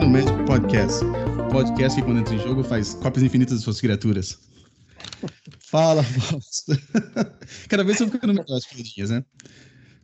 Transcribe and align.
no 0.00 0.08
Magic 0.08 0.32
Podcast. 0.46 1.04
Podcast 1.52 2.00
que, 2.00 2.04
quando 2.04 2.20
entra 2.20 2.34
em 2.34 2.38
jogo, 2.38 2.64
faz 2.64 2.94
cópias 2.94 3.22
infinitas 3.22 3.58
de 3.58 3.64
suas 3.64 3.80
criaturas. 3.80 4.40
Fala, 5.58 6.02
Fausto. 6.02 6.72
Cada 7.68 7.84
vez 7.84 8.00
eu 8.00 8.06
tô 8.06 8.12
ficando 8.12 8.32
melhor 8.32 8.56
as 8.56 8.64
piadinhas, 8.64 9.10
né? 9.10 9.22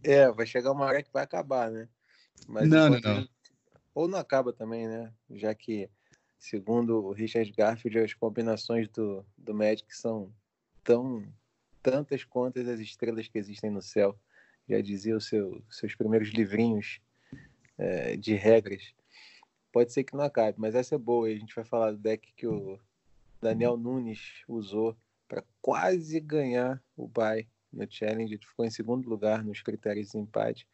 É, 0.04 0.30
vai 0.30 0.44
chegar 0.44 0.72
uma 0.72 0.84
hora 0.84 1.02
que 1.02 1.10
vai 1.10 1.24
acabar, 1.24 1.70
né? 1.70 1.88
Mas 2.46 2.68
não, 2.68 2.90
não, 2.90 3.00
não. 3.00 3.28
Ou 3.94 4.06
não 4.06 4.18
acaba 4.18 4.52
também, 4.52 4.86
né? 4.86 5.10
Já 5.30 5.54
que, 5.54 5.88
segundo 6.38 7.02
o 7.02 7.12
Richard 7.12 7.50
Garfield, 7.52 7.98
as 7.98 8.12
combinações 8.12 8.88
do, 8.88 9.24
do 9.38 9.54
Magic 9.54 9.96
são 9.96 10.30
tão 10.84 11.26
tantas 11.82 12.22
quantas 12.22 12.68
as 12.68 12.80
estrelas 12.80 13.28
que 13.28 13.38
existem 13.38 13.70
no 13.70 13.80
céu. 13.80 14.14
Já 14.68 14.78
dizia 14.82 15.16
os 15.16 15.26
seu, 15.26 15.62
seus 15.70 15.94
primeiros 15.94 16.28
livrinhos 16.34 17.00
é, 17.78 18.14
de 18.14 18.34
regras. 18.34 18.94
Pode 19.76 19.92
ser 19.92 20.04
que 20.04 20.16
não 20.16 20.24
acabe, 20.24 20.58
mas 20.58 20.74
essa 20.74 20.94
é 20.94 20.98
boa. 20.98 21.28
A 21.28 21.34
gente 21.34 21.54
vai 21.54 21.62
falar 21.62 21.90
do 21.90 21.98
deck 21.98 22.32
que 22.34 22.46
o 22.46 22.80
Daniel 23.42 23.76
Nunes 23.76 24.42
usou 24.48 24.96
para 25.28 25.44
quase 25.60 26.18
ganhar 26.18 26.82
o 26.96 27.06
bye 27.06 27.46
no 27.70 27.86
challenge. 27.86 28.32
Ele 28.32 28.46
ficou 28.46 28.64
em 28.64 28.70
segundo 28.70 29.06
lugar 29.06 29.44
nos 29.44 29.60
critérios 29.60 30.12
de 30.12 30.16
empate. 30.16 30.66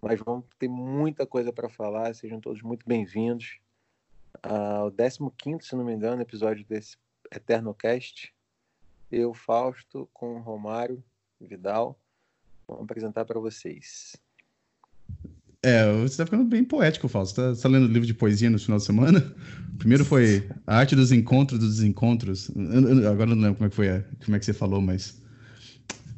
Mas 0.00 0.20
vamos 0.20 0.44
ter 0.56 0.68
muita 0.68 1.26
coisa 1.26 1.52
para 1.52 1.68
falar. 1.68 2.14
Sejam 2.14 2.40
todos 2.40 2.62
muito 2.62 2.86
bem-vindos 2.86 3.58
ao 4.40 4.92
15, 5.36 5.66
se 5.66 5.74
não 5.74 5.84
me 5.84 5.94
engano, 5.94 6.22
episódio 6.22 6.64
desse 6.64 6.96
Eterno 7.28 7.74
Cast. 7.74 8.32
Eu, 9.10 9.34
Fausto, 9.34 10.08
com 10.14 10.38
Romário 10.38 11.02
Vidal, 11.40 11.98
vou 12.68 12.80
apresentar 12.80 13.24
para 13.24 13.40
vocês. 13.40 14.14
É, 15.64 15.90
você 16.02 16.18
tá 16.18 16.26
ficando 16.26 16.44
bem 16.44 16.62
poético, 16.62 17.08
Fausto. 17.08 17.40
Você 17.40 17.56
tá, 17.56 17.62
tá 17.62 17.68
lendo 17.68 17.86
livro 17.86 18.06
de 18.06 18.12
poesia 18.12 18.50
no 18.50 18.58
final 18.58 18.78
de 18.78 18.84
semana? 18.84 19.34
Primeiro 19.78 20.04
foi 20.04 20.46
a 20.66 20.76
arte 20.76 20.94
dos 20.94 21.10
encontros 21.10 21.58
dos 21.58 21.76
desencontros. 21.76 22.50
agora 23.10 23.30
eu 23.30 23.36
não 23.36 23.42
lembro 23.42 23.56
como 23.56 23.66
é 23.66 23.70
que 23.70 23.76
foi, 23.76 24.04
como 24.24 24.36
é 24.36 24.38
que 24.38 24.44
você 24.44 24.52
falou, 24.52 24.80
mas. 24.80 25.22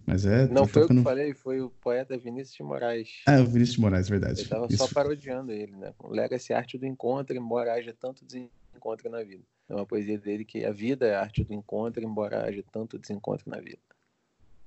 Mas 0.05 0.27
é. 0.27 0.47
Não 0.49 0.63
tá 0.63 0.69
foi 0.69 0.83
ficando... 0.83 0.99
eu 0.99 1.05
que 1.05 1.11
falei, 1.11 1.35
foi 1.35 1.61
o 1.61 1.71
poeta 1.71 2.19
Vinícius 2.19 2.57
de 2.57 2.63
Moraes. 2.63 3.09
Ah, 3.27 3.41
o 3.41 3.47
Vinícius 3.47 3.77
de 3.77 3.81
Moraes, 3.81 4.09
verdade. 4.09 4.43
Eu 4.43 4.49
tava 4.49 4.67
Isso. 4.69 4.79
só 4.79 4.89
parodiando 4.93 5.53
ele, 5.53 5.77
né? 5.77 5.93
Lega-se 6.09 6.53
arte 6.53 6.77
do 6.77 6.87
encontro, 6.87 7.37
embora 7.37 7.73
haja 7.73 7.95
tanto 7.99 8.25
desencontro 8.25 9.11
na 9.11 9.23
vida. 9.23 9.43
É 9.69 9.75
uma 9.75 9.87
poesia 9.87 10.19
dele 10.19 10.45
que 10.45 10.65
a 10.65 10.73
vida 10.73 11.07
é 11.07 11.15
a 11.17 11.21
arte 11.21 11.43
do 11.43 11.55
encontro, 11.55 12.05
embora 12.05 12.45
haja 12.45 12.63
tanto 12.73 12.99
desencontro 12.99 13.51
na 13.51 13.59
vida. 13.61 13.79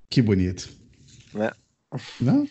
Que 0.09 0.21
bonito. 0.21 0.69
Né? 1.33 1.51
Não, 2.19 2.45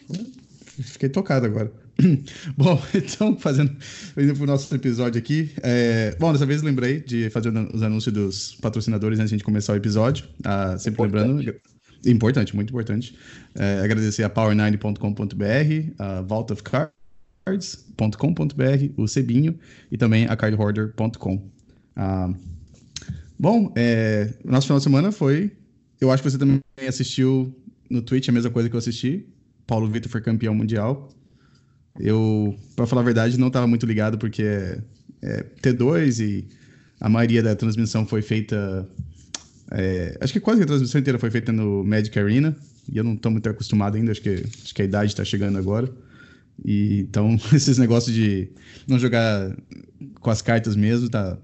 fiquei 0.83 1.09
tocado 1.09 1.47
agora. 1.47 1.71
Bom, 2.57 2.81
então, 2.95 3.37
fazendo, 3.37 3.77
indo 4.17 4.35
para 4.35 4.43
o 4.43 4.47
nosso 4.47 4.73
episódio 4.75 5.19
aqui. 5.19 5.51
É, 5.63 6.17
bom, 6.19 6.33
dessa 6.33 6.47
vez 6.47 6.63
lembrei 6.63 7.01
de 7.01 7.29
fazer 7.31 7.53
os 7.75 7.83
anúncios 7.83 8.15
dos 8.15 8.55
patrocinadores 8.57 9.19
antes 9.19 9.37
de 9.37 9.45
começar 9.45 9.73
o 9.73 9.77
episódio. 9.77 10.27
Ah, 10.45 10.77
sempre 10.79 11.05
importante. 11.05 11.29
lembrando. 11.29 11.61
Importante, 12.07 12.55
muito 12.55 12.71
importante. 12.71 13.19
É, 13.55 13.81
agradecer 13.81 14.23
a 14.23 14.31
power9.com.br, 14.31 15.95
a 15.99 16.21
Vault 16.23 16.53
of 16.53 16.63
Cards.com.br, 16.63 16.93
o 18.97 19.09
Cebinho 19.09 19.59
e 19.91 19.99
também 19.99 20.27
a 20.27 20.37
cardhoarder.com. 20.37 21.43
Ah, 21.97 22.33
bom, 23.37 23.73
é, 23.77 24.33
o 24.45 24.51
nosso 24.51 24.69
final 24.69 24.79
de 24.79 24.85
semana 24.85 25.11
foi. 25.11 25.51
Eu 26.01 26.12
acho 26.12 26.23
que 26.23 26.31
você 26.31 26.39
também 26.39 26.61
assistiu 26.87 27.53
no 27.91 28.01
Twitch 28.03 28.29
a 28.29 28.33
mesma 28.33 28.51
coisa 28.51 28.69
que 28.69 28.77
eu 28.77 28.79
assisti. 28.79 29.27
Paulo 29.67 29.89
Vitor 29.91 30.09
foi 30.09 30.21
campeão 30.21 30.55
mundial. 30.55 31.11
Eu, 31.98 32.56
para 32.76 32.86
falar 32.86 33.03
a 33.03 33.04
verdade, 33.04 33.38
não 33.38 33.48
estava 33.48 33.66
muito 33.66 33.84
ligado 33.84 34.19
porque 34.19 34.42
é, 34.42 34.78
é, 35.22 35.44
T2 35.62 36.20
e 36.20 36.44
a 37.00 37.09
maioria 37.09 37.42
da 37.42 37.54
transmissão 37.56 38.06
foi 38.06 38.22
feita. 38.22 38.88
É, 39.70 40.16
acho 40.20 40.32
que 40.32 40.41
quase 40.41 40.62
a 40.62 40.66
transmissão 40.66 41.00
inteira 41.00 41.19
foi 41.19 41.31
feita 41.31 41.53
no 41.53 41.84
Magic 41.84 42.16
Arena. 42.19 42.56
E 42.91 42.97
eu 42.97 43.04
não 43.04 43.14
estou 43.14 43.31
muito 43.31 43.48
acostumado 43.48 43.97
ainda, 43.97 44.12
acho 44.12 44.22
que, 44.22 44.44
acho 44.64 44.75
que 44.75 44.82
a 44.82 44.84
idade 44.84 45.12
está 45.12 45.25
chegando 45.25 45.59
agora. 45.59 45.91
E, 46.64 47.00
então, 47.00 47.38
esses 47.53 47.78
negócios 47.78 48.15
de 48.15 48.48
não 48.86 48.98
jogar 48.98 49.54
com 50.20 50.30
as 50.30 50.41
cartas 50.41 50.75
mesmo, 50.75 51.09
tá. 51.09 51.36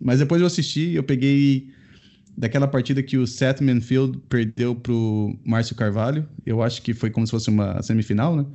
Mas 0.00 0.18
depois 0.18 0.40
eu 0.40 0.46
assisti, 0.46 0.92
eu 0.94 1.02
peguei 1.02 1.70
daquela 2.36 2.66
partida 2.66 3.02
que 3.02 3.18
o 3.18 3.26
Seth 3.26 3.60
Manfield 3.60 4.18
perdeu 4.28 4.74
pro 4.74 5.36
Márcio 5.44 5.74
Carvalho. 5.74 6.26
Eu 6.44 6.62
acho 6.62 6.82
que 6.82 6.94
foi 6.94 7.10
como 7.10 7.26
se 7.26 7.30
fosse 7.30 7.48
uma 7.48 7.82
semifinal, 7.82 8.36
né? 8.36 8.46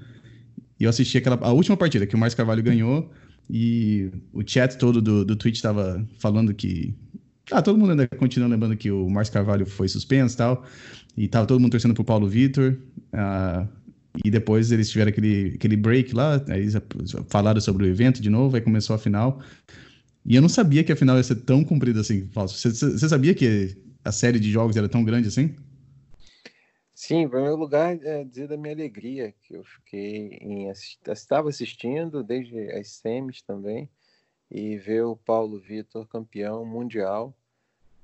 E 0.79 0.83
eu 0.83 0.89
assisti 0.89 1.17
aquela, 1.17 1.37
a 1.41 1.51
última 1.51 1.77
partida 1.77 2.05
que 2.05 2.15
o 2.15 2.17
Márcio 2.17 2.37
Carvalho 2.37 2.63
ganhou 2.63 3.09
e 3.49 4.09
o 4.33 4.41
chat 4.45 4.77
todo 4.77 5.01
do, 5.01 5.23
do 5.23 5.35
Twitch 5.35 5.55
estava 5.55 6.05
falando 6.19 6.53
que. 6.53 6.93
Ah, 7.51 7.61
todo 7.61 7.77
mundo 7.77 7.91
ainda 7.91 8.07
continua 8.07 8.49
lembrando 8.49 8.75
que 8.75 8.89
o 8.89 9.09
Márcio 9.09 9.33
Carvalho 9.33 9.65
foi 9.65 9.87
suspenso 9.87 10.35
e 10.35 10.37
tal. 10.37 10.65
E 11.15 11.27
tava 11.27 11.45
todo 11.45 11.59
mundo 11.59 11.71
torcendo 11.71 11.93
pro 11.93 12.03
Paulo 12.03 12.27
Vitor. 12.27 12.77
Ah, 13.13 13.67
e 14.23 14.31
depois 14.31 14.71
eles 14.71 14.89
tiveram 14.89 15.09
aquele, 15.09 15.53
aquele 15.55 15.75
break 15.75 16.13
lá, 16.13 16.41
aí 16.47 16.61
eles 16.61 16.75
falaram 17.27 17.59
sobre 17.59 17.85
o 17.85 17.87
evento 17.87 18.21
de 18.21 18.29
novo, 18.29 18.55
aí 18.55 18.61
começou 18.61 18.95
a 18.95 18.99
final. 18.99 19.41
E 20.25 20.35
eu 20.35 20.41
não 20.41 20.49
sabia 20.49 20.83
que 20.83 20.91
a 20.91 20.95
final 20.95 21.17
ia 21.17 21.23
ser 21.23 21.35
tão 21.35 21.63
comprida 21.63 21.99
assim, 21.99 22.27
Falso. 22.31 22.57
Você, 22.57 22.91
você 22.91 23.09
sabia 23.09 23.33
que 23.33 23.75
a 24.03 24.11
série 24.11 24.39
de 24.39 24.51
jogos 24.51 24.75
era 24.75 24.87
tão 24.87 25.03
grande 25.03 25.27
assim? 25.27 25.55
Sim, 27.07 27.17
em 27.17 27.29
primeiro 27.29 27.55
lugar, 27.55 28.03
é 28.03 28.23
dizer 28.23 28.47
da 28.47 28.57
minha 28.57 28.73
alegria, 28.73 29.31
que 29.43 29.53
eu 29.53 29.63
fiquei 29.63 30.39
em 30.41 30.71
estava 30.71 31.49
assistindo 31.49 32.23
desde 32.23 32.71
as 32.71 32.93
semis 32.93 33.43
também, 33.43 33.87
e 34.49 34.75
ver 34.79 35.03
o 35.03 35.15
Paulo 35.15 35.59
Vitor 35.59 36.07
campeão 36.07 36.65
mundial. 36.65 37.31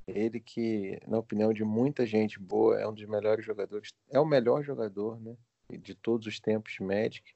Ele 0.08 0.40
que, 0.40 1.00
na 1.08 1.18
opinião 1.18 1.52
de 1.52 1.64
muita 1.64 2.06
gente 2.06 2.40
boa, 2.40 2.80
é 2.80 2.88
um 2.88 2.94
dos 2.94 3.06
melhores 3.06 3.44
jogadores, 3.44 3.90
é 4.12 4.20
o 4.20 4.26
melhor 4.26 4.62
jogador 4.62 5.20
né, 5.20 5.36
de 5.80 5.96
todos 5.96 6.28
os 6.28 6.40
tempos 6.40 6.74
de 6.74 6.84
Magic, 6.84 7.34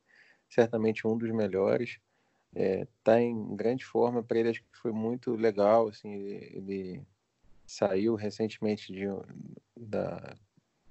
certamente 0.47 1.07
um 1.07 1.17
dos 1.17 1.31
melhores. 1.31 1.97
Está 2.53 2.63
é, 2.63 2.87
tá 3.03 3.19
em 3.19 3.55
grande 3.55 3.83
forma, 3.83 4.21
para 4.21 4.37
ele 4.37 4.49
acho 4.49 4.61
que 4.61 4.77
foi 4.77 4.91
muito 4.91 5.33
legal, 5.33 5.87
assim, 5.87 6.13
ele, 6.13 6.51
ele 6.53 7.01
saiu 7.65 8.13
recentemente 8.13 8.93
de, 8.93 9.07
da 9.75 10.35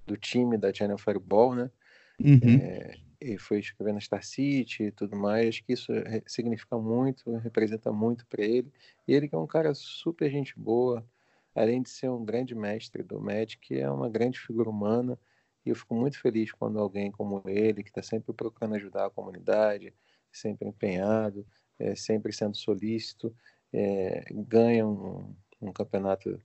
do 0.05 0.15
time 0.17 0.57
da 0.57 0.73
Channel 0.73 0.97
Fireball, 0.97 1.55
né? 1.55 1.71
Uhum. 2.19 2.39
É, 2.61 2.95
e 3.19 3.37
foi 3.37 3.59
escrever 3.59 3.93
na 3.93 3.99
Star 3.99 4.23
City 4.23 4.83
e 4.83 4.91
tudo 4.91 5.15
mais. 5.15 5.49
Acho 5.49 5.63
que 5.63 5.73
isso 5.73 5.91
significa 6.27 6.77
muito, 6.77 7.35
representa 7.37 7.91
muito 7.91 8.25
para 8.27 8.43
ele. 8.43 8.71
E 9.07 9.13
ele 9.13 9.27
que 9.27 9.35
é 9.35 9.37
um 9.37 9.47
cara 9.47 9.73
super 9.73 10.29
gente 10.29 10.57
boa, 10.57 11.05
além 11.53 11.81
de 11.81 11.89
ser 11.89 12.09
um 12.09 12.23
grande 12.23 12.53
mestre 12.53 13.03
do 13.03 13.19
Magic, 13.19 13.77
é 13.77 13.89
uma 13.89 14.09
grande 14.09 14.39
figura 14.39 14.69
humana. 14.69 15.17
E 15.65 15.69
eu 15.69 15.75
fico 15.75 15.95
muito 15.95 16.19
feliz 16.19 16.51
quando 16.51 16.79
alguém 16.79 17.11
como 17.11 17.41
ele, 17.47 17.83
que 17.83 17.89
está 17.89 18.03
sempre 18.03 18.33
procurando 18.33 18.75
ajudar 18.75 19.07
a 19.07 19.09
comunidade, 19.09 19.93
sempre 20.31 20.67
empenhado, 20.67 21.45
é, 21.79 21.95
sempre 21.95 22.31
sendo 22.31 22.55
solícito, 22.55 23.35
é, 23.73 24.25
ganha 24.31 24.85
um, 24.85 25.35
um 25.59 25.71
campeonato 25.73 26.39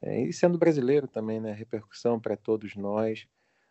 é, 0.00 0.22
e 0.22 0.32
sendo 0.32 0.58
brasileiro 0.58 1.08
também, 1.08 1.40
né? 1.40 1.52
Repercussão 1.52 2.20
para 2.20 2.36
todos 2.36 2.76
nós 2.76 3.26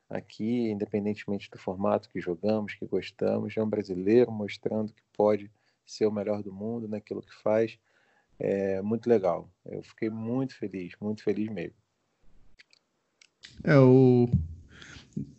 aqui, 0.09 0.69
independentemente 0.69 1.49
do 1.49 1.57
formato 1.57 2.09
que 2.09 2.19
jogamos, 2.19 2.73
que 2.73 2.85
gostamos. 2.85 3.55
É 3.55 3.63
um 3.63 3.69
brasileiro 3.69 4.31
mostrando 4.31 4.93
que 4.93 5.01
pode 5.15 5.49
ser 5.85 6.05
o 6.05 6.11
melhor 6.11 6.43
do 6.43 6.53
mundo 6.53 6.87
naquilo 6.87 7.21
que 7.21 7.33
faz. 7.41 7.77
É 8.39 8.81
muito 8.81 9.09
legal. 9.09 9.49
Eu 9.65 9.81
fiquei 9.81 10.09
muito 10.09 10.55
feliz, 10.55 10.93
muito 11.01 11.23
feliz 11.23 11.49
mesmo. 11.49 11.75
É, 13.63 13.77
o... 13.77 14.29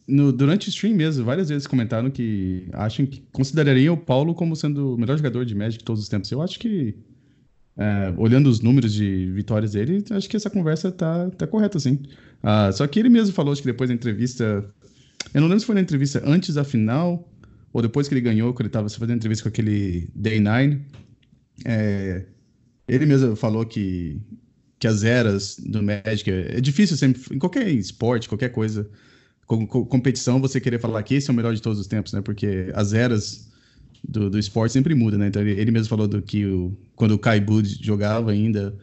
No, 0.07 0.33
durante 0.33 0.69
o 0.69 0.71
stream 0.71 0.97
mesmo, 0.97 1.25
várias 1.25 1.49
vezes 1.51 1.67
comentaram 1.67 2.11
que 2.11 2.69
acham 2.73 3.07
que 3.07 3.21
considerariam 3.31 3.95
o 3.95 3.99
Paulo 3.99 4.35
como 4.35 4.57
sendo 4.57 4.95
o 4.95 4.99
melhor 4.99 5.17
jogador 5.17 5.45
de 5.45 5.55
Magic 5.55 5.79
de 5.79 5.85
todos 5.85 6.03
os 6.03 6.09
tempos. 6.09 6.33
Eu 6.33 6.43
acho 6.43 6.59
que 6.59 6.97
é, 7.79 8.13
olhando 8.17 8.49
os 8.49 8.61
números 8.61 8.93
de 8.93 9.31
vitórias 9.33 9.73
dele, 9.73 10.05
acho 10.11 10.29
que 10.29 10.37
essa 10.37 10.51
conversa 10.51 10.91
tá, 10.91 11.31
tá 11.31 11.47
correta, 11.47 11.79
sim. 11.79 12.01
Ah, 12.43 12.73
só 12.73 12.85
que 12.89 12.99
ele 12.99 13.09
mesmo 13.09 13.33
falou, 13.33 13.53
acho 13.53 13.63
que 13.63 13.69
depois 13.69 13.89
da 13.89 13.95
entrevista. 13.95 14.65
Eu 15.33 15.41
não 15.41 15.49
lembro 15.49 15.61
se 15.61 15.67
foi 15.67 15.75
na 15.77 15.81
entrevista 15.81 16.21
antes 16.25 16.55
da 16.57 16.65
final 16.65 17.29
ou 17.73 17.81
depois 17.81 18.09
que 18.09 18.15
ele 18.15 18.21
ganhou, 18.21 18.53
que 18.53 18.63
ele 18.63 18.69
estava 18.69 18.89
fazendo 18.89 19.17
entrevista 19.17 19.45
com 19.45 19.49
aquele 19.49 20.09
Day 20.15 20.41
9. 20.41 20.81
É, 21.65 22.25
ele 22.89 23.07
mesmo 23.07 23.37
falou 23.37 23.65
que, 23.65 24.21
que 24.79 24.89
as 24.89 25.05
eras 25.05 25.57
do 25.59 25.81
Magic. 25.83 26.29
É, 26.31 26.57
é 26.57 26.61
difícil 26.61 26.97
sempre, 26.97 27.23
em 27.33 27.39
qualquer 27.39 27.69
esporte, 27.69 28.29
qualquer 28.29 28.49
coisa, 28.51 28.89
com, 29.47 29.67
com, 29.67 29.85
competição, 29.85 30.41
você 30.41 30.61
querer 30.61 30.81
falar 30.81 31.03
que 31.05 31.15
esse 31.15 31.31
é 31.31 31.33
o 31.33 31.37
melhor 31.37 31.55
de 31.55 31.63
todos 31.63 31.79
os 31.79 31.87
tempos, 31.87 32.13
né? 32.13 32.21
Porque 32.21 32.73
as 32.75 32.93
eras 32.93 33.49
do, 34.07 34.31
do 34.31 34.39
esporte 34.39 34.73
sempre 34.73 34.95
muda, 34.95 35.17
né? 35.19 35.29
Então 35.29 35.43
ele, 35.43 35.61
ele 35.61 35.71
mesmo 35.71 35.89
falou 35.89 36.07
do 36.07 36.21
que 36.23 36.45
o, 36.47 36.77
quando 36.95 37.13
o 37.13 37.19
Kai 37.19 37.41
Bud 37.41 37.79
jogava 37.83 38.31
ainda 38.31 38.77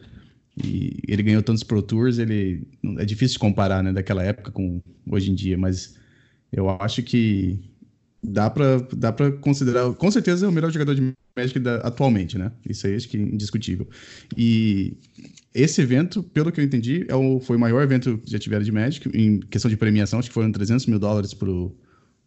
e 0.62 1.00
ele 1.06 1.22
ganhou 1.22 1.42
tantos 1.42 1.62
Pro 1.62 1.82
Tours, 1.82 2.18
ele 2.18 2.66
é 2.98 3.04
difícil 3.04 3.34
de 3.34 3.38
comparar, 3.40 3.82
né, 3.82 3.92
daquela 3.92 4.22
época 4.22 4.50
com 4.50 4.80
hoje 5.10 5.30
em 5.30 5.34
dia, 5.34 5.58
mas 5.58 5.96
eu 6.50 6.70
acho 6.70 7.02
que 7.02 7.60
dá 8.22 8.48
pra, 8.48 8.78
dá 8.96 9.12
pra 9.12 9.30
considerar, 9.32 9.92
com 9.94 10.10
certeza 10.10 10.46
é 10.46 10.48
o 10.48 10.52
melhor 10.52 10.70
jogador 10.72 10.94
de 10.94 11.12
Magic 11.36 11.58
da, 11.58 11.76
atualmente, 11.76 12.38
né? 12.38 12.50
Isso 12.66 12.86
aí 12.86 12.94
acho 12.94 13.08
que 13.08 13.18
é 13.18 13.20
indiscutível. 13.20 13.86
E 14.36 14.96
esse 15.54 15.82
evento, 15.82 16.22
pelo 16.22 16.50
que 16.50 16.58
eu 16.58 16.64
entendi, 16.64 17.04
é 17.08 17.14
o, 17.14 17.38
foi 17.40 17.56
o 17.56 17.60
maior 17.60 17.82
evento 17.82 18.18
que 18.18 18.30
já 18.30 18.38
tiveram 18.38 18.64
de 18.64 18.72
Magic, 18.72 19.08
em 19.12 19.40
questão 19.40 19.70
de 19.70 19.76
premiação, 19.76 20.18
acho 20.18 20.28
que 20.28 20.34
foram 20.34 20.50
300 20.50 20.86
mil 20.86 20.98
dólares 20.98 21.34
pro, 21.34 21.76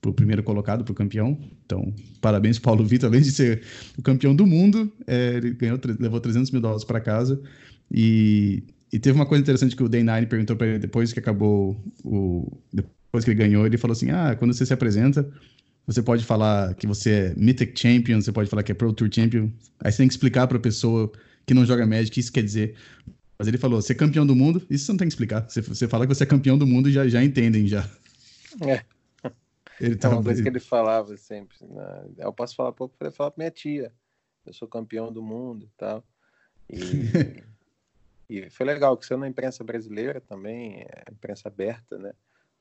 pro 0.01 0.13
primeiro 0.13 0.43
colocado, 0.43 0.83
pro 0.83 0.93
campeão. 0.93 1.37
Então, 1.65 1.93
parabéns 2.21 2.57
Paulo 2.59 2.85
Vitor, 2.85 3.09
além 3.09 3.21
de 3.21 3.31
ser 3.31 3.61
o 3.97 4.01
campeão 4.01 4.35
do 4.35 4.45
mundo, 4.45 4.91
é, 5.05 5.35
ele 5.35 5.51
ganhou, 5.51 5.79
levou 5.99 6.19
300 6.19 6.51
mil 6.51 6.61
dólares 6.61 6.83
para 6.83 6.99
casa. 6.99 7.41
E, 7.91 8.63
e 8.91 8.99
teve 8.99 9.15
uma 9.17 9.25
coisa 9.25 9.41
interessante 9.41 9.75
que 9.75 9.83
o 9.83 9.89
Day 9.89 10.03
Nine 10.03 10.27
perguntou 10.27 10.55
para 10.55 10.67
ele 10.67 10.79
depois 10.79 11.11
que 11.11 11.19
acabou 11.19 11.81
o 12.03 12.59
depois 12.71 13.25
que 13.25 13.31
ele 13.31 13.39
ganhou, 13.39 13.65
ele 13.65 13.77
falou 13.77 13.93
assim: 13.93 14.11
"Ah, 14.11 14.35
quando 14.37 14.53
você 14.53 14.65
se 14.65 14.73
apresenta, 14.73 15.27
você 15.89 16.03
pode 16.03 16.23
falar 16.23 16.75
que 16.75 16.85
você 16.85 17.09
é 17.09 17.33
Mythic 17.35 17.79
Champion, 17.79 18.21
você 18.21 18.31
pode 18.31 18.47
falar 18.47 18.61
que 18.61 18.71
é 18.71 18.75
Pro 18.75 18.93
Tour 18.93 19.09
Champion. 19.11 19.49
Aí 19.79 19.91
você 19.91 19.97
tem 19.97 20.07
que 20.07 20.13
explicar 20.13 20.47
para 20.47 20.57
a 20.57 20.61
pessoa 20.61 21.11
que 21.47 21.53
não 21.55 21.65
joga 21.65 21.87
Magic 21.87 22.09
o 22.09 22.13
que 22.13 22.19
isso 22.19 22.31
quer 22.31 22.43
dizer. 22.43 22.75
Mas 23.39 23.47
ele 23.47 23.57
falou, 23.57 23.81
ser 23.81 23.95
campeão 23.95 24.23
do 24.23 24.35
mundo, 24.35 24.61
isso 24.69 24.85
você 24.85 24.91
não 24.91 24.97
tem 24.97 25.07
que 25.07 25.13
explicar. 25.13 25.49
Você, 25.49 25.61
você 25.61 25.87
fala 25.87 26.05
que 26.05 26.13
você 26.13 26.23
é 26.23 26.27
campeão 26.27 26.59
do 26.59 26.67
mundo 26.67 26.89
e 26.89 26.91
já, 26.91 27.07
já 27.07 27.23
entendem 27.23 27.67
já. 27.67 27.89
É. 28.67 28.83
Ele 29.79 29.97
é 30.01 30.07
uma 30.07 30.23
coisa 30.23 30.41
que 30.41 30.49
ele 30.49 30.59
falava 30.59 31.15
sempre. 31.15 31.57
Né? 31.61 32.09
Eu 32.17 32.33
posso 32.33 32.55
falar 32.55 32.71
pouco 32.71 32.95
para 32.97 33.11
falar 33.11 33.31
para 33.31 33.41
minha 33.41 33.51
tia. 33.51 33.93
Eu 34.45 34.53
sou 34.53 34.67
campeão 34.67 35.11
do 35.11 35.21
mundo 35.21 35.65
e 35.65 35.77
tal. 35.77 36.03
E, 36.69 37.43
e 38.45 38.49
foi 38.49 38.65
legal 38.65 38.97
que 38.97 39.05
você 39.05 39.15
na 39.15 39.27
imprensa 39.27 39.63
brasileira 39.63 40.19
também, 40.19 40.81
é 40.81 41.11
imprensa 41.11 41.47
aberta, 41.47 41.97
né? 41.97 42.13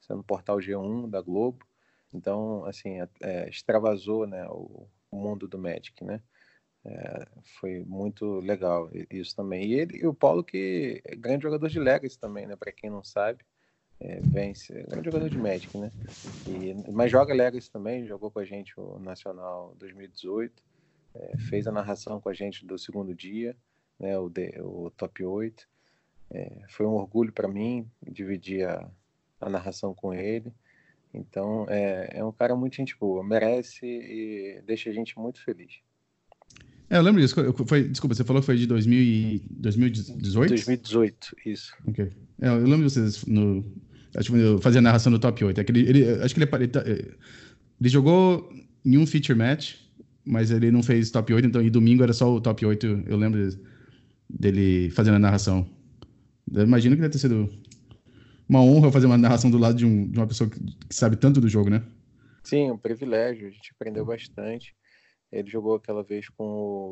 No 0.08 0.22
portal 0.22 0.58
G1 0.58 1.10
da 1.10 1.20
Globo. 1.20 1.66
Então, 2.12 2.64
assim, 2.64 3.00
é, 3.00 3.08
é, 3.20 3.48
extravasou 3.48 4.26
né, 4.26 4.46
o, 4.48 4.88
o, 5.10 5.16
mundo 5.16 5.46
do 5.46 5.58
Magic, 5.58 6.02
né? 6.02 6.22
É, 6.84 7.26
foi 7.60 7.84
muito 7.84 8.40
legal 8.40 8.90
isso 9.10 9.36
também. 9.36 9.66
E 9.66 9.74
ele 9.74 9.98
e 9.98 10.06
o 10.06 10.14
Paulo, 10.14 10.42
que 10.42 11.02
é 11.04 11.14
grande 11.14 11.42
jogador 11.42 11.68
de 11.68 11.78
Legacy 11.78 12.18
também, 12.18 12.46
né? 12.46 12.56
Para 12.56 12.72
quem 12.72 12.88
não 12.88 13.04
sabe, 13.04 13.44
é, 14.00 14.20
vence. 14.20 14.72
É 14.72 14.82
grande 14.84 15.06
jogador 15.06 15.28
de 15.28 15.38
Magic, 15.38 15.76
né? 15.76 15.90
E, 16.46 16.90
mas 16.92 17.10
joga 17.10 17.34
Legacy 17.34 17.70
também, 17.70 18.06
jogou 18.06 18.30
com 18.30 18.38
a 18.38 18.44
gente 18.44 18.72
o 18.78 18.98
Nacional 18.98 19.74
2018, 19.78 20.62
é, 21.14 21.38
fez 21.48 21.66
a 21.66 21.72
narração 21.72 22.20
com 22.20 22.28
a 22.28 22.34
gente 22.34 22.64
do 22.64 22.78
segundo 22.78 23.14
dia, 23.14 23.56
né? 23.98 24.18
O, 24.18 24.28
de, 24.28 24.54
o 24.60 24.90
Top 24.96 25.24
8. 25.24 25.68
É, 26.30 26.62
foi 26.68 26.86
um 26.86 26.92
orgulho 26.92 27.32
para 27.32 27.48
mim 27.48 27.90
dividir 28.06 28.68
a, 28.68 28.88
a 29.40 29.48
narração 29.48 29.94
com 29.94 30.12
ele. 30.14 30.52
Então, 31.12 31.66
é, 31.68 32.18
é 32.18 32.24
um 32.24 32.32
cara 32.32 32.54
muito 32.54 32.76
gente 32.76 32.96
boa, 32.98 33.24
merece 33.24 33.86
e 33.86 34.62
deixa 34.66 34.90
a 34.90 34.92
gente 34.92 35.18
muito 35.18 35.42
feliz. 35.42 35.80
É, 36.90 36.96
eu 36.96 37.02
lembro 37.02 37.20
disso. 37.20 37.34
Foi, 37.66 37.88
desculpa, 37.88 38.14
você 38.14 38.24
falou 38.24 38.40
que 38.40 38.46
foi 38.46 38.56
de 38.56 38.66
2000 38.66 38.98
e, 38.98 39.42
2018? 39.50 40.48
2018, 40.48 41.36
isso. 41.44 41.74
Ok. 41.86 42.10
É, 42.40 42.48
eu 42.48 42.64
lembro 42.64 42.86
de 42.86 42.92
vocês 42.94 43.24
no. 43.26 43.64
Acho 44.16 44.32
que 44.32 44.38
eu 44.38 44.58
fazia 44.60 44.78
a 44.78 44.82
narração 44.82 45.12
do 45.12 45.18
top 45.18 45.44
8. 45.44 45.60
É 45.60 45.64
ele, 45.68 45.80
ele, 45.88 46.10
acho 46.22 46.34
que 46.34 46.42
ele, 46.42 46.50
ele, 46.52 46.68
tá, 46.68 46.80
é, 46.80 46.92
ele, 47.80 47.88
jogou 47.88 48.50
em 48.84 48.96
um 48.96 49.06
feature 49.06 49.38
match, 49.38 49.76
mas 50.24 50.50
ele 50.50 50.70
não 50.70 50.82
fez 50.82 51.10
top 51.10 51.32
8, 51.32 51.46
então 51.46 51.62
e 51.62 51.70
domingo 51.70 52.02
era 52.02 52.12
só 52.12 52.32
o 52.32 52.40
top 52.40 52.64
8. 52.64 53.04
Eu 53.06 53.16
lembro 53.16 53.48
dele 54.28 54.90
fazendo 54.90 55.14
a 55.14 55.18
narração. 55.18 55.68
Eu 56.52 56.62
imagino 56.62 56.96
que 56.96 57.02
deve 57.02 57.12
ter 57.12 57.18
sido 57.18 57.48
uma 58.48 58.62
honra 58.62 58.90
fazer 58.90 59.06
uma 59.06 59.18
narração 59.18 59.50
do 59.50 59.58
lado 59.58 59.76
de, 59.76 59.84
um, 59.84 60.08
de 60.08 60.18
uma 60.18 60.26
pessoa 60.26 60.48
que, 60.48 60.58
que, 60.58 60.94
sabe 60.94 61.16
tanto 61.16 61.40
do 61.40 61.48
jogo, 61.48 61.68
né? 61.68 61.82
Sim, 62.42 62.70
um 62.70 62.78
privilégio. 62.78 63.46
A 63.46 63.50
gente 63.50 63.72
aprendeu 63.72 64.04
bastante. 64.04 64.74
Ele 65.30 65.50
jogou 65.50 65.74
aquela 65.74 66.02
vez 66.02 66.30
com 66.30 66.44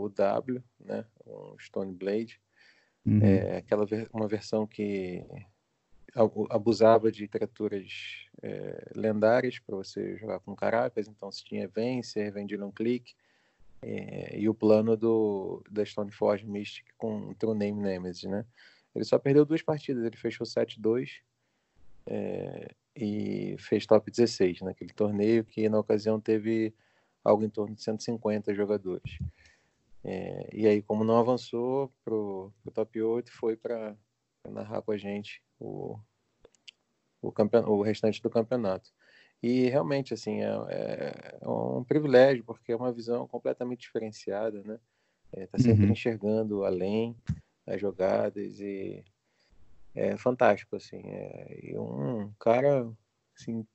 o 0.02 0.10
W, 0.10 0.62
né? 0.84 1.04
O 1.24 1.56
Stone 1.58 1.94
Blade. 1.94 2.38
Uhum. 3.06 3.22
É, 3.22 3.58
aquela 3.58 3.86
ver, 3.86 4.08
uma 4.12 4.28
versão 4.28 4.66
que 4.66 5.24
abusava 6.50 7.12
de 7.12 7.28
criaturas 7.28 8.26
é, 8.42 8.90
lendárias 8.94 9.58
para 9.58 9.76
você 9.76 10.16
jogar 10.16 10.40
com 10.40 10.56
caracas. 10.56 11.06
Então, 11.08 11.30
se 11.30 11.44
tinha 11.44 11.68
Vencer, 11.68 12.32
Vendillion 12.32 12.70
Click. 12.70 13.14
É, 13.82 14.38
e 14.38 14.48
o 14.48 14.54
plano 14.54 14.96
do, 14.96 15.62
da 15.70 15.84
Stoneforge 15.84 16.46
Mystic 16.46 16.86
com 16.96 17.34
True 17.34 17.56
Name 17.56 17.80
Nemesis, 17.80 18.24
né? 18.24 18.44
Ele 18.94 19.04
só 19.04 19.18
perdeu 19.18 19.44
duas 19.44 19.62
partidas. 19.62 20.04
Ele 20.04 20.16
fechou 20.16 20.46
7-2 20.46 21.20
é, 22.06 22.70
e 22.96 23.56
fez 23.58 23.86
top 23.86 24.10
16 24.10 24.62
naquele 24.62 24.92
torneio, 24.92 25.44
que 25.44 25.68
na 25.68 25.78
ocasião 25.78 26.18
teve 26.18 26.74
algo 27.22 27.44
em 27.44 27.50
torno 27.50 27.74
de 27.74 27.82
150 27.82 28.54
jogadores. 28.54 29.18
É, 30.02 30.48
e 30.52 30.66
aí, 30.66 30.80
como 30.80 31.04
não 31.04 31.18
avançou 31.18 31.92
para 32.04 32.14
o 32.14 32.52
top 32.72 33.02
8, 33.02 33.32
foi 33.32 33.56
para 33.56 33.96
narrar 34.50 34.82
com 34.82 34.92
a 34.92 34.96
gente 34.96 35.42
o, 35.58 35.98
o, 37.22 37.32
o 37.66 37.82
restante 37.82 38.22
do 38.22 38.30
campeonato. 38.30 38.90
E 39.42 39.68
realmente, 39.68 40.14
assim, 40.14 40.40
é, 40.42 40.48
é, 40.68 41.38
é, 41.40 41.48
um 41.48 41.84
privilégio, 41.84 42.44
porque 42.44 42.72
é 42.72 42.76
uma 42.76 42.92
visão 42.92 43.28
completamente 43.28 43.80
diferenciada, 43.80 44.62
né? 44.62 44.78
Está 45.32 45.58
é, 45.58 45.62
sempre 45.62 45.86
uhum. 45.86 45.92
enxergando 45.92 46.64
além 46.64 47.16
as 47.66 47.80
jogadas 47.80 48.60
e 48.60 49.04
é 49.94 50.16
fantástico, 50.16 50.76
assim. 50.76 51.00
É, 51.04 51.60
e 51.62 51.78
um 51.78 52.32
cara, 52.38 52.90
assim, 53.38 53.66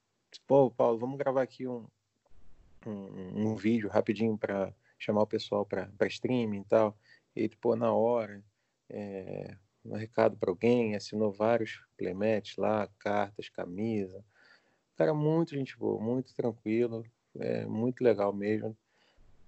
pô, 0.47 0.71
Paulo, 0.71 0.97
vamos 0.97 1.17
gravar 1.17 1.41
aqui 1.41 1.67
um, 1.67 1.87
um, 2.85 3.51
um 3.51 3.55
vídeo 3.55 3.89
rapidinho 3.89 4.37
para 4.37 4.73
chamar 4.97 5.23
o 5.23 5.27
pessoal 5.27 5.65
para 5.65 6.07
streaming 6.07 6.61
e 6.61 6.65
tal. 6.65 6.97
E 7.35 7.41
ele, 7.41 7.55
pô, 7.55 7.75
na 7.75 7.93
hora, 7.93 8.43
é, 8.89 9.55
um 9.85 9.95
recado 9.95 10.37
para 10.37 10.49
alguém, 10.49 10.95
assinou 10.95 11.31
vários 11.31 11.81
playmats 11.97 12.55
lá, 12.57 12.87
cartas, 12.99 13.49
camisa. 13.49 14.23
Cara, 14.95 15.13
muito 15.13 15.55
gente 15.55 15.77
boa, 15.77 16.01
muito 16.01 16.33
tranquilo, 16.35 17.03
é, 17.39 17.65
muito 17.65 18.03
legal 18.03 18.33
mesmo. 18.33 18.77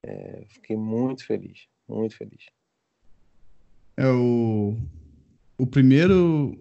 É, 0.02 0.46
fiquei 0.50 0.76
muito 0.76 1.26
feliz, 1.26 1.68
muito 1.88 2.16
feliz. 2.16 2.46
É 3.96 4.08
o 4.08 4.76
o 5.58 5.68
primeiro 5.68 6.58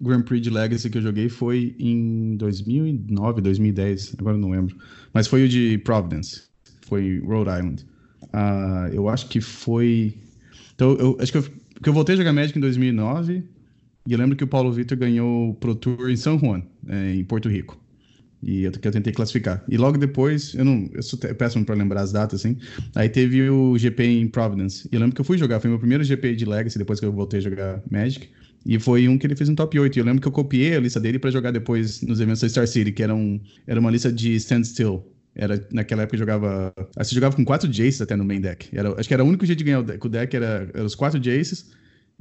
Grand 0.00 0.22
Prix 0.22 0.42
de 0.42 0.50
Legacy 0.50 0.90
que 0.90 0.98
eu 0.98 1.02
joguei 1.02 1.28
foi 1.28 1.74
em 1.78 2.36
2009, 2.36 3.40
2010, 3.40 4.16
agora 4.18 4.36
não 4.36 4.50
lembro. 4.50 4.76
Mas 5.12 5.26
foi 5.26 5.44
o 5.44 5.48
de 5.48 5.78
Providence, 5.78 6.42
foi 6.82 7.20
Rhode 7.20 7.50
Island. 7.50 7.86
Uh, 8.24 8.92
eu 8.92 9.08
acho 9.08 9.28
que 9.28 9.40
foi. 9.40 10.18
Então, 10.74 10.92
eu 10.96 11.16
acho 11.20 11.32
que 11.32 11.38
eu, 11.38 11.44
que 11.82 11.88
eu 11.88 11.92
voltei 11.92 12.14
a 12.14 12.18
jogar 12.18 12.32
Magic 12.32 12.56
em 12.56 12.60
2009 12.60 13.44
e 14.06 14.12
eu 14.12 14.18
lembro 14.18 14.36
que 14.36 14.44
o 14.44 14.46
Paulo 14.46 14.72
Vitor 14.72 14.96
ganhou 14.96 15.50
o 15.50 15.54
Pro 15.54 15.74
Tour 15.74 16.10
em 16.10 16.16
São 16.16 16.38
Juan, 16.38 16.62
é, 16.88 17.14
em 17.14 17.24
Porto 17.24 17.48
Rico. 17.48 17.76
E 18.42 18.62
eu, 18.62 18.70
que 18.70 18.86
eu 18.86 18.92
tentei 18.92 19.12
classificar. 19.12 19.64
E 19.68 19.76
logo 19.76 19.98
depois, 19.98 20.54
eu 20.54 20.64
não, 20.64 20.88
eu 20.92 21.02
sou 21.02 21.18
péssimo 21.18 21.64
para 21.64 21.74
lembrar 21.74 22.02
as 22.02 22.12
datas, 22.12 22.40
assim. 22.40 22.56
Aí 22.94 23.08
teve 23.08 23.50
o 23.50 23.76
GP 23.76 24.04
em 24.04 24.28
Providence. 24.28 24.88
E 24.92 24.94
eu 24.94 25.00
lembro 25.00 25.14
que 25.14 25.20
eu 25.20 25.24
fui 25.24 25.36
jogar, 25.36 25.58
foi 25.58 25.68
meu 25.68 25.78
primeiro 25.78 26.04
GP 26.04 26.36
de 26.36 26.44
Legacy 26.44 26.78
depois 26.78 27.00
que 27.00 27.06
eu 27.06 27.12
voltei 27.12 27.40
a 27.40 27.42
jogar 27.42 27.82
Magic. 27.90 28.28
E 28.64 28.78
foi 28.78 29.08
um 29.08 29.18
que 29.18 29.26
ele 29.26 29.34
fez 29.34 29.48
um 29.48 29.54
top 29.54 29.78
8. 29.78 29.96
E 29.96 29.98
eu 29.98 30.04
lembro 30.04 30.20
que 30.20 30.28
eu 30.28 30.32
copiei 30.32 30.76
a 30.76 30.80
lista 30.80 31.00
dele 31.00 31.18
para 31.18 31.30
jogar 31.30 31.50
depois 31.50 32.02
nos 32.02 32.20
eventos 32.20 32.40
da 32.40 32.48
Star 32.48 32.68
City, 32.68 32.92
que 32.92 33.02
era, 33.02 33.14
um, 33.14 33.40
era 33.66 33.80
uma 33.80 33.90
lista 33.90 34.12
de 34.12 34.34
standstill. 34.36 35.04
Era, 35.36 35.64
naquela 35.70 36.02
época 36.02 36.16
jogava. 36.16 36.72
Você 36.96 37.14
jogava 37.14 37.36
com 37.36 37.44
quatro 37.44 37.70
Jaces 37.70 38.00
até 38.00 38.16
no 38.16 38.24
main 38.24 38.40
deck. 38.40 38.68
Era, 38.72 38.98
acho 38.98 39.06
que 39.06 39.14
era 39.14 39.22
o 39.22 39.28
único 39.28 39.44
jeito 39.44 39.58
de 39.58 39.64
ganhar 39.64 39.80
o 39.80 39.82
deck. 39.82 40.04
O 40.04 40.08
deck 40.08 40.34
era, 40.34 40.68
era 40.72 40.84
os 40.84 40.94
quatro 40.94 41.22
Jaces 41.22 41.70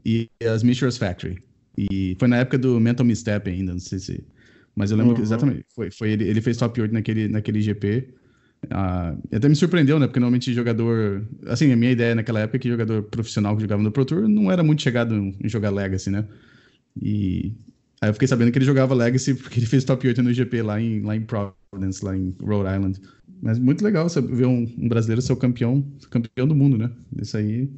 e 0.05 0.29
as 0.43 0.61
Mishra's 0.61 0.97
Factory. 0.97 1.41
E 1.77 2.15
foi 2.19 2.27
na 2.27 2.37
época 2.37 2.57
do 2.57 2.79
Mental 2.79 3.05
Misstep 3.05 3.49
ainda, 3.49 3.71
não 3.71 3.79
sei 3.79 3.99
se. 3.99 4.23
Mas 4.75 4.91
eu 4.91 4.97
lembro 4.97 5.11
uhum. 5.11 5.15
que 5.17 5.21
exatamente. 5.21 5.65
Foi, 5.73 5.89
foi 5.89 6.11
ele, 6.11 6.25
ele 6.25 6.41
fez 6.41 6.57
top 6.57 6.81
8 6.81 6.93
naquele, 6.93 7.29
naquele 7.29 7.61
GP. 7.61 8.13
Ah, 8.69 9.15
até 9.31 9.47
me 9.47 9.55
surpreendeu, 9.55 9.97
né? 9.97 10.07
Porque 10.07 10.19
normalmente 10.19 10.53
jogador. 10.53 11.25
Assim, 11.45 11.71
a 11.71 11.75
minha 11.75 11.91
ideia 11.91 12.15
naquela 12.15 12.41
época 12.41 12.57
é 12.57 12.59
que 12.59 12.69
jogador 12.69 13.03
profissional 13.03 13.55
que 13.55 13.61
jogava 13.61 13.81
no 13.81 13.91
Pro 13.91 14.03
Tour 14.03 14.27
não 14.27 14.51
era 14.51 14.63
muito 14.63 14.81
chegado 14.81 15.15
em 15.15 15.47
jogar 15.47 15.69
Legacy, 15.69 16.09
né? 16.09 16.25
E 17.01 17.53
aí 18.05 18.09
eu 18.09 18.13
fiquei 18.13 18.27
sabendo 18.27 18.51
que 18.51 18.57
ele 18.57 18.65
jogava 18.65 18.93
Legacy 18.93 19.33
porque 19.35 19.59
ele 19.59 19.65
fez 19.65 19.83
top 19.83 20.07
8 20.07 20.21
no 20.21 20.33
GP 20.33 20.61
lá 20.61 20.79
em, 20.79 21.01
lá 21.01 21.15
em 21.15 21.21
Providence, 21.21 22.03
lá 22.03 22.15
em 22.15 22.35
Rhode 22.41 22.69
Island. 22.75 23.01
Mas 23.41 23.59
muito 23.59 23.83
legal 23.83 24.07
você 24.07 24.21
ver 24.21 24.45
um, 24.45 24.63
um 24.77 24.87
brasileiro 24.87 25.21
ser 25.21 25.33
o 25.33 25.37
campeão, 25.37 25.83
campeão 26.09 26.47
do 26.47 26.55
mundo, 26.55 26.77
né? 26.77 26.91
Isso 27.21 27.35
aí 27.37 27.69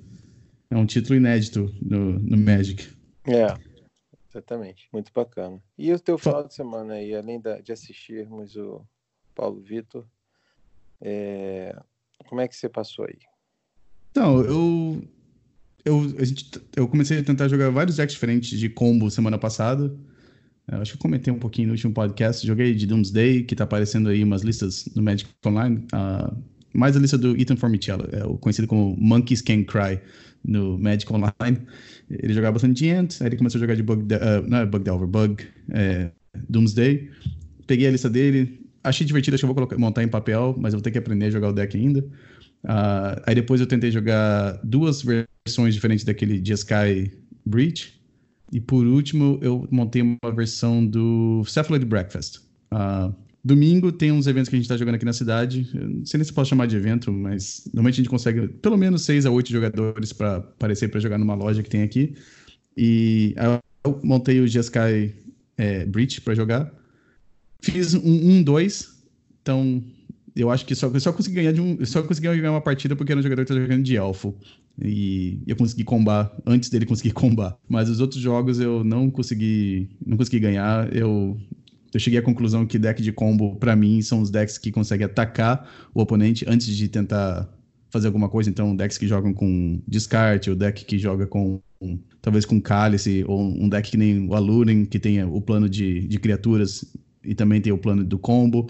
é 0.69 0.77
um 0.77 0.85
título 0.85 1.15
inédito 1.15 1.73
no, 1.81 2.19
no 2.19 2.37
Magic. 2.37 2.87
É. 3.25 3.67
Exatamente, 4.29 4.87
muito 4.93 5.11
bacana. 5.13 5.59
E 5.77 5.91
o 5.91 5.99
teu 5.99 6.17
final 6.17 6.47
de 6.47 6.53
semana 6.53 6.93
aí, 6.95 7.15
além 7.15 7.39
da, 7.39 7.59
de 7.59 7.71
assistirmos 7.71 8.55
o 8.55 8.85
Paulo 9.33 9.59
Vitor, 9.61 10.05
é, 11.01 11.75
como 12.27 12.41
é 12.41 12.47
que 12.47 12.55
você 12.55 12.69
passou 12.69 13.05
aí? 13.05 13.17
Então, 14.11 14.41
eu, 14.41 15.01
eu, 15.85 16.01
a 16.19 16.23
gente, 16.23 16.51
eu 16.75 16.87
comecei 16.87 17.19
a 17.19 17.23
tentar 17.23 17.47
jogar 17.47 17.69
vários 17.69 17.95
decks 17.95 18.13
diferentes 18.13 18.59
de 18.59 18.69
combo 18.69 19.09
semana 19.09 19.37
passada. 19.37 19.95
Eu 20.71 20.81
acho 20.81 20.91
que 20.91 20.97
eu 20.97 21.01
comentei 21.01 21.33
um 21.33 21.39
pouquinho 21.39 21.67
no 21.67 21.73
último 21.73 21.93
podcast. 21.93 22.45
Joguei 22.45 22.75
de 22.75 22.85
Doomsday, 22.85 23.43
que 23.43 23.55
tá 23.55 23.63
aparecendo 23.63 24.09
aí 24.09 24.23
umas 24.23 24.41
listas 24.41 24.87
no 24.95 25.01
Magic 25.01 25.29
Online. 25.45 25.77
Uh, 25.93 26.35
mais 26.73 26.95
a 26.97 26.99
lista 26.99 27.17
do 27.17 27.39
Ethan 27.39 27.55
Formicello, 27.55 28.07
é 28.11 28.25
o 28.25 28.37
conhecido 28.37 28.67
como 28.67 28.95
Monkeys 28.99 29.41
Can 29.41 29.63
Cry 29.63 29.99
no 30.43 30.77
Magic 30.77 31.11
Online. 31.11 31.57
Ele 32.09 32.33
jogava 32.33 32.53
bastante 32.53 32.83
de 32.83 32.89
Ant, 32.89 33.21
aí 33.21 33.27
ele 33.27 33.37
começou 33.37 33.59
a 33.59 33.61
jogar 33.61 33.75
de 33.75 33.83
Bug, 33.83 34.03
uh, 34.03 34.47
não 34.47 34.59
é 34.59 34.65
Bug 34.65 34.83
Delver, 34.83 35.07
Bug, 35.07 35.43
é, 35.71 36.11
Doomsday. 36.49 37.09
Peguei 37.65 37.87
a 37.87 37.91
lista 37.91 38.09
dele, 38.09 38.61
achei 38.83 39.07
divertido, 39.07 39.35
acho 39.35 39.41
que 39.41 39.45
eu 39.45 39.47
vou 39.47 39.55
colocar, 39.55 39.77
montar 39.77 40.03
em 40.03 40.07
papel, 40.07 40.53
mas 40.59 40.73
eu 40.73 40.79
vou 40.79 40.83
ter 40.83 40.91
que 40.91 40.97
aprender 40.97 41.25
a 41.25 41.31
jogar 41.31 41.49
o 41.49 41.53
deck 41.53 41.77
ainda. 41.77 41.99
Uh, 42.63 43.21
aí 43.25 43.35
depois 43.35 43.61
eu 43.61 43.67
tentei 43.67 43.89
jogar 43.89 44.59
duas 44.63 45.01
versões 45.01 45.73
diferentes 45.73 46.03
daquele 46.03 46.43
Jeskai 46.43 47.11
Breach. 47.45 47.96
E 48.51 48.61
por 48.61 48.85
último, 48.85 49.39
eu 49.41 49.67
montei 49.69 50.01
uma 50.01 50.31
versão 50.33 50.85
do 50.85 51.43
Cephalid 51.45 51.85
Breakfast. 51.85 52.37
Uh, 52.71 53.13
domingo 53.43 53.91
tem 53.91 54.11
uns 54.11 54.27
eventos 54.27 54.49
que 54.49 54.55
a 54.55 54.57
gente 54.57 54.65
está 54.65 54.77
jogando 54.77 54.95
aqui 54.95 55.05
na 55.05 55.13
cidade. 55.13 55.69
Não 55.73 56.05
sei 56.05 56.17
nem 56.17 56.25
se 56.25 56.33
posso 56.33 56.49
chamar 56.49 56.65
de 56.67 56.75
evento, 56.75 57.11
mas 57.11 57.63
normalmente 57.73 57.95
a 57.95 57.97
gente 57.97 58.09
consegue 58.09 58.47
pelo 58.47 58.77
menos 58.77 59.03
seis 59.03 59.25
a 59.25 59.31
oito 59.31 59.51
jogadores 59.51 60.13
para 60.13 60.37
aparecer 60.37 60.89
para 60.89 60.99
jogar 60.99 61.17
numa 61.17 61.35
loja 61.35 61.61
que 61.63 61.69
tem 61.69 61.81
aqui. 61.81 62.15
E 62.75 63.33
eu 63.83 63.99
montei 64.03 64.39
o 64.39 64.47
Jeskai 64.47 65.13
é, 65.57 65.85
Breach 65.85 66.21
para 66.21 66.35
jogar. 66.35 66.71
Fiz 67.61 67.93
um 67.95 68.43
2, 68.43 68.81
um, 68.81 68.87
então 69.41 69.83
eu 70.37 70.51
acho 70.51 70.65
que 70.65 70.75
só, 70.75 70.91
só 70.99 71.11
consegui 71.11 71.35
ganhar 71.35 71.51
de 71.51 71.61
um, 71.61 71.83
só 71.85 72.03
consegui 72.03 72.27
ganhar 72.27 72.51
uma 72.51 72.61
partida 72.61 72.95
porque 72.95 73.11
era 73.11 73.19
um 73.19 73.23
jogador 73.23 73.43
que 73.43 73.51
estava 73.51 73.61
jogando 73.61 73.83
de 73.83 73.95
elfo. 73.95 74.35
E 74.79 75.41
eu 75.47 75.55
consegui 75.55 75.83
combar 75.83 76.31
antes 76.45 76.69
dele 76.69 76.85
conseguir 76.87 77.11
combar. 77.11 77.57
Mas 77.67 77.89
os 77.89 77.99
outros 77.99 78.21
jogos 78.21 78.59
eu 78.59 78.83
não 78.83 79.09
consegui, 79.09 79.89
não 80.05 80.17
consegui 80.17 80.39
ganhar. 80.39 80.95
Eu 80.95 81.37
eu 81.93 81.99
cheguei 81.99 82.19
à 82.19 82.21
conclusão 82.21 82.65
que 82.65 82.77
deck 82.77 83.01
de 83.01 83.11
combo, 83.11 83.55
para 83.55 83.75
mim, 83.75 84.01
são 84.01 84.21
os 84.21 84.29
decks 84.29 84.57
que 84.57 84.71
conseguem 84.71 85.05
atacar 85.05 85.67
o 85.93 86.01
oponente 86.01 86.45
antes 86.47 86.67
de 86.67 86.87
tentar 86.87 87.49
fazer 87.89 88.07
alguma 88.07 88.29
coisa. 88.29 88.49
Então, 88.49 88.75
decks 88.75 88.97
que 88.97 89.07
jogam 89.07 89.33
com 89.33 89.81
descarte, 89.87 90.51
o 90.51 90.55
deck 90.55 90.85
que 90.85 90.97
joga 90.97 91.25
com 91.25 91.59
talvez 92.21 92.45
com 92.45 92.59
cálice, 92.59 93.23
ou 93.27 93.41
um 93.41 93.69
deck 93.69 93.89
que 93.89 93.97
nem 93.97 94.27
o 94.27 94.35
Aluren, 94.35 94.85
que 94.85 94.99
tem 94.99 95.23
o 95.23 95.39
plano 95.39 95.69
de, 95.69 96.07
de 96.07 96.19
criaturas 96.19 96.85
e 97.23 97.33
também 97.33 97.61
tem 97.61 97.71
o 97.71 97.77
plano 97.77 98.03
do 98.03 98.19
combo. 98.19 98.69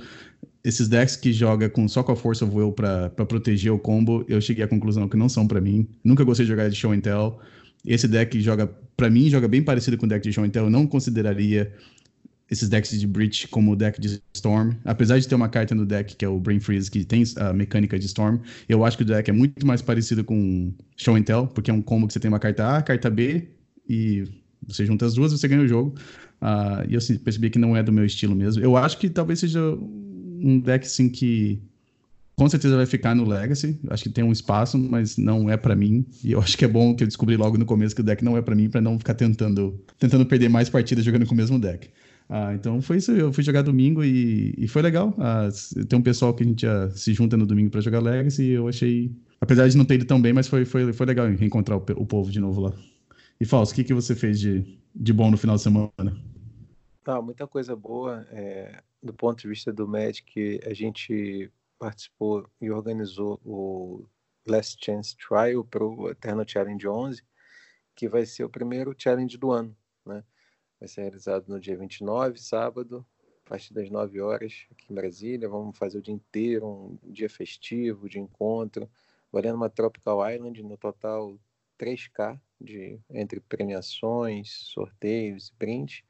Esses 0.68 0.90
decks 0.90 1.16
que 1.16 1.32
joga 1.32 1.70
com 1.70 1.88
só 1.88 2.04
com 2.04 2.12
a 2.12 2.16
Force 2.18 2.44
of 2.44 2.54
Will 2.54 2.74
para 2.74 3.10
proteger 3.10 3.72
o 3.72 3.80
combo, 3.80 4.26
eu 4.28 4.42
cheguei 4.42 4.66
à 4.66 4.68
conclusão 4.68 5.08
que 5.08 5.16
não 5.16 5.30
são 5.30 5.48
para 5.48 5.62
mim. 5.62 5.88
Nunca 6.04 6.26
gostei 6.26 6.46
de 6.46 6.52
jogar 6.52 6.68
de 6.70 6.76
Show 6.76 6.92
and 6.92 7.00
Tell. 7.00 7.40
Esse 7.86 8.06
deck 8.06 8.38
joga, 8.42 8.68
para 8.98 9.10
mim, 9.10 9.30
joga 9.30 9.48
bem 9.48 9.64
parecido 9.64 9.98
com 9.98 10.06
o 10.06 10.10
deck 10.10 10.22
de 10.22 10.34
Show 10.34 10.44
and 10.44 10.50
Tell. 10.50 10.66
Eu 10.66 10.70
não 10.70 10.86
consideraria 10.86 11.74
esses 12.52 12.68
decks 12.68 13.00
de 13.00 13.08
Breach 13.08 13.48
como 13.48 13.72
o 13.72 13.76
deck 13.78 14.02
de 14.02 14.22
Storm. 14.36 14.74
Apesar 14.84 15.18
de 15.18 15.26
ter 15.26 15.36
uma 15.36 15.48
carta 15.48 15.74
no 15.74 15.86
deck 15.86 16.18
que 16.18 16.26
é 16.26 16.28
o 16.28 16.38
Brain 16.38 16.60
Freeze, 16.60 16.92
que 16.92 17.06
tem 17.06 17.24
a 17.38 17.54
mecânica 17.54 17.98
de 17.98 18.06
Storm, 18.06 18.40
eu 18.68 18.84
acho 18.84 18.98
que 18.98 19.04
o 19.04 19.06
deck 19.06 19.30
é 19.30 19.34
muito 19.34 19.66
mais 19.66 19.82
parecido 19.82 20.22
com 20.26 20.74
Show 20.98 21.16
and 21.16 21.24
Tell, 21.24 21.48
porque 21.48 21.72
é 21.72 21.74
um 21.74 21.82
combo 21.82 22.08
que 22.08 22.12
você 22.12 22.20
tem 22.20 22.28
uma 22.28 22.40
carta 22.40 22.76
A, 22.76 22.82
carta 22.82 23.10
B, 23.10 23.48
e 23.88 24.26
você 24.68 24.86
junta 24.86 25.06
as 25.06 25.14
duas, 25.14 25.32
você 25.32 25.48
ganha 25.48 25.62
o 25.62 25.68
jogo. 25.68 25.96
Uh, 26.42 26.84
e 26.90 26.94
eu 26.94 27.00
percebi 27.24 27.50
que 27.50 27.58
não 27.58 27.74
é 27.74 27.82
do 27.82 27.94
meu 27.94 28.06
estilo 28.06 28.36
mesmo. 28.36 28.62
Eu 28.62 28.76
acho 28.76 28.98
que 28.98 29.10
talvez 29.10 29.40
seja 29.40 29.60
um 30.42 30.60
deck 30.60 30.86
assim 30.86 31.10
que 31.10 31.62
com 32.36 32.48
certeza 32.48 32.78
vai 32.78 32.86
ficar 32.86 33.16
no 33.16 33.28
Legacy. 33.28 33.80
Acho 33.90 34.04
que 34.04 34.10
tem 34.10 34.24
um 34.24 34.32
espaço, 34.32 34.78
mas 34.78 35.18
não 35.18 35.50
é 35.50 35.58
para 35.58 35.76
mim. 35.76 36.06
E 36.24 36.34
eu 36.34 36.40
acho 36.42 36.58
que 36.58 36.64
é 36.64 36.68
bom 36.68 36.96
que 36.96 37.04
eu 37.04 37.08
descobri 37.08 37.36
logo 37.36 37.58
no 37.58 37.66
começo 37.66 37.96
que 37.96 38.02
o 38.02 38.04
deck 38.04 38.24
não 38.24 38.38
é 38.38 38.42
para 38.42 38.56
mim, 38.56 38.70
para 38.70 38.80
não 38.80 38.98
ficar 38.98 39.16
tentando, 39.16 39.84
tentando 39.98 40.26
perder 40.26 40.48
mais 40.48 40.70
partidas 40.70 41.04
jogando 41.04 41.26
com 41.26 41.34
o 41.34 41.38
mesmo 41.38 41.58
deck. 41.58 41.90
Ah, 42.30 42.54
então 42.54 42.82
foi 42.82 42.98
isso. 42.98 43.12
Eu 43.12 43.34
fui 43.34 43.44
jogar 43.44 43.64
domingo 43.64 44.04
e, 44.04 44.54
e 44.58 44.68
foi 44.68 44.82
legal. 44.82 45.16
Ah, 45.18 45.50
tem 45.88 45.98
um 45.98 46.02
pessoal 46.02 46.34
que 46.34 46.44
a 46.44 46.46
gente 46.46 46.62
já 46.62 46.90
se 46.92 47.14
junta 47.14 47.36
no 47.36 47.46
domingo 47.46 47.72
para 47.72 47.82
jogar 47.82 48.02
Legacy. 48.02 48.44
E 48.44 48.52
eu 48.52 48.68
achei, 48.68 49.12
apesar 49.42 49.68
de 49.68 49.76
não 49.76 49.86
ter 49.86 49.96
ido 49.96 50.06
tão 50.06 50.22
bem, 50.22 50.34
mas 50.34 50.48
foi, 50.48 50.64
foi, 50.64 50.94
foi 50.94 51.06
legal 51.08 51.28
reencontrar 51.28 51.80
o, 51.80 51.84
o 51.96 52.06
povo 52.06 52.30
de 52.30 52.40
novo 52.40 52.62
lá. 52.62 52.74
E 53.40 53.46
Fausto, 53.46 53.72
o 53.72 53.76
que, 53.76 53.84
que 53.84 53.94
você 53.94 54.16
fez 54.16 54.40
de, 54.40 54.78
de 54.96 55.14
bom 55.14 55.32
no 55.32 55.38
final 55.38 55.56
de 55.56 55.62
semana? 55.62 56.16
Tá, 57.04 57.22
muita 57.22 57.48
coisa 57.48 57.76
boa. 57.76 58.28
É, 58.32 58.82
do 59.02 59.14
ponto 59.14 59.42
de 59.42 59.48
vista 59.48 59.72
do 59.72 59.88
Magic, 59.88 60.60
a 60.66 60.74
gente 60.74 61.52
participou 61.78 62.50
e 62.60 62.72
organizou 62.72 63.40
o 63.46 64.06
Last 64.48 64.84
Chance 64.84 65.16
Trial 65.16 65.64
para 65.64 65.84
o 65.84 66.10
Eternal 66.10 66.48
Challenge 66.48 66.88
11, 66.88 67.24
que 67.96 68.08
vai 68.08 68.26
ser 68.26 68.44
o 68.44 68.50
primeiro 68.50 68.96
challenge 68.98 69.38
do 69.38 69.52
ano. 69.52 69.76
Né? 70.06 70.24
Vai 70.80 70.88
ser 70.88 71.02
realizado 71.02 71.48
no 71.50 71.60
dia 71.60 71.78
29, 71.78 72.40
sábado, 72.40 73.06
a 73.46 73.50
partir 73.50 73.74
das 73.74 73.90
9 73.90 74.22
horas, 74.22 74.66
aqui 74.72 74.92
em 74.92 74.96
Brasília. 74.96 75.50
Vamos 75.50 75.78
fazer 75.78 75.98
o 76.00 76.02
dia 76.02 76.14
inteiro, 76.14 76.68
um 76.68 77.12
dia 77.12 77.30
festivo, 77.30 78.10
de 78.10 78.20
encontro, 78.20 78.90
valendo 79.32 79.56
uma 79.56 79.70
Tropical 79.70 80.30
Island, 80.30 80.64
no 80.64 80.78
total 80.78 81.38
3K 81.78 82.40
de, 82.60 83.00
entre 83.10 83.40
premiações, 83.40 84.52
sorteios 84.52 85.50
e 85.50 85.54
brinde. 85.56 86.06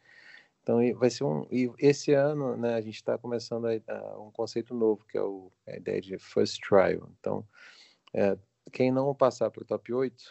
Então 0.67 0.81
vai 0.99 1.09
ser 1.09 1.23
um 1.23 1.47
e 1.49 1.71
esse 1.79 2.11
ano, 2.11 2.57
né, 2.57 2.73
a 2.73 2.81
gente 2.81 2.95
está 2.95 3.17
começando 3.17 3.67
a, 3.67 3.71
a, 3.87 4.19
um 4.19 4.29
conceito 4.29 4.73
novo 4.73 5.05
que 5.05 5.17
é 5.17 5.21
o, 5.21 5.49
a 5.65 5.77
ideia 5.77 6.01
de 6.01 6.17
first 6.19 6.59
trial. 6.59 7.09
Então, 7.17 7.47
é, 8.13 8.37
quem 8.73 8.91
não 8.91 9.15
passar 9.15 9.49
para 9.49 9.63
o 9.63 9.65
top 9.65 9.93
8 9.93 10.21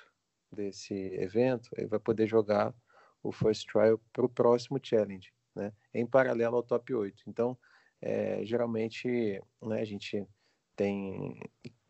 desse 0.53 0.93
evento, 0.95 1.71
ele 1.75 1.87
vai 1.87 1.99
poder 1.99 2.27
jogar 2.27 2.75
o 3.23 3.33
first 3.33 3.67
trial 3.67 3.99
para 4.13 4.27
o 4.27 4.29
próximo 4.29 4.79
challenge, 4.83 5.33
né, 5.55 5.73
em 5.95 6.05
paralelo 6.05 6.57
ao 6.57 6.63
top 6.63 6.93
8. 6.93 7.23
Então, 7.27 7.57
é, 8.03 8.45
geralmente, 8.45 9.41
né, 9.63 9.81
a 9.81 9.87
gente 9.87 10.23
tem 10.77 11.41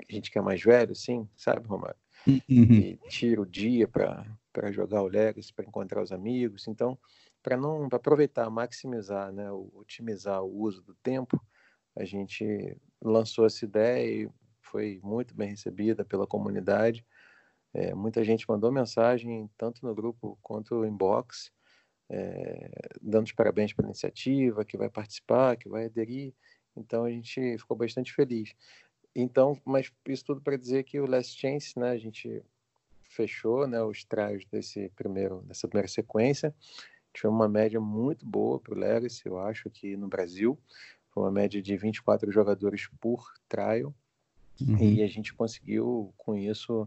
a 0.08 0.12
gente 0.12 0.30
que 0.30 0.38
é 0.38 0.40
mais 0.40 0.62
velho, 0.62 0.94
sim, 0.94 1.28
sabe, 1.36 1.66
Romário? 1.66 1.98
Uhum. 2.24 2.38
E 2.48 3.00
tira 3.08 3.40
o 3.40 3.46
dia 3.46 3.88
para 3.88 4.70
jogar 4.70 5.02
o 5.02 5.08
Legacy, 5.08 5.52
para 5.52 5.64
encontrar 5.64 6.00
os 6.00 6.12
amigos. 6.12 6.68
Então, 6.68 6.96
para 7.46 7.56
não 7.56 7.88
pra 7.88 7.94
aproveitar, 7.94 8.50
maximizar, 8.50 9.32
né, 9.32 9.48
otimizar 9.52 10.42
o 10.42 10.52
uso 10.52 10.82
do 10.82 10.96
tempo, 10.96 11.40
a 11.94 12.04
gente 12.04 12.76
lançou 13.00 13.46
essa 13.46 13.64
ideia 13.64 14.24
e 14.24 14.30
foi 14.60 14.98
muito 15.00 15.32
bem 15.32 15.50
recebida 15.50 16.04
pela 16.04 16.26
comunidade. 16.26 17.06
É, 17.72 17.94
muita 17.94 18.24
gente 18.24 18.48
mandou 18.48 18.72
mensagem, 18.72 19.48
tanto 19.56 19.86
no 19.86 19.94
grupo 19.94 20.36
quanto 20.42 20.74
no 20.74 20.84
inbox, 20.84 21.52
é, 22.10 22.68
dando 23.00 23.26
os 23.26 23.32
parabéns 23.32 23.72
pela 23.72 23.86
iniciativa, 23.86 24.64
que 24.64 24.76
vai 24.76 24.90
participar, 24.90 25.56
que 25.56 25.68
vai 25.68 25.84
aderir. 25.84 26.34
Então 26.76 27.04
a 27.04 27.10
gente 27.10 27.58
ficou 27.58 27.76
bastante 27.76 28.12
feliz. 28.12 28.56
Então, 29.14 29.56
mas 29.64 29.92
isso 30.08 30.24
tudo 30.24 30.40
para 30.40 30.56
dizer 30.56 30.82
que 30.82 30.98
o 30.98 31.06
Last 31.06 31.40
Chance, 31.40 31.78
né, 31.78 31.90
a 31.90 31.96
gente 31.96 32.42
fechou, 33.04 33.68
né, 33.68 33.80
os 33.84 34.04
trials 34.04 34.44
desse 34.46 34.88
primeiro, 34.96 35.42
dessa 35.42 35.68
primeira 35.68 35.86
sequência. 35.86 36.52
Tivemos 37.16 37.40
uma 37.40 37.48
média 37.48 37.80
muito 37.80 38.26
boa 38.26 38.60
para 38.60 38.74
o 38.74 38.78
Legacy, 38.78 39.22
eu 39.24 39.38
acho, 39.38 39.68
aqui 39.68 39.96
no 39.96 40.06
Brasil. 40.06 40.58
Foi 41.08 41.22
uma 41.22 41.32
média 41.32 41.62
de 41.62 41.74
24 41.74 42.30
jogadores 42.30 42.90
por 43.00 43.32
trial. 43.48 43.94
Uhum. 44.60 44.76
E 44.78 45.02
a 45.02 45.06
gente 45.06 45.32
conseguiu, 45.32 46.12
com 46.18 46.36
isso, 46.36 46.86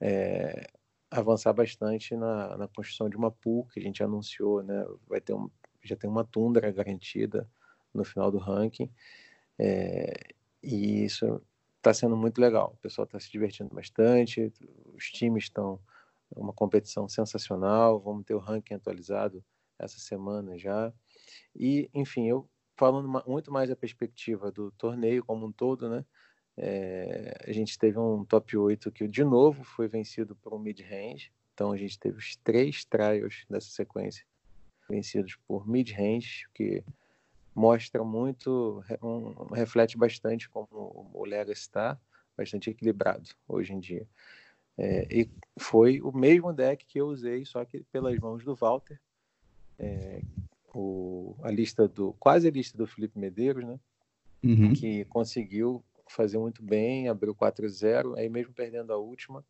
é, 0.00 0.70
avançar 1.10 1.52
bastante 1.52 2.14
na, 2.14 2.56
na 2.56 2.68
construção 2.68 3.10
de 3.10 3.16
uma 3.16 3.32
pool 3.32 3.66
que 3.66 3.80
a 3.80 3.82
gente 3.82 4.04
anunciou, 4.04 4.62
né? 4.62 4.86
Vai 5.08 5.20
ter 5.20 5.34
um, 5.34 5.50
já 5.82 5.96
tem 5.96 6.08
uma 6.08 6.24
tundra 6.24 6.70
garantida 6.70 7.48
no 7.92 8.04
final 8.04 8.30
do 8.30 8.38
ranking. 8.38 8.88
É, 9.58 10.14
e 10.62 11.04
isso 11.04 11.42
está 11.78 11.92
sendo 11.92 12.16
muito 12.16 12.40
legal. 12.40 12.74
O 12.78 12.82
pessoal 12.82 13.04
está 13.04 13.18
se 13.18 13.28
divertindo 13.28 13.74
bastante, 13.74 14.52
os 14.94 15.10
times 15.10 15.44
estão 15.44 15.80
uma 16.36 16.52
competição 16.52 17.08
sensacional. 17.08 18.00
Vamos 18.00 18.24
ter 18.24 18.34
o 18.34 18.38
ranking 18.38 18.74
atualizado 18.74 19.44
essa 19.78 19.98
semana 19.98 20.58
já. 20.58 20.92
E, 21.54 21.90
enfim, 21.94 22.28
eu 22.28 22.48
falando 22.76 23.08
muito 23.26 23.52
mais 23.52 23.68
da 23.68 23.76
perspectiva 23.76 24.50
do 24.50 24.70
torneio 24.72 25.24
como 25.24 25.46
um 25.46 25.52
todo, 25.52 25.88
né? 25.88 26.04
É, 26.56 27.36
a 27.46 27.52
gente 27.52 27.78
teve 27.78 27.98
um 27.98 28.24
top 28.24 28.56
8 28.56 28.90
que, 28.90 29.06
de 29.06 29.24
novo, 29.24 29.64
foi 29.64 29.88
vencido 29.88 30.34
por 30.36 30.52
um 30.54 30.58
mid-range. 30.58 31.32
Então, 31.54 31.72
a 31.72 31.76
gente 31.76 31.98
teve 31.98 32.18
os 32.18 32.36
três 32.36 32.84
trials 32.84 33.44
dessa 33.48 33.70
sequência 33.70 34.24
vencidos 34.88 35.36
por 35.46 35.68
mid-range, 35.68 36.48
que 36.52 36.82
mostra 37.54 38.02
muito, 38.02 38.82
um, 39.02 39.54
reflete 39.54 39.96
bastante 39.96 40.48
como 40.48 40.68
o 41.14 41.24
Legacy 41.24 41.60
está, 41.60 41.98
bastante 42.36 42.70
equilibrado 42.70 43.28
hoje 43.46 43.72
em 43.72 43.78
dia. 43.78 44.06
É, 44.82 45.06
e 45.10 45.28
foi 45.58 46.00
o 46.00 46.10
mesmo 46.10 46.54
deck 46.54 46.86
que 46.86 46.98
eu 46.98 47.08
usei, 47.08 47.44
só 47.44 47.62
que 47.66 47.82
pelas 47.92 48.18
mãos 48.18 48.42
do 48.42 48.54
Walter. 48.54 48.98
É, 49.78 50.22
o, 50.74 51.36
a 51.42 51.50
lista 51.50 51.86
do. 51.86 52.14
quase 52.14 52.48
a 52.48 52.50
lista 52.50 52.78
do 52.78 52.86
Felipe 52.86 53.18
Medeiros, 53.18 53.62
né? 53.62 53.78
Uhum. 54.42 54.72
Que 54.72 55.04
conseguiu 55.04 55.84
fazer 56.08 56.38
muito 56.38 56.62
bem, 56.62 57.08
abriu 57.08 57.34
4-0, 57.34 58.16
aí 58.16 58.28
mesmo 58.30 58.54
perdendo 58.54 58.90
a 58.90 58.96
última 58.96 59.44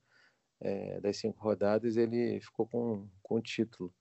é, 0.60 1.00
das 1.00 1.16
cinco 1.16 1.40
rodadas, 1.40 1.96
ele 1.96 2.40
ficou 2.40 2.66
com, 2.66 3.06
com 3.22 3.36
o 3.36 3.40
título. 3.40 3.94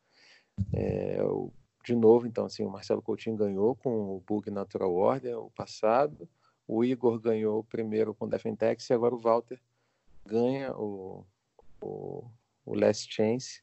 É, 0.73 1.23
o 1.23 1.51
de 1.85 1.95
novo, 1.95 2.27
então, 2.27 2.45
assim, 2.45 2.63
o 2.63 2.69
Marcelo 2.69 3.01
Coutinho 3.01 3.37
ganhou 3.37 3.75
com 3.75 4.15
o 4.15 4.23
Bug 4.27 4.51
Natural 4.51 4.91
Order 4.91 5.39
o 5.39 5.49
passado, 5.51 6.27
o 6.67 6.83
Igor 6.83 7.19
ganhou 7.19 7.63
primeiro 7.63 8.13
com 8.13 8.25
o 8.25 8.29
Defentex 8.29 8.89
e 8.89 8.93
agora 8.93 9.15
o 9.15 9.19
Walter 9.19 9.59
ganha 10.29 10.71
o, 10.75 11.25
o, 11.81 12.29
o 12.65 12.75
Last 12.75 13.11
Chance 13.11 13.61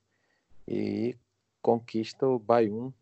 e 0.66 1.16
conquista 1.62 2.26
o 2.26 2.38
Bayum 2.38 2.92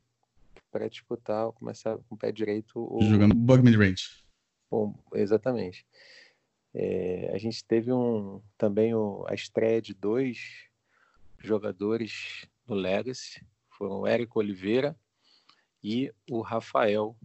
para 0.71 0.88
disputar, 0.88 1.50
começar 1.52 1.97
com 1.97 2.14
o 2.14 2.18
pé 2.18 2.30
direito. 2.30 2.73
O, 2.76 3.02
Jogando 3.02 3.35
Bug 3.35 3.62
Mid 3.62 3.76
Range. 3.76 4.23
O, 4.71 4.92
exatamente. 5.14 5.87
É, 6.75 7.30
a 7.33 7.38
gente 7.38 7.64
teve 7.64 7.92
um, 7.92 8.42
também 8.59 8.94
o, 8.94 9.25
a 9.28 9.35
estreia 9.35 9.80
de 9.80 9.94
dois 9.94 10.68
jogadores 11.38 12.47
do 12.66 12.75
Legacy, 12.75 13.47
foram 13.68 14.00
o 14.00 14.06
Érico 14.06 14.38
Oliveira 14.38 14.97
e 15.83 16.12
o 16.30 16.40
Rafael. 16.40 17.16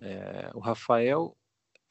É, 0.00 0.50
o 0.54 0.60
Rafael 0.60 1.36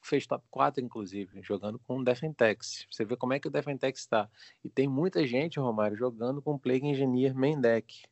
fez 0.02 0.26
top 0.26 0.44
4, 0.50 0.84
inclusive, 0.84 1.40
jogando 1.42 1.78
com 1.78 1.98
o 1.98 2.04
Defentex. 2.04 2.86
Você 2.90 3.04
vê 3.04 3.16
como 3.16 3.32
é 3.32 3.40
que 3.40 3.48
o 3.48 3.50
Defentex 3.50 4.00
está. 4.00 4.28
E 4.64 4.68
tem 4.68 4.88
muita 4.88 5.26
gente, 5.26 5.60
Romário, 5.60 5.96
jogando 5.96 6.42
com 6.42 6.54
o 6.54 6.58
Plague 6.58 6.86
Engineer 6.86 7.34
main 7.34 7.60
deck. 7.60 8.02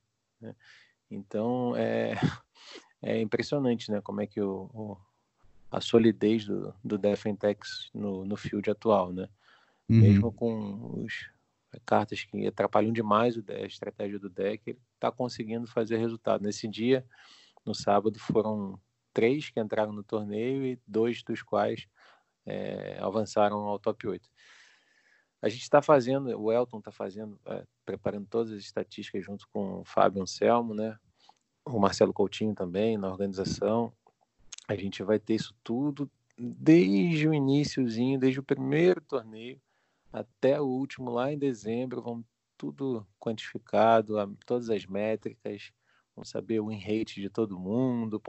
Né? 0.40 0.54
Então, 1.10 1.74
é, 1.76 2.14
é 3.02 3.20
impressionante 3.20 3.90
né? 3.90 4.00
como 4.00 4.20
é 4.20 4.26
que 4.26 4.40
o, 4.40 4.70
o 4.72 4.96
a 5.70 5.80
solidez 5.80 6.44
do, 6.44 6.74
do 6.82 6.98
Defentex 6.98 7.90
no, 7.94 8.24
no 8.24 8.36
field 8.36 8.68
atual. 8.70 9.12
Né? 9.12 9.28
Uhum. 9.88 10.00
Mesmo 10.00 10.32
com 10.32 11.04
os, 11.04 11.30
cartas 11.84 12.24
que 12.24 12.46
atrapalham 12.46 12.92
demais 12.92 13.38
a 13.48 13.66
estratégia 13.66 14.18
do 14.18 14.28
deck, 14.28 14.62
ele 14.66 14.78
está 14.94 15.10
conseguindo 15.10 15.66
fazer 15.66 15.98
resultado. 15.98 16.42
Nesse 16.42 16.66
dia, 16.66 17.04
no 17.64 17.74
sábado, 17.74 18.18
foram 18.18 18.78
três 19.12 19.50
que 19.50 19.60
entraram 19.60 19.92
no 19.92 20.02
torneio 20.02 20.64
e 20.64 20.78
dois 20.86 21.22
dos 21.22 21.42
quais 21.42 21.86
é, 22.46 22.98
avançaram 23.00 23.58
ao 23.58 23.78
top 23.78 24.08
8. 24.08 24.28
A 25.42 25.48
gente 25.48 25.62
está 25.62 25.80
fazendo, 25.80 26.38
o 26.38 26.52
Elton 26.52 26.78
está 26.78 26.92
fazendo, 26.92 27.38
é, 27.46 27.64
preparando 27.84 28.26
todas 28.26 28.52
as 28.52 28.60
estatísticas 28.60 29.24
junto 29.24 29.48
com 29.48 29.80
o 29.80 29.84
Fábio 29.84 30.22
Anselmo, 30.22 30.74
né? 30.74 30.98
O 31.64 31.78
Marcelo 31.78 32.12
Coutinho 32.12 32.54
também 32.54 32.98
na 32.98 33.08
organização. 33.08 33.92
A 34.68 34.74
gente 34.74 35.02
vai 35.02 35.18
ter 35.18 35.34
isso 35.34 35.54
tudo 35.62 36.10
desde 36.36 37.28
o 37.28 37.34
iníciozinho, 37.34 38.18
desde 38.18 38.40
o 38.40 38.42
primeiro 38.42 39.00
torneio 39.00 39.60
até 40.12 40.60
o 40.60 40.66
último 40.66 41.10
lá 41.10 41.32
em 41.32 41.38
dezembro, 41.38 42.02
vamos 42.02 42.24
tudo 42.56 43.06
quantificado, 43.18 44.14
todas 44.44 44.68
as 44.68 44.84
métricas, 44.84 45.72
vamos 46.14 46.28
saber 46.28 46.60
o 46.60 46.68
win 46.68 46.78
rate 46.78 47.20
de 47.20 47.30
todo 47.30 47.58
mundo, 47.58 48.20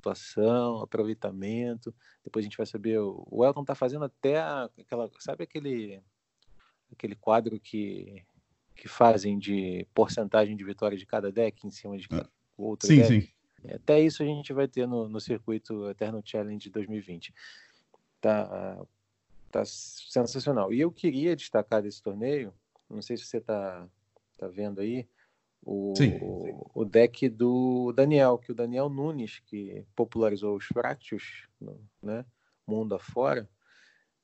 pontuação, 0.00 0.80
aproveitamento. 0.80 1.94
Depois 2.24 2.42
a 2.42 2.46
gente 2.48 2.56
vai 2.56 2.66
saber 2.66 2.98
o, 2.98 3.44
Elton 3.44 3.60
está 3.60 3.74
fazendo 3.74 4.04
até 4.06 4.40
aquela, 4.78 5.10
sabe 5.18 5.44
aquele 5.44 6.02
aquele 6.90 7.14
quadro 7.14 7.60
que 7.60 8.24
que 8.74 8.88
fazem 8.88 9.38
de 9.38 9.86
porcentagem 9.92 10.56
de 10.56 10.64
vitória 10.64 10.96
de 10.96 11.04
cada 11.04 11.30
deck 11.30 11.66
em 11.66 11.70
cima 11.70 11.98
de 11.98 12.08
ah, 12.12 12.26
outro 12.56 12.88
sim, 12.88 12.96
deck. 12.96 13.20
Sim. 13.62 13.74
Até 13.74 14.00
isso 14.00 14.22
a 14.22 14.26
gente 14.26 14.54
vai 14.54 14.66
ter 14.66 14.88
no, 14.88 15.06
no 15.06 15.20
circuito 15.20 15.90
Eterno 15.90 16.22
Challenge 16.24 16.70
2020. 16.70 17.34
Tá, 18.22 18.82
tá 19.50 19.62
sensacional. 19.66 20.72
E 20.72 20.80
eu 20.80 20.90
queria 20.90 21.36
destacar 21.36 21.82
desse 21.82 22.02
torneio, 22.02 22.54
não 22.88 23.02
sei 23.02 23.18
se 23.18 23.26
você 23.26 23.38
tá, 23.38 23.86
tá 24.38 24.48
vendo 24.48 24.80
aí, 24.80 25.06
o, 25.62 25.92
o, 26.74 26.84
deck 26.84 27.28
do 27.28 27.92
Daniel, 27.92 28.38
que 28.38 28.50
o 28.50 28.54
Daniel 28.54 28.88
Nunes, 28.88 29.40
que 29.40 29.84
popularizou 29.94 30.56
os 30.56 30.64
Fractus, 30.64 31.48
né, 32.02 32.24
mundo 32.66 32.94
afora, 32.94 33.48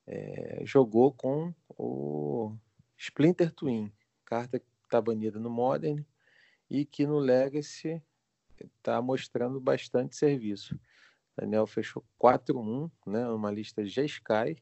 é, 0.07 0.63
jogou 0.65 1.13
com 1.13 1.53
o 1.69 2.57
Splinter 2.97 3.53
Twin, 3.53 3.93
carta 4.25 4.59
que 4.59 4.67
está 4.85 5.01
banida 5.01 5.39
no 5.39 5.51
Modern 5.51 6.03
e 6.71 6.85
que 6.85 7.07
no 7.07 7.19
Legacy 7.19 8.03
está 8.79 9.03
mostrando 9.03 9.61
bastante 9.61 10.17
serviço. 10.17 10.79
Daniel 11.37 11.67
fechou 11.67 12.03
4-1, 12.19 12.91
né, 13.07 13.29
uma 13.29 13.51
lista 13.51 13.85
G-Sky, 13.85 14.57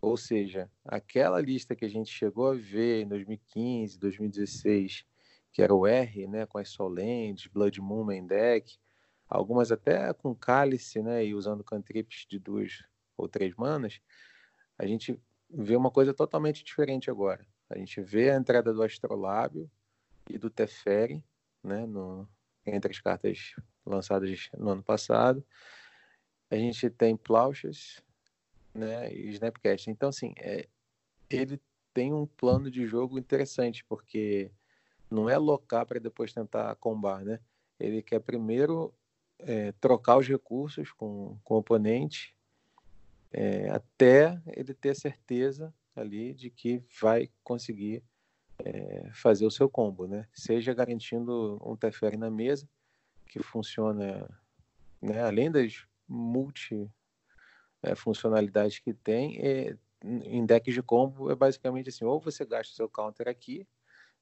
ou 0.00 0.16
seja, 0.16 0.68
aquela 0.84 1.40
lista 1.40 1.76
que 1.76 1.84
a 1.84 1.88
gente 1.88 2.10
chegou 2.10 2.50
a 2.50 2.54
ver 2.54 3.04
em 3.04 3.08
2015, 3.08 4.00
2016, 4.00 5.06
que 5.52 5.62
era 5.62 5.74
o 5.74 5.86
R, 5.86 6.26
né, 6.26 6.46
com 6.46 6.58
as 6.58 6.70
Solends, 6.70 7.46
Blood 7.46 7.80
Moon 7.80 8.04
main 8.04 8.26
deck, 8.26 8.78
algumas 9.28 9.70
até 9.70 10.12
com 10.12 10.34
cálice, 10.34 11.02
né, 11.02 11.24
e 11.24 11.34
usando 11.34 11.62
cantrips 11.62 12.26
de 12.28 12.38
duas 12.38 12.84
ou 13.16 13.28
três 13.28 13.54
manas, 13.54 14.00
a 14.78 14.86
gente 14.86 15.20
vê 15.48 15.76
uma 15.76 15.90
coisa 15.90 16.14
totalmente 16.14 16.64
diferente 16.64 17.10
agora. 17.10 17.46
A 17.68 17.78
gente 17.78 18.00
vê 18.00 18.30
a 18.30 18.36
entrada 18.36 18.72
do 18.72 18.82
Astrolábio 18.82 19.70
e 20.28 20.38
do 20.38 20.50
Teferi, 20.50 21.22
né, 21.62 21.86
no, 21.86 22.28
entre 22.66 22.90
as 22.90 23.00
cartas 23.00 23.54
lançadas 23.84 24.48
no 24.56 24.70
ano 24.70 24.82
passado. 24.82 25.44
A 26.50 26.56
gente 26.56 26.88
tem 26.90 27.16
Plauchas, 27.16 28.02
né, 28.74 29.12
e 29.12 29.28
Snapcast. 29.30 29.90
Então, 29.90 30.08
assim, 30.08 30.32
é, 30.38 30.66
ele 31.30 31.60
tem 31.92 32.12
um 32.12 32.26
plano 32.26 32.70
de 32.70 32.86
jogo 32.86 33.18
interessante, 33.18 33.84
porque 33.84 34.50
não 35.12 35.28
é 35.28 35.36
locar 35.36 35.86
para 35.86 36.00
depois 36.00 36.32
tentar 36.32 36.74
combar, 36.76 37.24
né? 37.24 37.38
Ele 37.78 38.02
quer 38.02 38.20
primeiro 38.20 38.92
é, 39.38 39.72
trocar 39.72 40.18
os 40.18 40.26
recursos 40.26 40.90
com, 40.92 41.36
com 41.44 41.54
o 41.54 41.58
oponente 41.58 42.34
é, 43.32 43.70
até 43.70 44.40
ele 44.48 44.74
ter 44.74 44.94
certeza 44.94 45.72
ali 45.96 46.34
de 46.34 46.50
que 46.50 46.82
vai 47.00 47.30
conseguir 47.42 48.02
é, 48.64 49.10
fazer 49.12 49.46
o 49.46 49.50
seu 49.50 49.68
combo, 49.68 50.06
né? 50.06 50.26
Seja 50.32 50.74
garantindo 50.74 51.60
um 51.64 51.76
Teferi 51.76 52.16
na 52.16 52.30
mesa, 52.30 52.68
que 53.26 53.42
funciona, 53.42 54.28
né, 55.00 55.22
além 55.22 55.50
das 55.50 55.86
multi 56.06 56.90
é, 57.82 57.94
funcionalidades 57.94 58.78
que 58.78 58.92
tem, 58.92 59.38
é, 59.40 59.76
em 60.04 60.44
decks 60.44 60.74
de 60.74 60.82
combo 60.82 61.30
é 61.30 61.34
basicamente 61.34 61.88
assim, 61.88 62.04
ou 62.04 62.20
você 62.20 62.44
gasta 62.44 62.74
seu 62.74 62.88
counter 62.88 63.28
aqui, 63.28 63.66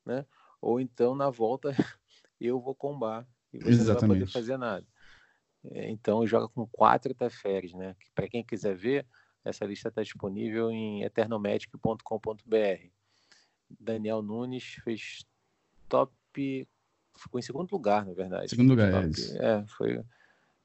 né? 0.05 0.25
Ou 0.61 0.81
então 0.81 1.15
na 1.15 1.31
volta 1.31 1.71
eu 2.41 2.61
vou 2.61 2.75
combar 2.75 3.27
e 3.53 3.59
você 3.59 3.71
Exatamente. 3.71 4.03
não 4.03 4.09
vai 4.09 4.19
poder 4.21 4.33
fazer 4.33 4.57
nada. 4.57 4.87
É, 5.65 5.91
então 5.91 6.27
joga 6.27 6.49
com 6.49 6.67
quatro 6.67 7.15
Teferes, 7.15 7.75
né? 7.75 7.95
Para 8.15 8.29
quem 8.29 8.45
quiser 8.45 8.75
ver, 8.75 9.07
essa 9.45 9.65
lista 9.65 9.89
está 9.89 10.03
disponível 10.03 10.71
em 10.71 11.03
eternomagic.com.br. 11.03 12.89
Daniel 13.79 14.23
Nunes 14.23 14.77
fez 14.83 15.25
top, 15.89 16.69
ficou 17.17 17.39
em 17.39 17.43
segundo 17.43 17.71
lugar, 17.71 18.05
na 18.07 18.13
verdade. 18.13 18.51
Segundo 18.51 18.71
lugar, 18.71 18.91
top, 18.91 19.21
é, 19.39 19.45
é, 19.45 19.67
foi 19.67 20.03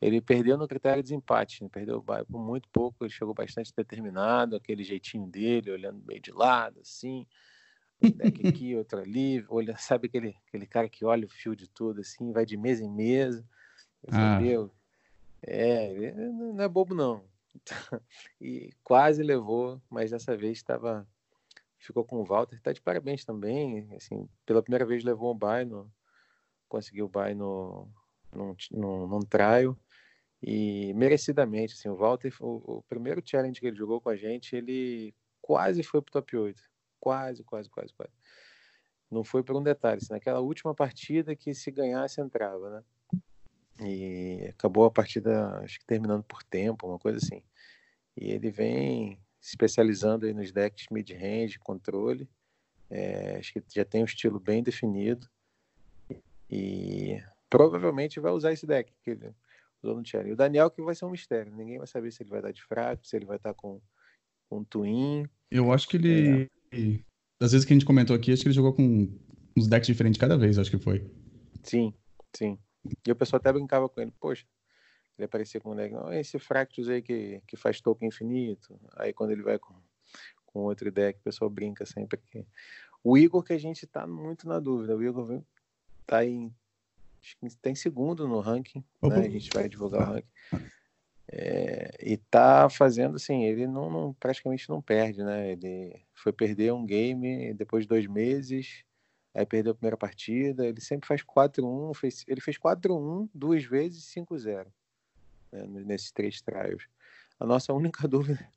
ele 0.01 0.21
perdeu 0.21 0.57
no 0.57 0.67
critério 0.67 1.01
de 1.01 1.09
desempate, 1.09 1.63
né? 1.63 1.69
perdeu 1.71 2.03
por 2.03 2.39
muito 2.39 2.67
pouco, 2.69 3.03
ele 3.03 3.11
chegou 3.11 3.33
bastante 3.33 3.73
determinado, 3.75 4.55
aquele 4.55 4.83
jeitinho 4.83 5.25
dele, 5.27 5.71
olhando 5.71 6.03
meio 6.05 6.21
de 6.21 6.31
lado, 6.31 6.79
assim, 6.81 7.25
um 8.01 8.09
deck 8.09 8.47
aqui, 8.47 8.75
outro 8.75 8.99
ali, 8.99 9.45
olha, 9.49 9.75
sabe 9.77 10.07
aquele, 10.07 10.35
aquele 10.47 10.65
cara 10.65 10.89
que 10.89 11.05
olha 11.05 11.25
o 11.25 11.29
fio 11.29 11.55
de 11.55 11.67
tudo, 11.69 12.01
assim, 12.01 12.31
vai 12.31 12.45
de 12.45 12.57
mesa 12.57 12.83
em 12.83 12.89
mesa, 12.89 13.45
ah. 14.11 14.35
entendeu? 14.35 14.71
É, 15.41 15.91
ele 15.91 16.11
não 16.31 16.61
é 16.61 16.67
bobo 16.67 16.93
não. 16.93 17.23
e 18.41 18.73
quase 18.83 19.23
levou, 19.23 19.81
mas 19.89 20.11
dessa 20.11 20.35
vez 20.35 20.57
estava 20.57 21.07
ficou 21.77 22.03
com 22.03 22.17
o 22.17 22.25
Walter, 22.25 22.59
tá 22.61 22.73
de 22.73 22.81
parabéns 22.81 23.23
também, 23.23 23.87
assim, 23.95 24.27
pela 24.43 24.61
primeira 24.61 24.85
vez 24.85 25.03
levou 25.03 25.33
um 25.33 25.37
bye 25.37 25.63
no 25.63 25.91
conseguiu 26.67 27.05
o 27.05 27.09
bye 27.09 27.35
no 27.35 27.87
num, 28.33 28.55
num, 28.71 29.07
num 29.07 29.19
trial 29.21 29.77
e 30.41 30.93
merecidamente, 30.93 31.73
assim, 31.73 31.89
o 31.89 31.95
Walter, 31.95 32.33
o, 32.39 32.77
o, 32.77 32.83
primeiro 32.83 33.21
challenge 33.23 33.59
que 33.59 33.67
ele 33.67 33.77
jogou 33.77 34.01
com 34.01 34.09
a 34.09 34.15
gente, 34.15 34.55
ele 34.55 35.13
quase 35.41 35.81
foi 35.81 36.01
pro 36.01 36.11
top 36.11 36.35
8. 36.35 36.61
Quase, 37.05 37.43
quase, 37.43 37.69
quase, 37.69 37.93
quase. 37.93 38.11
Não 39.11 39.23
foi 39.23 39.43
por 39.43 39.55
um 39.55 39.61
detalhe, 39.61 39.99
assim, 40.01 40.11
naquela 40.11 40.39
última 40.39 40.73
partida 40.73 41.35
que 41.35 41.53
se 41.53 41.69
ganhasse 41.69 42.19
entrava, 42.19 42.67
né? 42.71 42.83
E 43.87 44.47
acabou 44.49 44.85
a 44.85 44.91
partida, 44.91 45.59
acho 45.59 45.77
que 45.79 45.85
terminando 45.85 46.23
por 46.23 46.41
tempo, 46.41 46.87
uma 46.87 46.97
coisa 46.97 47.19
assim. 47.19 47.43
E 48.17 48.31
ele 48.31 48.49
vem 48.49 49.19
se 49.39 49.49
especializando 49.49 50.25
aí 50.25 50.33
nos 50.33 50.51
decks 50.51 50.87
mid-range, 50.89 51.59
controle. 51.59 52.27
É, 52.89 53.35
acho 53.37 53.53
que 53.53 53.63
já 53.75 53.85
tem 53.85 54.01
um 54.01 54.05
estilo 54.05 54.39
bem 54.39 54.63
definido. 54.63 55.29
E 56.49 57.21
provavelmente 57.51 58.19
vai 58.19 58.31
usar 58.31 58.51
esse 58.51 58.65
deck. 58.65 58.91
Que 59.03 59.11
ele, 59.11 59.35
usou 59.83 59.95
no 59.95 60.03
Cherry. 60.03 60.31
O 60.31 60.35
Daniel 60.35 60.71
que 60.71 60.81
vai 60.81 60.95
ser 60.95 61.05
um 61.05 61.11
mistério. 61.11 61.53
Ninguém 61.53 61.77
vai 61.77 61.85
saber 61.85 62.11
se 62.11 62.23
ele 62.23 62.31
vai 62.31 62.41
dar 62.41 62.51
de 62.51 62.63
fraco, 62.63 63.05
se 63.05 63.15
ele 63.15 63.27
vai 63.27 63.37
estar 63.37 63.53
com, 63.53 63.79
com 64.49 64.63
twin. 64.63 65.29
Eu 65.51 65.71
acho 65.71 65.87
que 65.87 65.97
ele. 65.97 66.49
Das 67.39 67.51
vezes 67.51 67.65
que 67.65 67.73
a 67.73 67.75
gente 67.75 67.85
comentou 67.85 68.15
aqui, 68.15 68.31
acho 68.31 68.41
que 68.41 68.47
ele 68.47 68.55
jogou 68.55 68.73
com 68.73 69.09
uns 69.57 69.67
decks 69.67 69.87
diferentes 69.87 70.19
cada 70.19 70.37
vez, 70.37 70.57
acho 70.57 70.71
que 70.71 70.77
foi. 70.77 71.05
Sim, 71.63 71.93
sim. 72.35 72.57
E 73.05 73.11
o 73.11 73.15
pessoal 73.15 73.39
até 73.39 73.51
brincava 73.51 73.89
com 73.89 74.01
ele, 74.01 74.13
poxa, 74.19 74.45
ele 75.17 75.25
aparecia 75.25 75.61
com 75.61 75.71
o 75.71 75.75
deck, 75.75 75.93
não, 75.93 76.11
esse 76.13 76.37
Fractus 76.37 76.89
aí 76.89 77.01
que, 77.01 77.41
que 77.47 77.55
faz 77.55 77.79
token 77.81 78.07
infinito. 78.07 78.79
Aí 78.95 79.13
quando 79.13 79.31
ele 79.31 79.41
vai 79.41 79.57
com, 79.57 79.73
com 80.45 80.59
outro 80.61 80.91
deck, 80.91 81.19
o 81.19 81.23
pessoal 81.23 81.49
brinca 81.49 81.85
sempre 81.85 82.19
que. 82.19 82.45
O 83.03 83.17
Igor 83.17 83.43
que 83.43 83.53
a 83.53 83.57
gente 83.57 83.85
tá 83.85 84.05
muito 84.05 84.47
na 84.47 84.59
dúvida. 84.59 84.95
O 84.95 85.03
Igor 85.03 85.41
tá 86.05 86.25
em. 86.25 86.53
Acho 87.21 87.37
que 87.37 87.57
tá 87.61 87.69
em 87.69 87.75
segundo 87.75 88.27
no 88.27 88.39
ranking. 88.39 88.83
Né? 89.01 89.17
A 89.17 89.29
gente 89.29 89.49
vai 89.53 89.69
divulgar 89.69 90.09
o 90.09 90.13
ranking. 90.13 90.69
É, 91.31 91.97
e 92.01 92.17
tá 92.17 92.69
fazendo 92.69 93.15
assim, 93.15 93.43
ele 93.45 93.65
não, 93.67 93.89
não, 93.89 94.13
praticamente 94.13 94.69
não 94.69 94.81
perde, 94.81 95.23
né? 95.23 95.51
Ele 95.51 95.99
foi 96.13 96.31
perder 96.31 96.71
um 96.73 96.85
game 96.85 97.53
depois 97.53 97.83
de 97.83 97.89
dois 97.89 98.05
meses, 98.07 98.83
aí 99.33 99.45
perdeu 99.45 99.71
a 99.71 99.75
primeira 99.75 99.97
partida, 99.97 100.65
ele 100.65 100.79
sempre 100.79 101.07
faz 101.07 101.23
4-1, 101.23 101.93
fez, 101.95 102.23
ele 102.27 102.41
fez 102.41 102.57
4-1 102.57 103.29
duas 103.33 103.63
vezes 103.63 104.05
5-0 104.13 104.67
né, 105.51 105.65
nesses 105.67 106.11
três 106.11 106.41
trials. 106.41 106.87
A 107.39 107.45
nossa 107.45 107.73
única 107.73 108.07
dúvida 108.07 108.47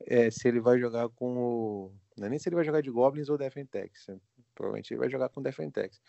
é 0.00 0.30
se 0.30 0.46
ele 0.46 0.60
vai 0.60 0.78
jogar 0.78 1.08
com 1.10 1.36
o. 1.36 1.92
Não 2.16 2.26
é 2.26 2.30
nem 2.30 2.38
se 2.38 2.48
ele 2.48 2.56
vai 2.56 2.64
jogar 2.64 2.80
de 2.80 2.90
Goblins 2.90 3.28
ou 3.28 3.36
Defentex. 3.36 4.06
Né? 4.08 4.18
Provavelmente 4.54 4.92
ele 4.92 5.00
vai 5.00 5.10
jogar 5.10 5.28
com 5.28 5.42
Defentex. 5.42 6.00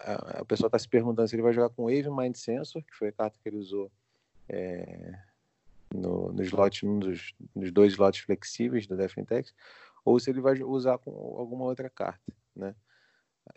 A, 0.00 0.40
a 0.40 0.44
pessoa 0.44 0.68
está 0.68 0.78
se 0.78 0.88
perguntando 0.88 1.28
se 1.28 1.34
ele 1.34 1.42
vai 1.42 1.52
jogar 1.52 1.70
com 1.70 1.84
Wave 1.84 2.10
Mind 2.10 2.36
Sensor, 2.36 2.82
que 2.82 2.94
foi 2.94 3.08
a 3.08 3.12
carta 3.12 3.38
que 3.42 3.48
ele 3.48 3.56
usou 3.56 3.90
é, 4.48 5.18
no, 5.94 6.32
no 6.32 6.42
slot, 6.42 6.86
um 6.86 6.98
dos, 6.98 7.32
nos 7.54 7.72
dois 7.72 7.92
slots 7.92 8.20
flexíveis 8.20 8.86
do 8.86 8.96
Defentex, 8.96 9.54
ou 10.04 10.18
se 10.18 10.30
ele 10.30 10.40
vai 10.40 10.62
usar 10.62 10.98
com 10.98 11.10
alguma 11.10 11.64
outra 11.64 11.90
carta, 11.90 12.32
né? 12.54 12.74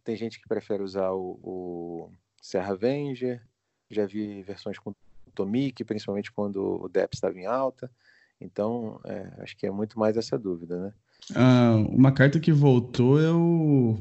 Tem 0.04 0.15
gente 0.15 0.39
que 0.39 0.47
prefere 0.47 0.82
usar 0.82 1.12
o, 1.12 1.39
o 1.43 2.12
Serra 2.41 2.73
Avenger, 2.73 3.41
já 3.89 4.06
vi 4.06 4.41
versões 4.41 4.80
com 4.80 4.93
Tomic, 5.36 5.84
principalmente 5.84 6.32
quando 6.32 6.82
o 6.82 6.89
Depth 6.89 7.15
estava 7.15 7.38
em 7.38 7.45
alta, 7.45 7.91
então 8.39 8.99
é, 9.06 9.32
acho 9.39 9.56
que 9.58 9.67
é 9.67 9.71
muito 9.71 9.99
mais 9.99 10.17
essa 10.17 10.38
dúvida, 10.38 10.80
né? 10.80 10.93
Ah, 11.36 11.75
uma 11.89 12.12
carta 12.12 12.39
que 12.39 12.51
voltou 12.51 13.21
é 13.21 13.32
o... 13.32 13.97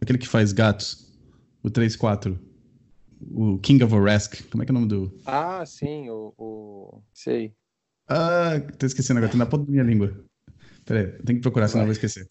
aquele 0.00 0.18
que 0.18 0.28
faz 0.28 0.52
gatos, 0.52 1.12
o 1.62 1.68
3-4 1.68 2.38
o 3.20 3.58
King 3.58 3.82
of 3.84 3.94
Orask. 3.94 4.48
Como 4.50 4.62
é 4.62 4.66
que 4.66 4.72
é 4.72 4.74
o 4.74 4.78
nome 4.78 4.88
do. 4.88 5.20
Ah, 5.26 5.64
sim, 5.66 6.08
o. 6.10 6.34
o... 6.38 7.02
Sei. 7.12 7.54
Ah, 8.08 8.60
tô 8.78 8.86
esquecendo 8.86 9.18
agora, 9.18 9.32
tá 9.32 9.38
na 9.38 9.46
ponta 9.46 9.66
da 9.66 9.70
minha 9.70 9.82
língua. 9.82 10.24
Peraí, 10.84 11.12
tem 11.22 11.36
que 11.36 11.42
procurar, 11.42 11.68
senão 11.68 11.82
eu 11.82 11.88
vou 11.88 11.92
esquecer. 11.92 12.26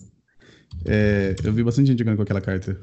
É, 0.86 1.36
eu 1.44 1.54
vi 1.54 1.64
bastante 1.64 1.88
gente 1.88 2.00
jogando 2.00 2.18
com 2.18 2.24
aquela 2.24 2.42
carta. 2.42 2.80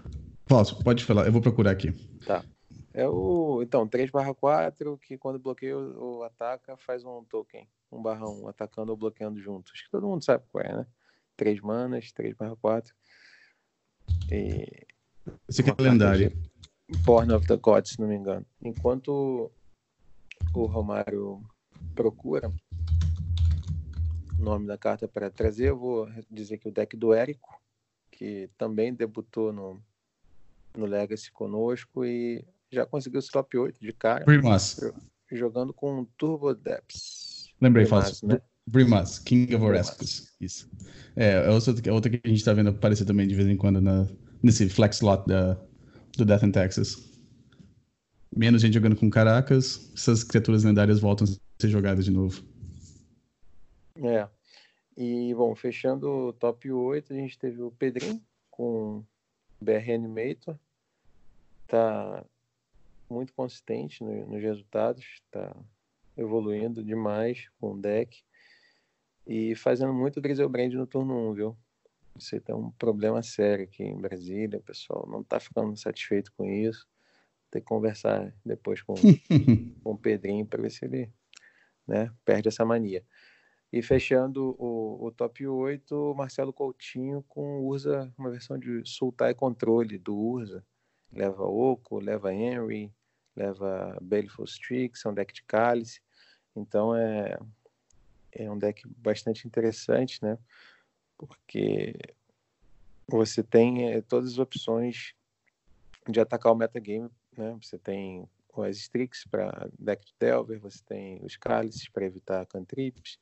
Falso, 0.46 0.82
pode 0.82 1.04
falar, 1.04 1.26
eu 1.26 1.32
vou 1.32 1.40
procurar 1.40 1.72
aqui. 1.72 1.92
Tá. 2.24 2.44
É 2.92 3.08
o. 3.08 3.60
Então, 3.62 3.88
3/4, 3.88 4.98
que 5.00 5.18
quando 5.18 5.38
bloqueia 5.38 5.76
o, 5.76 6.22
ataca, 6.22 6.76
faz 6.76 7.04
um 7.04 7.24
token. 7.24 7.66
1/1, 7.92 8.48
atacando 8.48 8.92
ou 8.92 8.96
bloqueando 8.96 9.40
junto. 9.40 9.72
Acho 9.72 9.84
que 9.84 9.90
todo 9.90 10.06
mundo 10.06 10.24
sabe 10.24 10.44
qual 10.52 10.64
é, 10.64 10.76
né? 10.76 10.86
3 11.36 11.60
manas, 11.60 12.12
3/4. 12.12 12.92
E. 14.30 14.86
Esse 15.48 15.62
aqui 15.62 15.70
é 15.70 15.82
lendário. 15.82 16.32
Born 17.04 17.32
of 17.32 17.46
the 17.46 17.56
Gods, 17.56 17.92
se 17.92 18.00
não 18.00 18.08
me 18.08 18.16
engano. 18.16 18.46
Enquanto 18.62 19.50
o 20.54 20.66
Romário 20.66 21.42
procura 21.94 22.52
o 24.38 24.42
nome 24.42 24.66
da 24.66 24.76
carta 24.76 25.08
para 25.08 25.30
trazer, 25.30 25.70
eu 25.70 25.78
vou 25.78 26.08
dizer 26.30 26.58
que 26.58 26.68
o 26.68 26.72
deck 26.72 26.96
do 26.96 27.12
Érico, 27.12 27.60
que 28.10 28.48
também 28.56 28.94
debutou 28.94 29.52
no, 29.52 29.80
no 30.76 30.86
Legacy 30.86 31.32
conosco 31.32 32.04
e 32.04 32.44
já 32.70 32.84
conseguiu 32.84 33.20
o 33.20 33.26
top 33.26 33.56
8 33.56 33.80
de 33.80 33.92
cara. 33.92 34.24
Primas. 34.24 34.80
Jogando 35.30 35.72
com 35.72 36.04
Turbo 36.16 36.54
Depths. 36.54 37.52
Lembrei, 37.60 37.86
Fausto. 37.86 38.26
Né? 38.26 38.40
Brimas, 38.66 39.18
King 39.18 39.54
of 39.54 39.64
Oreskos. 39.64 40.34
Isso. 40.40 40.70
É, 41.16 41.46
é 41.46 41.50
outra, 41.50 41.72
é 41.72 42.10
que 42.10 42.20
a 42.24 42.28
gente 42.28 42.38
está 42.38 42.52
vendo 42.52 42.70
aparecer 42.70 43.04
também 43.04 43.26
de 43.26 43.34
vez 43.34 43.48
em 43.48 43.56
quando 43.56 43.80
na, 43.80 44.06
nesse 44.42 44.68
flex 44.68 44.96
slot 44.96 45.26
da, 45.26 45.58
do 46.16 46.24
Death 46.24 46.42
in 46.42 46.52
Texas. 46.52 47.12
Menos 48.34 48.62
gente 48.62 48.74
jogando 48.74 48.96
com 48.96 49.08
Caracas, 49.08 49.92
essas 49.94 50.24
criaturas 50.24 50.64
lendárias 50.64 51.00
voltam 51.00 51.26
a 51.26 51.30
ser 51.60 51.68
jogadas 51.68 52.04
de 52.04 52.10
novo. 52.10 52.42
É. 53.96 54.28
E, 54.96 55.34
bom, 55.34 55.54
fechando 55.54 56.08
o 56.08 56.32
top 56.32 56.70
8, 56.70 57.12
a 57.12 57.16
gente 57.16 57.38
teve 57.38 57.62
o 57.62 57.70
Pedrinho 57.70 58.20
com 58.50 59.04
BR 59.60 59.92
Animator. 59.94 60.56
Tá 61.66 62.24
muito 63.08 63.32
consistente 63.32 64.02
no, 64.02 64.26
nos 64.26 64.42
resultados, 64.42 65.22
tá 65.30 65.54
evoluindo 66.16 66.82
demais 66.82 67.48
com 67.60 67.72
o 67.72 67.80
deck 67.80 68.22
e 69.26 69.54
fazendo 69.54 69.92
muito 69.92 70.20
Drizzle 70.20 70.48
Brand 70.48 70.72
no 70.74 70.86
turno 70.86 71.30
1, 71.30 71.34
viu? 71.34 71.56
Você 72.16 72.38
tem 72.40 72.54
um 72.54 72.70
problema 72.72 73.22
sério 73.22 73.64
aqui 73.64 73.82
em 73.82 74.00
Brasília, 74.00 74.60
pessoal 74.60 75.06
não 75.08 75.20
está 75.20 75.40
ficando 75.40 75.76
satisfeito 75.76 76.32
com 76.36 76.44
isso. 76.44 76.86
Tem 77.50 77.60
que 77.60 77.66
conversar 77.66 78.32
depois 78.44 78.82
com, 78.82 78.94
com 79.82 79.90
o 79.90 79.98
Pedrinho 79.98 80.46
para 80.46 80.62
ver 80.62 80.70
se 80.70 80.84
ele 80.84 81.12
né, 81.86 82.12
perde 82.24 82.48
essa 82.48 82.64
mania. 82.64 83.04
E 83.72 83.82
fechando 83.82 84.54
o, 84.58 85.06
o 85.06 85.10
top 85.10 85.46
8, 85.46 86.14
Marcelo 86.16 86.52
Coutinho 86.52 87.24
com 87.28 87.60
Urza, 87.60 88.12
uma 88.16 88.30
versão 88.30 88.56
de 88.56 88.82
soltar 88.84 89.30
e 89.30 89.34
controle 89.34 89.98
do 89.98 90.16
Urza. 90.16 90.64
Leva 91.12 91.44
Oco, 91.44 91.98
leva 91.98 92.32
Henry, 92.32 92.92
leva 93.34 93.98
Baleful 94.00 94.44
Strix, 94.44 95.04
é 95.04 95.08
um 95.08 95.14
deck 95.14 95.32
de 95.32 95.42
cálice. 95.42 96.00
Então 96.54 96.94
é, 96.94 97.36
é 98.32 98.50
um 98.50 98.58
deck 98.58 98.82
bastante 98.96 99.46
interessante, 99.46 100.22
né? 100.22 100.38
Porque 101.16 101.94
você 103.06 103.42
tem 103.42 103.90
é, 103.90 104.00
todas 104.00 104.32
as 104.32 104.38
opções 104.38 105.14
de 106.08 106.20
atacar 106.20 106.52
o 106.52 106.56
metagame, 106.56 107.10
né? 107.36 107.56
Você 107.62 107.78
tem 107.78 108.28
as 108.56 108.76
Strix 108.76 109.26
para 109.26 109.68
deck 109.78 110.04
de 110.06 110.14
Delver, 110.18 110.60
você 110.60 110.82
tem 110.84 111.24
os 111.24 111.36
Cálices 111.36 111.88
para 111.88 112.04
evitar 112.04 112.46
cantrips, 112.46 113.18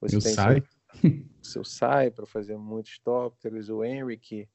você 0.00 0.16
Eu 0.16 0.20
tem 0.20 0.34
sai. 0.34 0.62
seu, 0.62 1.24
seu 1.42 1.64
Sai 1.64 2.10
para 2.10 2.26
fazer 2.26 2.56
muitos 2.56 2.98
tópteros, 2.98 3.68
o 3.68 3.84
Henry 3.84 4.16
que 4.16 4.48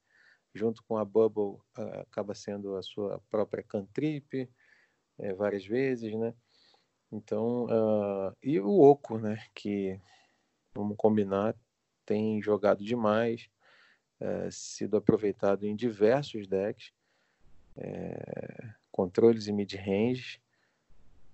junto 0.54 0.82
com 0.84 0.96
a 0.96 1.04
Bubble 1.04 1.60
uh, 1.78 2.00
acaba 2.00 2.34
sendo 2.34 2.76
a 2.76 2.82
sua 2.82 3.20
própria 3.30 3.62
cantrip 3.62 4.48
é, 5.18 5.32
várias 5.34 5.66
vezes, 5.66 6.12
né? 6.14 6.34
Então, 7.12 7.66
uh, 7.66 8.36
e 8.42 8.58
o 8.58 8.80
Oco, 8.80 9.18
né? 9.18 9.44
Que 9.54 10.00
vamos 10.74 10.96
combinar, 10.96 11.54
tem 12.06 12.40
jogado 12.40 12.82
demais, 12.84 13.50
é, 14.20 14.48
sido 14.50 14.96
aproveitado 14.96 15.64
em 15.64 15.76
diversos 15.76 16.46
decks, 16.46 16.92
é, 17.76 18.70
controles 18.90 19.46
e 19.46 19.52
mid-range. 19.52 20.40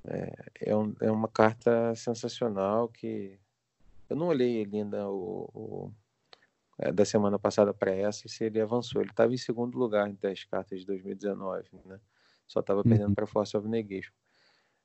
É, 0.04 0.70
é, 0.70 0.76
um, 0.76 0.94
é, 1.00 1.10
uma 1.10 1.28
carta 1.28 1.94
sensacional 1.94 2.88
que 2.88 3.38
eu 4.10 4.16
não 4.16 4.26
olhei 4.26 4.68
ainda 4.72 5.08
o, 5.08 5.48
o 5.54 5.92
é, 6.78 6.90
da 6.90 7.04
semana 7.04 7.38
passada 7.38 7.72
para 7.72 7.92
essa 7.92 8.28
se 8.28 8.44
ele 8.44 8.60
avançou. 8.60 9.00
Ele 9.00 9.10
estava 9.10 9.32
em 9.32 9.36
segundo 9.36 9.78
lugar 9.78 10.08
entre 10.08 10.30
as 10.30 10.42
cartas 10.42 10.80
de 10.80 10.86
2019, 10.86 11.68
né? 11.84 12.00
Só 12.48 12.60
estava 12.60 12.82
perdendo 12.82 13.08
uhum. 13.08 13.14
para 13.14 13.26
Force 13.26 13.56
of 13.56 13.68
Negation. 13.68 14.12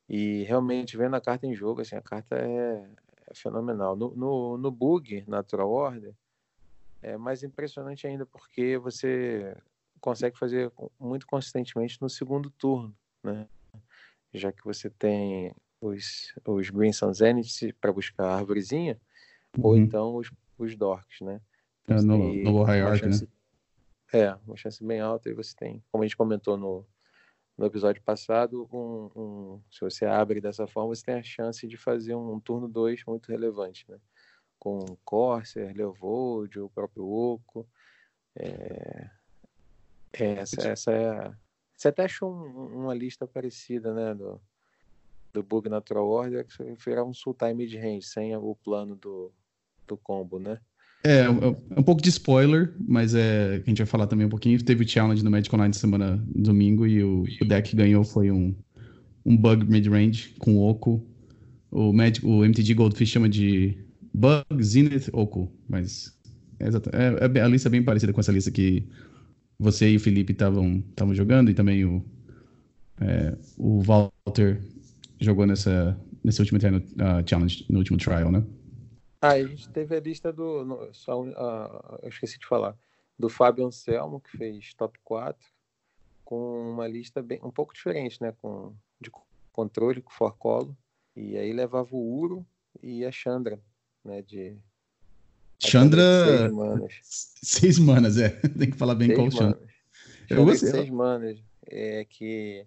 E 0.08 0.44
realmente 0.44 0.96
vendo 0.96 1.16
a 1.16 1.22
carta 1.22 1.48
em 1.48 1.54
jogo, 1.54 1.82
assim, 1.82 1.96
a 1.96 2.02
carta 2.02 2.38
é, 2.38 2.88
é 3.30 3.36
fenomenal. 3.36 3.96
No, 3.96 4.16
no, 4.16 4.58
no 4.58 4.72
bug 4.72 5.24
Natural 5.28 5.70
Order, 5.70 6.14
é 7.02 7.18
mais 7.18 7.44
impressionante 7.44 8.08
ainda 8.08 8.26
porque 8.26 8.78
você 8.78 9.56
consegue 10.00 10.38
fazer 10.38 10.72
muito 11.00 11.26
consistentemente 11.28 12.02
no 12.02 12.10
segundo 12.10 12.50
turno, 12.50 12.96
né? 13.24 13.48
Já 14.34 14.52
que 14.52 14.64
você 14.64 14.90
tem 14.90 15.54
os, 15.82 16.34
os 16.46 16.70
Green 16.70 16.92
Sun 16.92 17.14
Zenith 17.14 17.74
para 17.80 17.94
buscar 17.94 18.26
a 18.26 18.36
árvorezinha, 18.38 19.00
uhum. 19.58 19.66
ou 19.66 19.78
então 19.78 20.16
os, 20.16 20.32
os 20.58 20.76
Dorks, 20.76 21.22
né? 21.22 21.42
Então, 21.84 21.98
é, 21.98 22.02
no, 22.02 22.34
no 22.44 22.64
High 22.64 22.82
Arc, 22.82 23.04
né? 23.04 23.28
É, 24.14 24.34
uma 24.46 24.56
chance 24.56 24.84
bem 24.84 25.02
alta 25.02 25.30
e 25.30 25.34
você 25.34 25.54
tem, 25.56 25.84
como 25.92 26.04
a 26.04 26.08
gente 26.08 26.16
comentou 26.16 26.58
no, 26.58 26.86
no 27.58 27.66
episódio 27.66 28.02
passado, 28.04 28.70
um, 28.72 29.10
um, 29.16 29.62
se 29.72 29.82
você 29.82 30.06
abre 30.06 30.40
dessa 30.40 30.68
forma, 30.68 30.94
você 30.94 31.04
tem 31.04 31.16
a 31.16 31.24
chance 31.24 31.68
de 31.68 31.76
fazer 31.76 32.14
um 32.14 32.40
turno 32.40 32.68
2 32.68 33.04
muito 33.06 33.30
relevante, 33.30 33.90
né? 33.90 33.98
Com 34.60 34.86
Corsair, 35.04 35.76
Leovold, 35.76 36.60
o 36.60 36.70
próprio 36.70 37.08
Oco. 37.08 37.68
É... 38.36 39.10
é 40.14 40.26
essa, 40.34 40.68
essa 40.68 40.92
é. 40.92 41.34
Você 41.76 41.88
até 41.88 42.06
achou 42.06 42.32
um, 42.32 42.84
uma 42.84 42.94
lista 42.94 43.28
parecida, 43.28 43.92
né? 43.92 44.14
Do, 44.14 44.40
do 45.34 45.42
Bug 45.42 45.68
Natural 45.68 46.08
Order, 46.08 46.46
que 46.46 46.64
virar 46.76 47.04
um 47.04 47.14
Sultai 47.14 47.56
Mid-Range, 47.56 48.04
sem 48.04 48.36
o 48.36 48.56
plano 48.56 48.96
do, 48.96 49.34
do 49.88 49.98
combo, 49.98 50.38
né? 50.38 50.62
É, 51.08 51.22
é, 51.22 51.30
um 51.80 51.84
pouco 51.84 52.02
de 52.02 52.10
spoiler, 52.10 52.74
mas 52.86 53.16
é, 53.16 53.62
a 53.66 53.70
gente 53.70 53.78
vai 53.78 53.86
falar 53.86 54.08
também 54.08 54.28
um 54.28 54.30
pouquinho. 54.30 54.62
Teve 54.62 54.84
o 54.84 54.88
challenge 54.88 55.24
no 55.24 55.32
Magic 55.32 55.56
Online 55.56 55.74
semana 55.74 56.22
domingo 56.36 56.86
e 56.86 57.02
o, 57.02 57.24
o 57.42 57.46
deck 57.46 57.74
ganhou 57.76 58.04
foi 58.04 58.30
um 58.30 58.54
um 59.26 59.36
bug 59.36 59.70
mid-range 59.70 60.34
com 60.40 60.58
Oco. 60.58 61.06
O, 61.72 61.94
Magic, 61.94 62.26
o 62.26 62.44
MTG 62.44 62.74
Goldfish 62.74 63.10
chama 63.10 63.30
de 63.30 63.78
Bug 64.14 64.64
Zenith 64.64 65.10
Oco, 65.14 65.52
mas 65.68 66.14
é, 66.60 66.68
é, 66.68 67.38
é, 67.38 67.42
a 67.42 67.48
lista 67.48 67.70
é 67.70 67.72
bem 67.72 67.84
parecida 67.84 68.12
com 68.12 68.20
essa 68.20 68.32
lista 68.32 68.52
que 68.52 68.84
você 69.60 69.90
e 69.90 69.98
o 69.98 70.00
Felipe 70.00 70.34
estavam 70.34 70.84
jogando 71.14 71.52
e 71.52 71.54
também 71.54 71.84
o, 71.86 72.04
é, 73.00 73.34
o 73.58 73.82
Walter 73.82 74.62
jogou 75.20 75.46
nessa, 75.46 75.98
nesse 76.24 76.42
último 76.42 76.58
uh, 76.60 77.30
challenge, 77.30 77.66
no 77.70 77.80
último 77.80 77.98
trial, 77.98 78.32
né? 78.32 78.44
Ah, 79.28 79.34
a 79.34 79.44
gente 79.44 79.70
teve 79.70 79.96
a 79.96 80.00
lista 80.00 80.32
do. 80.32 80.64
No, 80.64 80.94
só, 80.94 81.22
uh, 81.22 82.00
eu 82.02 82.10
esqueci 82.10 82.40
de 82.40 82.46
falar. 82.46 82.78
Do 83.20 83.30
Fábio 83.30 83.66
Anselmo, 83.66 84.22
que 84.22 84.38
fez 84.38 84.74
top 84.76 85.00
4, 85.04 85.44
com 86.24 86.72
uma 86.72 86.88
lista 86.88 87.22
bem, 87.22 87.40
um 87.44 87.50
pouco 87.50 87.74
diferente, 87.74 88.22
né? 88.22 88.34
Com, 88.42 88.76
de 89.02 89.12
controle, 89.52 90.02
com 90.02 90.12
forcolo. 90.12 90.78
E 91.16 91.36
aí 91.36 91.52
levava 91.52 91.96
o 91.96 92.20
Uro 92.20 92.46
e 92.82 93.04
a 93.04 93.12
Chandra, 93.12 93.60
né? 94.04 94.22
De. 94.22 94.56
Chandra. 95.60 96.04
Seis 96.26 96.52
manas. 96.52 96.94
Seis 97.42 97.80
manas, 97.80 98.18
é. 98.18 98.30
Tem 98.58 98.70
que 98.70 98.78
falar 98.78 98.94
bem 98.94 99.08
seis 99.08 99.18
qual 99.18 99.32
Chandra. 99.32 99.68
Eu 100.30 100.46
gostei. 100.46 100.70
Seis 100.70 100.90
manas. 100.90 101.40
É 101.66 102.06
que. 102.06 102.66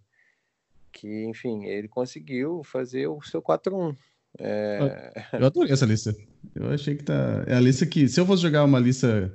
Que, 0.92 1.24
enfim, 1.24 1.66
ele 1.66 1.86
conseguiu 1.86 2.64
fazer 2.64 3.06
o 3.06 3.22
seu 3.22 3.40
4-1. 3.40 3.96
É... 4.38 5.12
Eu 5.32 5.46
adorei 5.46 5.72
essa 5.72 5.86
lista. 5.86 6.14
Eu 6.54 6.70
achei 6.70 6.94
que 6.94 7.04
tá. 7.04 7.44
É 7.46 7.54
a 7.54 7.60
lista 7.60 7.86
que, 7.86 8.08
se 8.08 8.20
eu 8.20 8.26
fosse 8.26 8.42
jogar 8.42 8.64
uma 8.64 8.78
lista 8.78 9.32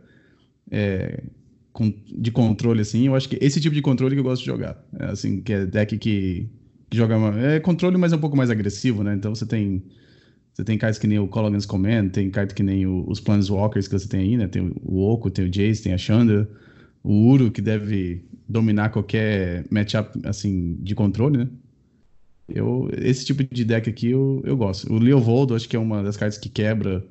é, 0.71 1.23
com, 1.71 1.93
de 2.07 2.31
controle, 2.31 2.81
assim, 2.81 3.07
eu 3.07 3.15
acho 3.15 3.29
que 3.29 3.37
esse 3.41 3.59
tipo 3.59 3.75
de 3.75 3.81
controle 3.81 4.15
que 4.15 4.19
eu 4.19 4.23
gosto 4.23 4.41
de 4.41 4.47
jogar. 4.47 4.83
É, 4.99 5.05
assim, 5.05 5.41
que 5.41 5.53
é 5.53 5.65
deck 5.65 5.97
que, 5.97 6.49
que 6.89 6.97
joga. 6.97 7.17
Uma, 7.17 7.39
é 7.39 7.59
controle, 7.59 7.97
mas 7.97 8.13
é 8.13 8.15
um 8.15 8.19
pouco 8.19 8.37
mais 8.37 8.49
agressivo, 8.49 9.03
né? 9.03 9.13
Então 9.13 9.33
você 9.33 9.45
tem. 9.45 9.83
Você 10.53 10.63
tem 10.63 10.77
cartas 10.77 10.97
que 10.97 11.05
nem 11.05 11.19
o 11.19 11.27
Colligan's 11.27 11.65
Command, 11.65 12.09
tem 12.09 12.29
cartas 12.31 12.53
que 12.53 12.63
nem 12.63 12.85
o, 12.85 13.03
os 13.09 13.19
Planeswalkers 13.19 13.89
que 13.89 13.99
você 13.99 14.07
tem 14.07 14.21
aí, 14.21 14.37
né? 14.37 14.47
Tem 14.47 14.73
o 14.83 15.01
Oco, 15.01 15.29
tem 15.29 15.43
o 15.43 15.49
Jace, 15.49 15.83
tem 15.83 15.91
a 15.91 15.97
Chandra, 15.97 16.49
o 17.03 17.27
Uro, 17.27 17.51
que 17.51 17.61
deve 17.61 18.23
dominar 18.47 18.89
qualquer 18.89 19.65
matchup, 19.69 20.17
assim, 20.23 20.77
de 20.79 20.95
controle, 20.95 21.39
né? 21.39 21.49
Eu, 22.47 22.89
esse 23.01 23.25
tipo 23.25 23.43
de 23.43 23.65
deck 23.65 23.89
aqui 23.89 24.11
eu, 24.11 24.41
eu 24.45 24.55
gosto. 24.55 24.91
O 24.93 24.99
Leovoldo, 24.99 25.55
acho 25.55 25.67
que 25.67 25.75
é 25.75 25.79
uma 25.79 26.03
das 26.03 26.15
cartas 26.15 26.37
que 26.37 26.49
quebra. 26.49 27.03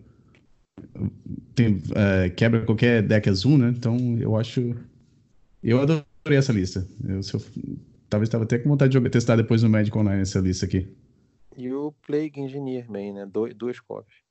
Tem, 1.54 1.82
é, 1.94 2.30
quebra 2.30 2.64
qualquer 2.64 3.02
deck 3.02 3.28
azul, 3.28 3.58
né? 3.58 3.72
Então 3.76 3.96
eu 4.20 4.36
acho. 4.36 4.74
Eu 5.62 5.80
adorei 5.80 6.04
essa 6.38 6.52
lista. 6.52 6.86
Eu, 7.02 7.16
eu 7.16 7.42
talvez 8.08 8.28
estava 8.28 8.44
até 8.44 8.58
com 8.58 8.68
vontade 8.68 8.90
de 8.90 8.94
jogar, 8.94 9.10
testar 9.10 9.36
depois 9.36 9.62
no 9.62 9.68
Magic 9.68 9.96
Online 9.96 10.22
essa 10.22 10.38
lista 10.38 10.66
aqui. 10.66 10.88
E 11.56 11.72
o 11.72 11.92
Plague 12.06 12.40
Engineer 12.40 12.86
também, 12.86 13.12
né? 13.12 13.26
Do, 13.26 13.48
duas 13.54 13.80
cópias. 13.80 14.24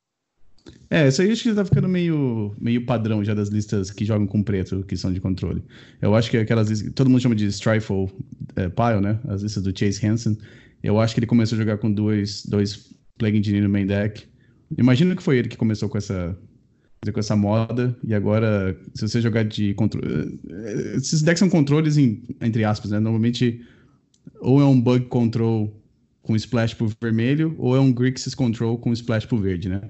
É, 0.89 1.07
isso 1.07 1.21
aí 1.21 1.31
acho 1.31 1.43
que 1.43 1.53
tá 1.53 1.65
ficando 1.65 1.89
meio, 1.89 2.55
meio 2.57 2.85
padrão 2.85 3.23
já 3.23 3.33
das 3.33 3.49
listas 3.49 3.91
que 3.91 4.05
jogam 4.05 4.25
com 4.25 4.41
preto, 4.41 4.83
que 4.83 4.95
são 4.95 5.11
de 5.11 5.19
controle. 5.19 5.61
Eu 6.01 6.15
acho 6.15 6.31
que 6.31 6.37
aquelas 6.37 6.69
listas, 6.69 6.93
todo 6.93 7.09
mundo 7.09 7.21
chama 7.21 7.35
de 7.35 7.47
Strifle 7.47 8.09
é, 8.55 8.69
Pile, 8.69 9.01
né? 9.01 9.19
As 9.27 9.41
listas 9.41 9.63
do 9.63 9.77
Chase 9.77 10.05
Hansen. 10.05 10.37
Eu 10.83 10.99
acho 10.99 11.13
que 11.13 11.19
ele 11.19 11.27
começou 11.27 11.55
a 11.55 11.59
jogar 11.59 11.77
com 11.77 11.91
dois, 11.91 12.45
dois 12.45 12.93
Plague 13.17 13.37
Engineer 13.37 13.63
no 13.63 13.69
main 13.69 13.87
deck. 13.87 14.25
Imagino 14.77 15.15
que 15.15 15.23
foi 15.23 15.37
ele 15.37 15.47
que 15.47 15.57
começou 15.57 15.87
com 15.87 15.97
essa, 15.97 16.37
com 17.11 17.19
essa 17.19 17.35
moda. 17.35 17.97
E 18.03 18.13
agora, 18.13 18.77
se 18.93 19.07
você 19.07 19.21
jogar 19.21 19.43
de 19.43 19.73
controle. 19.75 20.39
Eh, 20.49 20.95
esses 20.97 21.21
decks 21.21 21.39
são 21.39 21.49
controles, 21.49 21.97
em, 21.97 22.23
entre 22.41 22.63
aspas, 22.63 22.91
né? 22.91 22.99
Normalmente, 22.99 23.61
ou 24.41 24.61
é 24.61 24.65
um 24.65 24.79
Bug 24.79 25.05
Control 25.05 25.73
com 26.21 26.35
Splash 26.35 26.73
pro 26.73 26.91
vermelho, 27.01 27.55
ou 27.57 27.75
é 27.75 27.79
um 27.79 27.91
Grixis 27.91 28.33
Control 28.33 28.77
com 28.77 28.91
Splash 28.93 29.25
pro 29.25 29.37
verde, 29.37 29.69
né? 29.69 29.81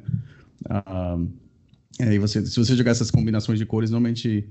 Um, 0.69 1.32
aí 1.99 2.17
você, 2.17 2.45
se 2.45 2.58
você 2.58 2.75
jogar 2.75 2.91
essas 2.91 3.12
combinações 3.12 3.60
de 3.60 3.65
cores, 3.65 3.91
normalmente 3.91 4.49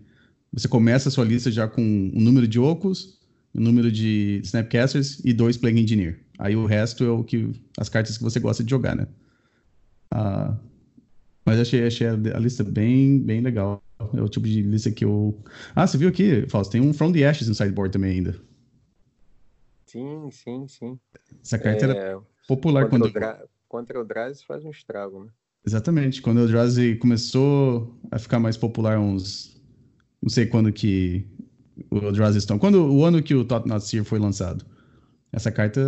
você 0.52 0.68
começa 0.68 1.08
a 1.08 1.12
sua 1.12 1.24
lista 1.24 1.50
já 1.50 1.66
com 1.66 1.82
um 1.82 2.20
número 2.20 2.46
de 2.46 2.58
Ocos, 2.58 3.18
um 3.54 3.60
número 3.60 3.90
de 3.90 4.40
Snapcasters 4.44 5.20
e 5.24 5.32
dois 5.32 5.56
Plague 5.56 5.80
Engineer. 5.80 6.20
Aí 6.42 6.56
o 6.56 6.66
resto 6.66 7.04
é 7.04 7.08
o 7.08 7.22
que 7.22 7.52
as 7.78 7.88
cartas 7.88 8.18
que 8.18 8.24
você 8.24 8.40
gosta 8.40 8.64
de 8.64 8.70
jogar, 8.70 8.96
né? 8.96 9.06
Ah, 10.10 10.58
mas 11.46 11.60
achei, 11.60 11.86
achei 11.86 12.08
a, 12.08 12.14
lista 12.16 12.64
bem, 12.64 13.20
bem 13.20 13.40
legal. 13.40 13.80
É 14.12 14.20
o 14.20 14.28
tipo 14.28 14.48
de 14.48 14.60
lista 14.60 14.90
que 14.90 15.04
eu. 15.04 15.40
Ah, 15.72 15.86
você 15.86 15.96
viu 15.96 16.08
aqui, 16.08 16.44
Fausto? 16.48 16.72
Tem 16.72 16.80
um 16.80 16.92
From 16.92 17.12
the 17.12 17.24
Ashes 17.24 17.46
no 17.46 17.54
sideboard 17.54 17.92
também 17.92 18.16
ainda. 18.16 18.34
Sim, 19.86 20.28
sim, 20.32 20.66
sim. 20.66 20.98
Essa 21.40 21.60
carta 21.60 21.86
é... 21.86 21.90
era 21.90 22.20
popular 22.48 22.88
contra 22.88 22.98
quando. 22.98 23.10
O 23.10 23.12
Dra... 23.12 23.44
Contra 23.68 24.00
o 24.00 24.04
Drazi 24.04 24.44
faz 24.44 24.64
um 24.64 24.70
estrago, 24.70 25.24
né? 25.24 25.30
Exatamente. 25.64 26.20
Quando 26.20 26.38
o 26.38 26.40
Eldrazi 26.40 26.96
começou 26.96 27.96
a 28.10 28.18
ficar 28.18 28.40
mais 28.40 28.56
popular, 28.56 28.98
uns. 28.98 29.62
Não 30.20 30.28
sei 30.28 30.46
quando 30.46 30.72
que 30.72 31.24
o 31.88 31.98
Eldrazi 31.98 32.40
Stone. 32.40 32.58
Quando 32.58 32.92
o 32.92 33.04
ano 33.04 33.22
que 33.22 33.32
o 33.32 33.44
Tottenham 33.44 33.78
Seer 33.78 34.04
foi 34.04 34.18
lançado. 34.18 34.71
Essa 35.32 35.50
carta 35.50 35.80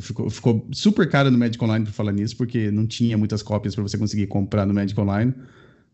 ficou, 0.00 0.28
ficou 0.28 0.68
super 0.72 1.08
cara 1.08 1.30
no 1.30 1.38
Magic 1.38 1.62
Online 1.64 1.86
por 1.86 1.92
falar 1.92 2.12
nisso, 2.12 2.36
porque 2.36 2.70
não 2.70 2.86
tinha 2.86 3.16
muitas 3.16 3.42
cópias 3.42 3.74
para 3.74 3.82
você 3.82 3.96
conseguir 3.96 4.26
comprar 4.26 4.66
no 4.66 4.74
Magic 4.74 4.98
Online. 5.00 5.32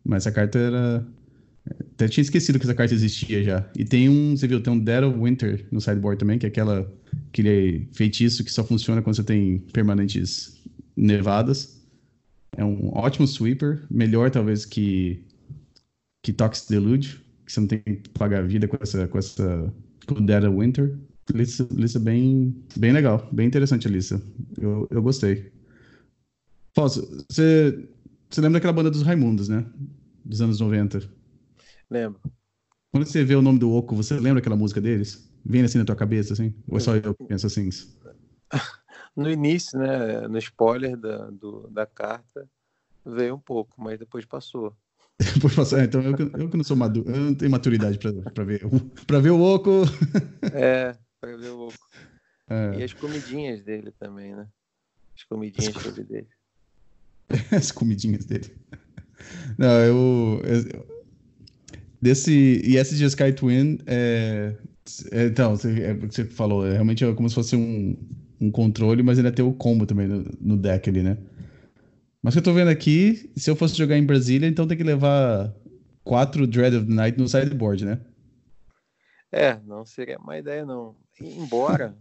Mas 0.05 0.27
essa 0.27 0.33
carta 0.33 0.59
era. 0.59 1.07
Até 1.95 2.09
tinha 2.09 2.23
esquecido 2.23 2.59
que 2.59 2.65
essa 2.65 2.75
carta 2.75 2.95
existia 2.95 3.45
já. 3.45 3.71
E 3.77 3.85
tem 3.85 4.09
um, 4.09 4.37
você 4.37 4.49
viu, 4.49 4.61
tem 4.61 4.73
um 4.73 4.79
Dead 4.79 5.05
of 5.05 5.19
Winter 5.19 5.67
no 5.71 5.81
sideboard 5.81 6.19
também, 6.19 6.39
que 6.39 6.47
é 6.47 6.49
aquela, 6.49 6.91
aquele 7.29 7.87
feitiço 7.93 8.43
que 8.43 8.51
só 8.51 8.65
funciona 8.65 9.03
quando 9.03 9.17
você 9.17 9.23
tem 9.23 9.59
permanentes 9.73 10.59
nevadas. 10.97 11.79
É 12.57 12.65
um 12.65 12.91
ótimo 12.95 13.27
sweeper, 13.27 13.83
melhor 13.91 14.31
talvez 14.31 14.65
que, 14.65 15.23
que 16.23 16.33
Toxic 16.33 16.71
Deluge, 16.71 17.21
que 17.45 17.53
você 17.53 17.61
não 17.61 17.69
tem 17.69 17.81
que 17.81 18.09
pagar 18.15 18.43
vida 18.47 18.67
com 18.67 18.79
essa, 18.81 19.07
com 19.07 19.19
essa 19.19 19.73
com 20.07 20.15
o 20.15 20.21
Dead 20.27 20.43
of 20.45 20.57
Winter. 20.57 20.97
Lista, 21.35 21.67
lista 21.73 21.99
bem, 21.99 22.55
bem 22.77 22.93
legal, 22.93 23.29
bem 23.33 23.47
interessante 23.47 23.87
a 23.87 23.91
lista. 23.91 24.21
Eu, 24.61 24.89
eu 24.91 25.03
gostei. 25.03 25.53
Fausto, 26.75 27.25
você, 27.29 27.89
você 28.31 28.41
lembra 28.41 28.59
daquela 28.59 28.73
banda 28.73 28.91
dos 28.91 29.03
Raimundos, 29.03 29.49
né? 29.49 29.67
Dos 30.25 30.41
anos 30.41 30.61
90. 30.61 31.01
Lembro. 31.91 32.21
Quando 32.91 33.07
você 33.07 33.25
vê 33.25 33.35
o 33.35 33.43
nome 33.43 33.59
do 33.59 33.71
Oco, 33.71 33.95
você 33.95 34.19
lembra 34.19 34.41
aquela 34.41 34.57
música 34.57 34.81
deles? 34.81 35.31
Vem 35.45 35.63
assim 35.63 35.79
na 35.79 35.85
tua 35.85 35.97
cabeça, 35.97 36.33
assim? 36.33 36.55
Ou 36.69 36.79
é 36.79 36.81
só 36.81 36.97
eu 36.97 37.15
que 37.15 37.25
penso 37.25 37.47
assim? 37.47 37.69
No 39.15 39.29
início, 39.29 39.77
né? 39.79 40.29
No 40.29 40.39
spoiler 40.39 40.97
da, 40.97 41.29
do, 41.31 41.69
da 41.71 41.85
carta, 41.85 42.49
veio 43.05 43.35
um 43.35 43.41
pouco, 43.41 43.75
mas 43.77 43.99
depois 43.99 44.25
passou. 44.25 44.77
Depois 45.35 45.55
passou. 45.55 45.79
É, 45.79 45.85
então 45.85 46.01
eu, 46.01 46.13
eu 46.13 46.49
que 46.49 46.57
não 46.57 46.63
sou 46.63 46.77
maduro, 46.77 47.11
eu 47.11 47.17
não 47.17 47.35
tenho 47.35 47.51
maturidade 47.51 47.99
pra 47.99 48.45
ver. 48.45 48.63
Pra 49.07 49.19
ver 49.19 49.31
o 49.31 49.41
Oco. 49.41 49.83
É, 50.55 50.97
Pra 51.21 51.37
ver 51.37 51.51
o 51.51 51.69
Oco. 51.69 51.77
É. 52.49 52.79
E 52.79 52.83
as 52.83 52.93
comidinhas 52.93 53.63
dele 53.63 53.93
também, 53.99 54.35
né? 54.35 54.47
As 55.17 55.25
comidinhas 55.25 55.77
as... 55.77 55.95
dele. 55.95 56.29
as 57.51 57.73
comidinhas 57.73 58.25
dele. 58.25 58.57
Não, 59.59 59.81
eu, 59.81 60.43
eu. 60.45 60.99
Desse. 62.01 62.63
E 62.65 62.77
esse 62.77 62.97
de 62.97 63.05
Sky 63.05 63.33
Twin 63.33 63.79
é. 63.87 64.57
é 65.11 65.27
então, 65.27 65.55
é, 65.55 65.95
você 65.95 66.25
falou, 66.25 66.67
é, 66.67 66.73
realmente 66.73 67.05
é 67.05 67.13
como 67.13 67.29
se 67.29 67.35
fosse 67.35 67.57
um, 67.57 67.97
um 68.41 68.51
controle, 68.51 69.03
mas 69.03 69.19
ainda 69.19 69.33
tem 69.33 69.45
o 69.45 69.53
combo 69.53 69.85
também 69.85 70.07
no, 70.07 70.25
no 70.41 70.57
deck 70.57 70.89
ali, 70.89 71.03
né? 71.03 71.19
Mas 72.23 72.35
que 72.35 72.39
eu 72.39 72.45
tô 72.45 72.53
vendo 72.53 72.69
aqui, 72.69 73.31
se 73.37 73.51
eu 73.51 73.57
fosse 73.57 73.77
jogar 73.77 73.97
em 73.97 74.07
Brasília, 74.07 74.49
então 74.49 74.67
tem 74.67 74.77
que 74.77 74.85
levar 74.85 75.55
quatro 76.03 76.47
Dread 76.47 76.77
of 76.77 76.87
the 76.87 76.95
Night 76.95 77.19
no 77.19 77.29
sideboard, 77.29 77.85
né? 77.85 78.01
É, 79.31 79.59
não 79.67 79.85
seria 79.85 80.19
uma 80.19 80.39
ideia, 80.39 80.65
não. 80.65 80.97
Embora, 81.21 81.97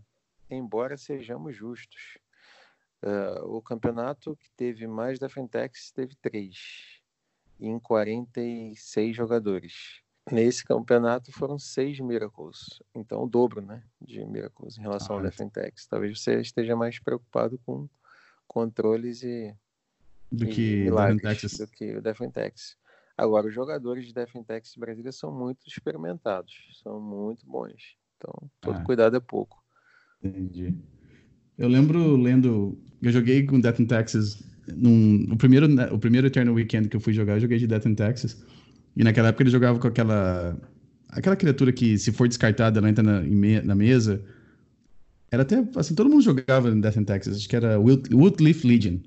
embora 0.49 0.97
sejamos 0.97 1.55
justos. 1.55 2.17
Uh, 3.03 3.55
o 3.55 3.61
campeonato 3.61 4.35
que 4.35 4.49
teve 4.51 4.87
mais 4.87 5.19
da 5.19 5.29
Fentex 5.29 5.91
teve 5.91 6.15
três, 6.15 6.99
em 7.59 7.79
46 7.79 9.15
jogadores. 9.15 10.01
Nesse 10.31 10.65
campeonato 10.65 11.31
foram 11.31 11.57
seis 11.57 11.99
Miracles, 11.99 12.81
então 12.93 13.23
o 13.23 13.29
dobro 13.29 13.61
né, 13.61 13.81
de 14.01 14.25
Miracles 14.25 14.77
em 14.77 14.81
relação 14.81 15.15
ah, 15.15 15.19
ao 15.19 15.23
Defentex. 15.23 15.87
Talvez 15.87 16.19
você 16.19 16.41
esteja 16.41 16.75
mais 16.75 16.99
preocupado 16.99 17.57
com 17.59 17.87
controles 18.45 19.23
e, 19.23 19.55
do 20.29 20.45
e 20.45 20.49
que 20.49 20.75
milagres 20.83 21.57
do 21.57 21.67
que 21.67 21.95
o 21.95 22.01
Defentex. 22.01 22.77
Agora, 23.17 23.47
os 23.47 23.53
jogadores 23.53 24.05
de 24.05 24.13
Defentex 24.13 24.75
Brasília 24.75 25.11
são 25.11 25.31
muito 25.31 25.65
experimentados, 25.67 26.81
são 26.83 26.99
muito 26.99 27.45
bons. 27.45 27.97
Então, 28.17 28.33
todo 28.59 28.77
ah. 28.77 28.83
cuidado 28.83 29.15
é 29.15 29.19
pouco. 29.19 29.57
Entendi. 30.23 30.75
Eu 31.57 31.67
lembro 31.67 32.15
lendo. 32.15 32.77
Eu 33.01 33.11
joguei 33.11 33.45
com 33.45 33.59
Death 33.59 33.79
in 33.79 33.85
Texas. 33.85 34.43
Num, 34.75 35.25
o, 35.31 35.37
primeiro, 35.37 35.67
né, 35.67 35.87
o 35.91 35.97
primeiro 35.97 36.27
Eternal 36.27 36.53
Weekend 36.53 36.89
que 36.89 36.97
eu 36.97 36.99
fui 36.99 37.13
jogar, 37.13 37.35
eu 37.35 37.39
joguei 37.39 37.57
de 37.57 37.67
Death 37.67 37.85
in 37.85 37.95
Texas. 37.95 38.43
E 38.95 39.03
naquela 39.03 39.29
época 39.29 39.43
ele 39.43 39.49
jogava 39.49 39.79
com 39.79 39.87
aquela. 39.87 40.57
Aquela 41.09 41.35
criatura 41.35 41.71
que, 41.71 41.97
se 41.97 42.11
for 42.11 42.27
descartada, 42.27 42.79
ela 42.79 42.89
entra 42.89 43.03
na, 43.03 43.21
na 43.63 43.75
mesa. 43.75 44.21
Era 45.31 45.43
até, 45.43 45.65
assim, 45.75 45.95
todo 45.95 46.09
mundo 46.09 46.21
jogava 46.21 46.69
em 46.69 46.81
Death 46.81 46.97
in 46.97 47.03
Texas. 47.03 47.37
Acho 47.37 47.49
que 47.49 47.55
era 47.55 47.79
Woodleaf 47.79 48.65
Legion. 48.65 48.97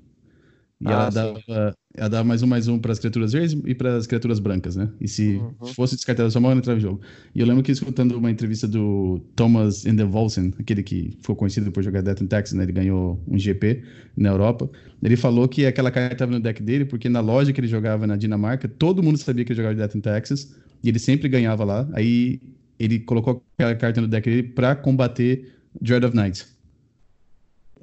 E 0.81 0.87
ah, 0.87 0.91
ela, 0.91 1.09
dava, 1.09 1.75
ela 1.95 2.09
dava 2.09 2.23
mais 2.23 2.41
um, 2.41 2.47
mais 2.47 2.67
um 2.67 2.79
para 2.79 2.91
as 2.91 2.97
criaturas 2.97 3.33
verdes 3.33 3.55
e 3.65 3.75
para 3.75 3.95
as 3.95 4.07
criaturas 4.07 4.39
brancas, 4.39 4.75
né? 4.75 4.89
E 4.99 5.07
se 5.07 5.35
uhum. 5.35 5.67
fosse 5.67 5.95
descartada 5.95 6.29
sua 6.31 6.41
mão, 6.41 6.49
ela 6.49 6.59
entrava 6.59 6.79
em 6.79 6.81
jogo. 6.81 7.01
E 7.35 7.39
eu 7.39 7.45
lembro 7.45 7.61
que 7.61 7.71
escutando 7.71 8.13
uma 8.17 8.31
entrevista 8.31 8.67
do 8.67 9.21
Thomas 9.35 9.85
Endevolsen, 9.85 10.51
aquele 10.59 10.81
que 10.81 11.15
ficou 11.19 11.35
conhecido 11.35 11.71
por 11.71 11.83
jogar 11.83 12.01
Death 12.01 12.21
in 12.21 12.27
Texas, 12.27 12.57
né? 12.57 12.63
Ele 12.63 12.71
ganhou 12.71 13.23
um 13.27 13.37
GP 13.37 13.83
na 14.17 14.29
Europa. 14.29 14.67
Ele 15.03 15.15
falou 15.15 15.47
que 15.47 15.67
aquela 15.67 15.91
carta 15.91 16.13
estava 16.13 16.31
no 16.31 16.39
deck 16.39 16.63
dele 16.63 16.85
porque 16.85 17.07
na 17.07 17.19
loja 17.19 17.53
que 17.53 17.61
ele 17.61 17.67
jogava 17.67 18.07
na 18.07 18.15
Dinamarca, 18.15 18.67
todo 18.67 19.03
mundo 19.03 19.19
sabia 19.19 19.45
que 19.45 19.51
ele 19.51 19.57
jogava 19.57 19.75
Death 19.75 19.95
in 19.95 20.01
Texas 20.01 20.55
e 20.83 20.89
ele 20.89 20.97
sempre 20.97 21.29
ganhava 21.29 21.63
lá. 21.63 21.87
Aí 21.93 22.41
ele 22.79 22.99
colocou 22.99 23.43
aquela 23.55 23.75
carta 23.75 24.01
no 24.01 24.07
deck 24.07 24.27
dele 24.27 24.43
para 24.43 24.75
combater 24.75 25.53
Dread 25.79 26.03
of 26.03 26.15
Night. 26.15 26.45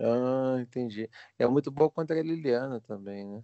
Ah, 0.01 0.59
entendi. 0.61 1.09
É 1.39 1.47
muito 1.47 1.71
bom 1.71 1.89
contra 1.89 2.19
a 2.19 2.23
Liliana 2.23 2.81
também, 2.81 3.27
né? 3.27 3.43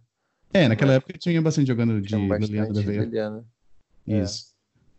É, 0.52 0.68
naquela 0.68 0.94
época 0.94 1.18
tinha 1.18 1.42
bastante 1.42 1.66
jogando 1.66 2.00
de 2.00 2.14
Liliana 2.14 2.72
da 2.72 2.80
Veia. 2.80 3.00
Liliana. 3.02 3.44
É. 4.06 4.20
Isso. 4.20 4.54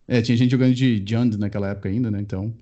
É. 0.07 0.17
é. 0.17 0.21
tinha 0.21 0.37
gente 0.37 0.51
jogando 0.51 0.73
de 0.73 1.03
Jund 1.07 1.37
naquela 1.37 1.69
época 1.69 1.87
ainda, 1.87 2.11
né? 2.11 2.19
Então. 2.19 2.53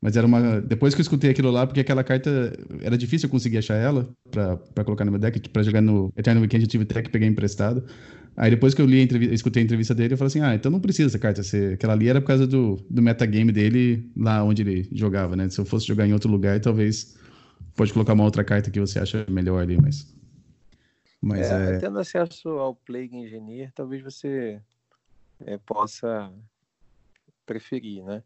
Mas 0.00 0.16
era 0.16 0.26
uma. 0.26 0.60
Depois 0.60 0.94
que 0.94 1.00
eu 1.00 1.02
escutei 1.02 1.30
aquilo 1.30 1.50
lá, 1.50 1.66
porque 1.66 1.80
aquela 1.80 2.04
carta 2.04 2.52
era 2.82 2.96
difícil 2.96 3.26
eu 3.26 3.30
conseguir 3.30 3.58
achar 3.58 3.74
ela 3.74 4.08
pra, 4.30 4.56
pra 4.56 4.84
colocar 4.84 5.04
no 5.04 5.10
meu 5.10 5.20
deck. 5.20 5.48
Pra 5.48 5.62
jogar 5.62 5.80
no 5.80 6.12
Eternal 6.16 6.40
Weekend 6.40 6.64
eu 6.64 6.68
tive 6.68 6.84
até 6.84 7.02
que 7.02 7.10
pegar 7.10 7.26
emprestado. 7.26 7.84
Aí 8.36 8.50
depois 8.50 8.74
que 8.74 8.80
eu 8.80 8.86
li 8.86 9.00
a 9.00 9.02
entrevista, 9.02 9.34
escutei 9.34 9.62
a 9.62 9.64
entrevista 9.64 9.94
dele, 9.94 10.14
eu 10.14 10.18
falei 10.18 10.28
assim: 10.28 10.40
ah, 10.40 10.54
então 10.54 10.70
não 10.70 10.78
precisa 10.78 11.08
essa 11.08 11.18
carta. 11.18 11.42
Se, 11.42 11.72
aquela 11.72 11.92
ali 11.94 12.08
era 12.08 12.20
por 12.20 12.28
causa 12.28 12.46
do, 12.46 12.76
do 12.88 13.02
metagame 13.02 13.50
dele 13.50 14.08
lá 14.16 14.44
onde 14.44 14.62
ele 14.62 14.88
jogava, 14.92 15.34
né? 15.34 15.48
Se 15.48 15.60
eu 15.60 15.64
fosse 15.64 15.86
jogar 15.86 16.06
em 16.06 16.12
outro 16.12 16.30
lugar, 16.30 16.60
talvez 16.60 17.16
pode 17.78 17.92
colocar 17.92 18.12
uma 18.12 18.24
outra 18.24 18.42
carta 18.42 18.72
que 18.72 18.80
você 18.80 18.98
acha 18.98 19.24
melhor 19.30 19.62
ali, 19.62 19.80
mas. 19.80 20.12
Mas 21.22 21.48
é, 21.50 21.76
é... 21.76 21.78
Tendo 21.78 21.98
acesso 22.00 22.48
ao 22.48 22.74
Plague 22.74 23.16
Engineer, 23.16 23.72
talvez 23.72 24.02
você 24.02 24.60
é, 25.40 25.56
possa 25.58 26.32
preferir, 27.46 28.04
né? 28.04 28.22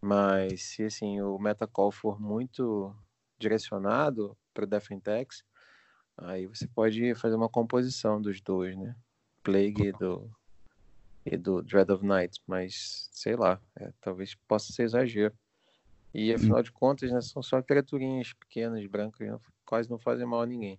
Mas 0.00 0.62
se 0.62 0.84
assim, 0.84 1.20
o 1.22 1.38
metacall 1.38 1.90
for 1.90 2.20
muito 2.20 2.94
direcionado 3.38 4.36
para 4.52 4.64
o 4.64 4.66
Defentex, 4.66 5.42
aí 6.16 6.46
você 6.46 6.66
pode 6.68 7.14
fazer 7.14 7.36
uma 7.36 7.48
composição 7.48 8.20
dos 8.20 8.40
dois, 8.40 8.76
né? 8.76 8.94
Plague 9.42 9.88
e 9.88 9.92
do, 9.92 10.30
e 11.24 11.36
do 11.36 11.62
Dread 11.62 11.90
of 11.90 12.04
Night, 12.04 12.40
mas 12.46 13.08
sei 13.10 13.36
lá, 13.36 13.58
é, 13.76 13.90
talvez 14.00 14.34
possa 14.46 14.72
ser 14.72 14.82
exagero. 14.82 15.34
E 16.12 16.32
afinal 16.32 16.58
hum. 16.58 16.62
de 16.62 16.72
contas, 16.72 17.10
né, 17.10 17.20
são 17.20 17.42
só 17.42 17.62
criaturinhas 17.62 18.32
pequenas, 18.32 18.84
brancas, 18.86 19.28
não, 19.28 19.40
quase 19.64 19.88
não 19.88 19.98
fazem 19.98 20.26
mal 20.26 20.42
a 20.42 20.46
ninguém. 20.46 20.78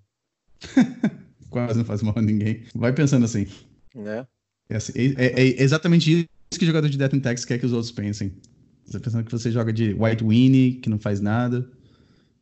quase 1.50 1.78
não 1.78 1.86
faz 1.86 2.02
mal 2.02 2.14
a 2.18 2.22
ninguém. 2.22 2.66
Vai 2.76 2.94
pensando 2.94 3.26
assim. 3.26 3.48
Né? 3.96 4.28
É, 4.70 4.76
assim, 4.76 4.94
é, 4.96 5.26
é, 5.26 5.42
é 5.42 5.62
exatamente 5.62 6.12
isso 6.12 6.60
que 6.60 6.64
o 6.64 6.68
jogador 6.68 6.90
de 6.90 6.98
Death 6.98 7.14
and 7.14 7.22
Tax 7.22 7.46
quer 7.46 7.60
que 7.60 7.66
os 7.66 7.74
outros 7.74 7.92
pensem. 7.92 8.36
Você 8.86 9.00
tá 9.00 9.04
pensando 9.04 9.24
que 9.24 9.32
você 9.32 9.50
joga 9.50 9.72
de 9.72 9.94
White 9.94 10.24
Winnie, 10.24 10.76
que 10.76 10.90
não 10.90 11.00
faz 11.00 11.22
nada. 11.22 11.70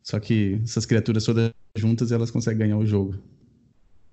Só 0.01 0.19
que 0.19 0.59
essas 0.63 0.85
criaturas 0.85 1.23
todas 1.23 1.51
juntas, 1.75 2.11
elas 2.11 2.31
conseguem 2.31 2.59
ganhar 2.59 2.77
o 2.77 2.85
jogo. 2.85 3.21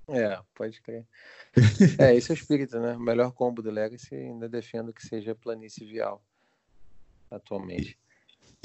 É, 0.08 0.38
pode 0.54 0.80
crer. 0.82 1.06
é, 1.98 2.14
esse 2.14 2.30
é 2.30 2.34
o 2.34 2.36
espírito, 2.36 2.78
né? 2.78 2.94
O 2.94 3.00
melhor 3.00 3.32
combo 3.32 3.62
do 3.62 3.70
Legacy 3.70 4.14
ainda 4.14 4.48
defendo 4.48 4.92
que 4.92 5.04
seja 5.04 5.34
planície 5.34 5.86
vial 5.86 6.22
atualmente. 7.30 7.98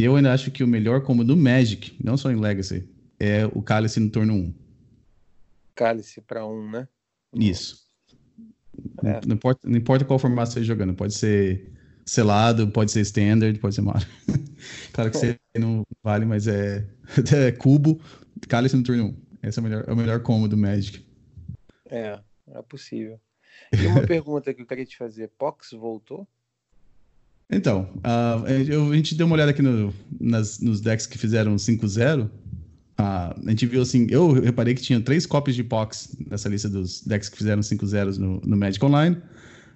Eu 0.01 0.15
ainda 0.15 0.33
acho 0.33 0.51
que 0.51 0.63
o 0.63 0.67
melhor 0.67 1.01
combo 1.01 1.23
do 1.23 1.35
Magic, 1.35 1.95
não 2.03 2.17
só 2.17 2.31
em 2.31 2.35
Legacy, 2.35 2.87
é 3.19 3.45
o 3.53 3.61
Cálice 3.61 3.99
no 3.99 4.09
turno 4.09 4.33
1. 4.33 4.53
Cálice 5.75 6.21
para 6.21 6.45
1, 6.45 6.71
né? 6.71 6.87
Isso. 7.35 7.81
É. 9.03 9.21
Não, 9.25 9.35
importa, 9.35 9.67
não 9.67 9.77
importa 9.77 10.05
qual 10.05 10.19
formato 10.19 10.51
você 10.51 10.59
está 10.59 10.67
jogando, 10.67 10.93
pode 10.93 11.13
ser 11.13 11.71
selado, 12.05 12.69
pode 12.69 12.91
ser 12.91 13.01
standard, 13.01 13.57
pode 13.59 13.75
ser 13.75 13.81
mar. 13.81 14.07
claro 14.93 15.11
que 15.11 15.17
você 15.17 15.39
não 15.57 15.85
vale, 16.03 16.25
mas 16.25 16.47
é, 16.47 16.87
é 17.47 17.51
cubo, 17.51 18.01
cálice 18.47 18.75
no 18.75 18.83
turno 18.83 19.15
1. 19.43 19.47
Esse 19.47 19.59
é 19.59 19.61
o 19.61 19.63
melhor, 19.63 19.85
é 19.87 19.93
o 19.93 19.95
melhor 19.95 20.19
combo 20.21 20.47
do 20.47 20.57
Magic. 20.57 21.05
É, 21.89 22.19
é 22.53 22.61
possível. 22.61 23.19
E 23.71 23.87
uma 23.87 24.01
pergunta 24.07 24.53
que 24.53 24.61
eu 24.61 24.65
queria 24.65 24.85
te 24.85 24.97
fazer: 24.97 25.29
Pox 25.37 25.71
voltou? 25.71 26.27
Então, 27.51 27.89
uh, 27.97 28.91
a 28.91 28.95
gente 28.95 29.13
deu 29.13 29.25
uma 29.25 29.35
olhada 29.35 29.51
aqui 29.51 29.61
no, 29.61 29.93
nas, 30.19 30.59
nos 30.59 30.79
decks 30.79 31.05
que 31.05 31.17
fizeram 31.17 31.57
5-0. 31.57 32.25
Uh, 32.25 32.29
a 32.97 33.49
gente 33.49 33.65
viu 33.65 33.81
assim, 33.81 34.07
eu 34.09 34.31
reparei 34.31 34.73
que 34.73 34.81
tinha 34.81 35.01
três 35.01 35.25
cópias 35.25 35.55
de 35.55 35.63
Pox 35.63 36.15
nessa 36.29 36.47
lista 36.47 36.69
dos 36.69 37.01
decks 37.01 37.27
que 37.27 37.37
fizeram 37.37 37.61
5-0 37.61 38.17
no, 38.17 38.41
no 38.45 38.55
Magic 38.55 38.83
Online. 38.85 39.17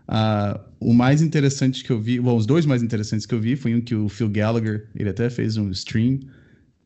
Uh, 0.08 0.60
o 0.80 0.94
mais 0.94 1.22
interessante 1.22 1.84
que 1.84 1.92
eu 1.92 2.00
vi, 2.00 2.20
bom, 2.20 2.38
os 2.38 2.46
dois 2.46 2.66
mais 2.66 2.82
interessantes 2.82 3.26
que 3.26 3.34
eu 3.34 3.42
vi 3.42 3.58
foi 3.58 3.76
um 3.76 3.82
que 3.82 3.96
o 3.96 4.08
Phil 4.08 4.30
Gallagher, 4.30 4.88
ele 4.96 5.10
até 5.10 5.30
fez 5.30 5.58
um 5.58 5.70
stream. 5.72 6.20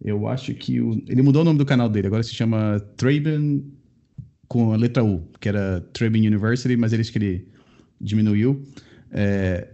Eu 0.04 0.28
acho 0.28 0.56
que 0.56 0.82
o, 0.82 1.04
ele 1.08 1.22
mudou 1.22 1.44
o 1.44 1.46
nome 1.46 1.60
do 1.60 1.66
canal 1.66 1.88
dele, 1.88 2.08
agora 2.08 2.24
se 2.24 2.34
chama 2.34 2.80
Traben 2.98 3.64
com 4.48 4.74
a 4.74 4.78
letra 4.78 5.04
U, 5.04 5.22
que 5.40 5.50
era 5.50 5.82
Traben 5.94 6.26
University, 6.26 6.76
mas 6.76 6.94
ele 6.94 7.02
acho 7.02 7.12
que 7.12 7.20
ele 7.20 7.48
diminuiu. 8.02 8.64
É, 9.12 9.68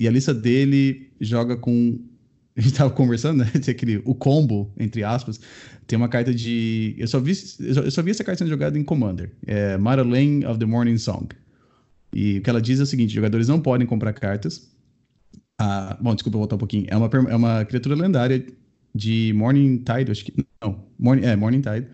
e 0.00 0.08
a 0.08 0.10
lista 0.10 0.32
dele 0.32 1.12
joga 1.20 1.56
com. 1.56 2.00
A 2.56 2.60
gente 2.60 2.74
tava 2.74 2.90
conversando, 2.90 3.38
né? 3.38 3.50
Tem 3.62 3.72
aquele, 3.72 4.02
o 4.04 4.14
combo, 4.14 4.72
entre 4.78 5.04
aspas. 5.04 5.40
Tem 5.86 5.96
uma 5.96 6.08
carta 6.08 6.34
de. 6.34 6.96
Eu 6.98 7.06
só 7.06 7.20
vi, 7.20 7.30
eu 7.60 7.74
só, 7.74 7.80
eu 7.82 7.90
só 7.90 8.02
vi 8.02 8.10
essa 8.10 8.24
carta 8.24 8.38
sendo 8.38 8.50
jogada 8.50 8.76
em 8.76 8.82
Commander. 8.82 9.32
É 9.46 9.76
Lane 9.76 10.44
of 10.44 10.58
the 10.58 10.66
Morning 10.66 10.98
Song. 10.98 11.28
E 12.12 12.38
o 12.38 12.42
que 12.42 12.50
ela 12.50 12.60
diz 12.60 12.80
é 12.80 12.82
o 12.82 12.86
seguinte: 12.86 13.14
jogadores 13.14 13.46
não 13.46 13.60
podem 13.60 13.86
comprar 13.86 14.12
cartas. 14.12 14.70
Ah, 15.58 15.96
bom, 16.00 16.14
desculpa 16.14 16.38
voltar 16.38 16.56
um 16.56 16.58
pouquinho. 16.58 16.86
É 16.88 16.96
uma, 16.96 17.10
é 17.28 17.36
uma 17.36 17.64
criatura 17.64 17.94
lendária 17.94 18.44
de 18.94 19.32
Morning 19.34 19.78
Tide, 19.78 20.10
acho 20.10 20.24
que. 20.24 20.34
Não, 20.62 20.84
Morning, 20.98 21.24
é, 21.24 21.36
Morning 21.36 21.60
Tide, 21.60 21.86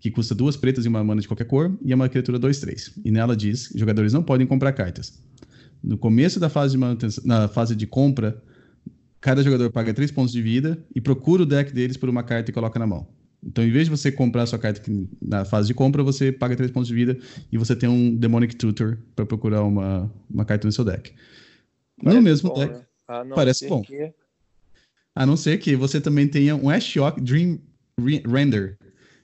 que 0.00 0.10
custa 0.10 0.34
duas 0.34 0.56
pretas 0.56 0.84
e 0.84 0.88
uma 0.88 1.04
mana 1.04 1.20
de 1.20 1.28
qualquer 1.28 1.44
cor, 1.46 1.78
e 1.84 1.92
é 1.92 1.94
uma 1.94 2.08
criatura 2.08 2.38
2-3. 2.38 2.92
E 3.04 3.10
nela 3.10 3.36
diz: 3.36 3.72
jogadores 3.74 4.12
não 4.12 4.22
podem 4.22 4.46
comprar 4.46 4.72
cartas. 4.72 5.22
No 5.82 5.96
começo 5.96 6.38
da 6.38 6.48
fase 6.48 6.72
de 6.72 6.78
manutenção, 6.78 7.24
na 7.26 7.48
fase 7.48 7.74
de 7.74 7.86
compra, 7.86 8.42
cada 9.20 9.42
jogador 9.42 9.70
paga 9.70 9.94
3 9.94 10.10
pontos 10.10 10.32
de 10.32 10.42
vida 10.42 10.78
e 10.94 11.00
procura 11.00 11.42
o 11.42 11.46
deck 11.46 11.72
deles 11.72 11.96
por 11.96 12.08
uma 12.08 12.22
carta 12.22 12.50
e 12.50 12.54
coloca 12.54 12.78
na 12.78 12.86
mão. 12.86 13.08
Então, 13.42 13.64
em 13.64 13.70
vez 13.70 13.86
de 13.86 13.90
você 13.90 14.12
comprar 14.12 14.44
sua 14.46 14.58
carta 14.58 14.82
na 15.20 15.44
fase 15.44 15.68
de 15.68 15.74
compra, 15.74 16.02
você 16.02 16.30
paga 16.30 16.54
3 16.54 16.70
pontos 16.70 16.88
de 16.88 16.94
vida 16.94 17.18
e 17.50 17.56
você 17.56 17.74
tem 17.74 17.88
um 17.88 18.14
Demonic 18.14 18.54
Tutor 18.56 18.98
para 19.16 19.24
procurar 19.24 19.62
uma, 19.62 20.12
uma 20.28 20.44
carta 20.44 20.66
no 20.66 20.72
seu 20.72 20.84
deck. 20.84 21.12
Parece 22.02 22.16
no 22.18 22.22
mesmo 22.22 22.50
bom, 22.50 22.58
deck. 22.58 22.74
Né? 22.74 22.84
Parece 23.34 23.68
bom. 23.68 23.82
Que... 23.82 24.12
A 25.14 25.24
não 25.24 25.36
ser 25.36 25.58
que 25.58 25.74
você 25.74 26.00
também 26.00 26.28
tenha 26.28 26.54
um 26.54 26.68
Ashiok 26.68 27.20
Dream 27.20 27.58
Render, 28.26 28.78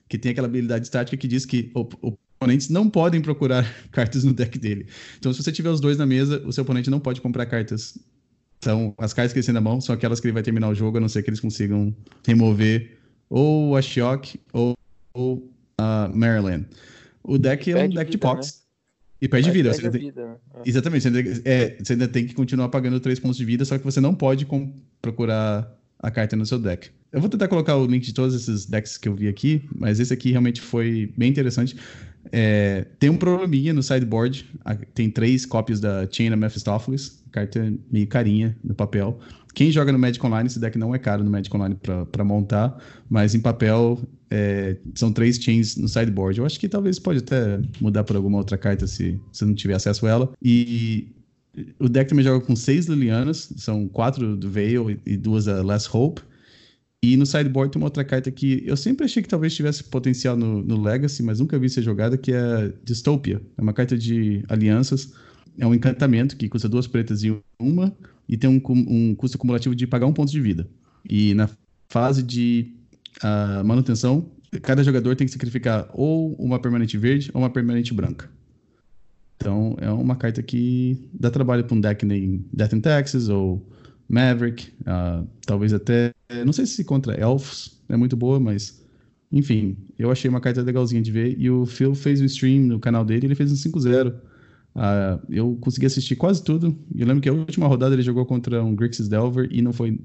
que 0.09 0.17
tem 0.17 0.31
aquela 0.31 0.47
habilidade 0.47 0.85
estática 0.85 1.17
que 1.17 1.27
diz 1.27 1.45
que 1.45 1.71
o 1.75 2.17
oponentes 2.37 2.69
não 2.69 2.89
podem 2.89 3.21
procurar 3.21 3.65
cartas 3.91 4.23
no 4.23 4.33
deck 4.33 4.57
dele. 4.57 4.87
Então, 5.17 5.33
se 5.33 5.43
você 5.43 5.51
tiver 5.51 5.69
os 5.69 5.81
dois 5.81 5.97
na 5.97 6.05
mesa, 6.05 6.41
o 6.45 6.53
seu 6.53 6.63
oponente 6.63 6.89
não 6.89 6.99
pode 6.99 7.19
comprar 7.19 7.45
cartas. 7.45 7.97
Então, 8.59 8.93
as 8.97 9.13
cartas 9.13 9.33
que 9.33 9.39
ele 9.39 9.45
tem 9.45 9.53
na 9.53 9.61
mão 9.61 9.81
são 9.81 9.93
aquelas 9.93 10.19
que 10.19 10.27
ele 10.27 10.33
vai 10.33 10.43
terminar 10.43 10.69
o 10.69 10.75
jogo, 10.75 10.97
a 10.97 11.01
não 11.01 11.09
ser 11.09 11.23
que 11.23 11.29
eles 11.29 11.39
consigam 11.39 11.93
remover 12.25 12.97
ou 13.29 13.75
a 13.75 13.81
Shock 13.81 14.39
ou, 14.53 14.75
ou 15.13 15.51
a 15.77 16.09
Maryland. 16.13 16.65
O 17.23 17.37
deck 17.37 17.71
é 17.71 17.83
um 17.83 17.89
deck 17.89 18.09
de 18.09 18.17
pox. 18.17 18.47
Né? 18.47 18.67
E 19.19 19.27
perde 19.27 19.51
vida. 19.51 19.71
Perde 19.71 19.89
tem... 19.89 20.01
vida 20.01 20.25
né? 20.25 20.35
É. 20.55 20.69
Exatamente. 20.69 21.01
Você 21.01 21.07
ainda, 21.07 21.41
é, 21.43 21.77
você 21.79 21.93
ainda 21.93 22.07
tem 22.07 22.25
que 22.25 22.33
continuar 22.33 22.69
pagando 22.69 22.99
3 22.99 23.19
pontos 23.19 23.37
de 23.37 23.45
vida, 23.45 23.65
só 23.65 23.77
que 23.77 23.83
você 23.83 23.99
não 23.99 24.13
pode 24.13 24.47
procurar 25.01 25.75
a 25.99 26.11
carta 26.11 26.35
no 26.35 26.45
seu 26.45 26.59
deck. 26.59 26.89
Eu 27.11 27.19
vou 27.19 27.29
tentar 27.29 27.47
colocar 27.47 27.75
o 27.75 27.85
link 27.85 28.03
de 28.03 28.13
todos 28.13 28.35
esses 28.35 28.65
decks 28.65 28.97
que 28.97 29.07
eu 29.07 29.15
vi 29.15 29.27
aqui, 29.27 29.67
mas 29.73 29.99
esse 29.99 30.13
aqui 30.13 30.29
realmente 30.29 30.61
foi 30.61 31.11
bem 31.17 31.29
interessante. 31.29 31.75
É, 32.31 32.85
tem 32.99 33.09
um 33.09 33.17
probleminha 33.17 33.73
no 33.73 33.83
sideboard. 33.83 34.45
Tem 34.93 35.09
três 35.09 35.45
cópias 35.45 35.79
da 35.79 36.07
Chain 36.11 36.29
of 36.29 36.37
Mephistopheles. 36.37 37.23
Carta 37.31 37.73
meio 37.91 38.07
carinha 38.07 38.55
no 38.63 38.73
papel. 38.73 39.19
Quem 39.53 39.71
joga 39.71 39.91
no 39.91 39.97
Magic 39.97 40.23
Online, 40.23 40.47
esse 40.47 40.59
deck 40.59 40.77
não 40.77 40.93
é 40.93 40.99
caro 40.99 41.23
no 41.23 41.31
Magic 41.31 41.55
Online 41.55 41.75
para 42.11 42.23
montar, 42.23 42.77
mas 43.09 43.33
em 43.33 43.39
papel 43.39 43.99
é, 44.29 44.77
são 44.93 45.11
três 45.11 45.37
chains 45.37 45.75
no 45.75 45.87
sideboard. 45.87 46.37
Eu 46.39 46.45
acho 46.45 46.59
que 46.59 46.69
talvez 46.69 46.99
pode 46.99 47.19
até 47.19 47.59
mudar 47.81 48.03
por 48.03 48.15
alguma 48.15 48.37
outra 48.37 48.55
carta 48.55 48.85
se 48.85 49.19
você 49.31 49.45
não 49.45 49.55
tiver 49.55 49.73
acesso 49.73 50.05
a 50.05 50.09
ela. 50.09 50.33
E 50.43 51.07
o 51.79 51.89
deck 51.89 52.09
também 52.09 52.23
joga 52.23 52.45
com 52.45 52.55
seis 52.55 52.85
Lilianas, 52.85 53.51
são 53.57 53.87
quatro 53.87 54.37
do 54.37 54.49
Veil 54.49 54.99
e 55.03 55.17
duas 55.17 55.45
da 55.45 55.63
Last 55.63 55.89
Hope. 55.91 56.21
E 57.03 57.15
no 57.15 57.25
sideboard 57.25 57.71
tem 57.71 57.79
uma 57.79 57.87
outra 57.87 58.03
carta 58.03 58.31
que 58.31 58.63
eu 58.65 58.75
sempre 58.75 59.05
achei 59.05 59.21
que 59.21 59.29
talvez 59.29 59.55
tivesse 59.55 59.83
potencial 59.83 60.35
no, 60.35 60.63
no 60.63 60.81
Legacy, 60.81 61.21
mas 61.21 61.39
nunca 61.39 61.59
vi 61.59 61.69
ser 61.69 61.83
jogada, 61.83 62.17
que 62.17 62.33
é 62.33 62.73
Dystopia. 62.83 63.41
É 63.57 63.61
uma 63.61 63.73
carta 63.73 63.97
de 63.97 64.43
alianças. 64.49 65.13
É 65.59 65.65
um 65.65 65.73
encantamento 65.73 66.35
que 66.35 66.49
custa 66.49 66.67
duas 66.67 66.87
pretas 66.87 67.23
e 67.23 67.35
uma, 67.59 67.95
e 68.27 68.35
tem 68.35 68.49
um, 68.49 68.61
um 68.67 69.15
custo 69.15 69.37
acumulativo 69.37 69.75
de 69.75 69.85
pagar 69.85 70.07
um 70.07 70.13
ponto 70.13 70.31
de 70.31 70.41
vida. 70.41 70.67
E 71.07 71.33
na 71.33 71.49
fase 71.87 72.21
de 72.23 72.73
a 73.21 73.63
manutenção, 73.63 74.31
cada 74.61 74.83
jogador 74.83 75.15
tem 75.15 75.25
que 75.25 75.33
sacrificar 75.33 75.89
ou 75.93 76.33
uma 76.33 76.59
permanente 76.59 76.97
verde 76.97 77.31
ou 77.33 77.41
uma 77.41 77.49
permanente 77.49 77.93
branca. 77.93 78.29
Então 79.35 79.75
é 79.79 79.89
uma 79.89 80.15
carta 80.15 80.41
que 80.41 80.97
dá 81.13 81.29
trabalho 81.29 81.63
para 81.63 81.75
um 81.75 81.81
deck 81.81 82.05
em 82.05 82.45
Death 82.51 82.73
and 82.73 82.81
Taxes 82.81 83.29
ou 83.29 83.67
Maverick, 84.09 84.71
uh, 84.81 85.27
talvez 85.45 85.73
até. 85.73 86.13
Não 86.45 86.53
sei 86.53 86.65
se 86.65 86.83
contra 86.83 87.13
Elfos 87.19 87.81
é 87.89 87.97
muito 87.97 88.15
boa, 88.15 88.39
mas. 88.39 88.85
Enfim, 89.29 89.75
eu 89.99 90.09
achei 90.09 90.29
uma 90.29 90.39
carta 90.39 90.61
legalzinha 90.61 91.01
de 91.01 91.11
ver. 91.11 91.35
E 91.37 91.49
o 91.49 91.65
Phil 91.65 91.93
fez 91.93 92.21
o 92.21 92.25
stream 92.25 92.61
no 92.61 92.79
canal 92.79 93.03
dele 93.03 93.27
ele 93.27 93.35
fez 93.35 93.51
um 93.51 93.55
5-0. 93.55 94.09
Uh, 94.09 94.21
ah, 94.75 95.19
eu 95.29 95.57
consegui 95.59 95.85
assistir 95.85 96.15
quase 96.15 96.41
tudo. 96.41 96.77
Eu 96.95 97.05
lembro 97.05 97.21
que 97.21 97.27
a 97.27 97.33
última 97.33 97.67
rodada 97.67 97.93
ele 97.93 98.03
jogou 98.03 98.25
contra 98.25 98.63
um 98.63 98.73
Grixis 98.73 99.09
Delver 99.09 99.49
e 99.51 99.61
não 99.61 99.73
foi. 99.73 99.99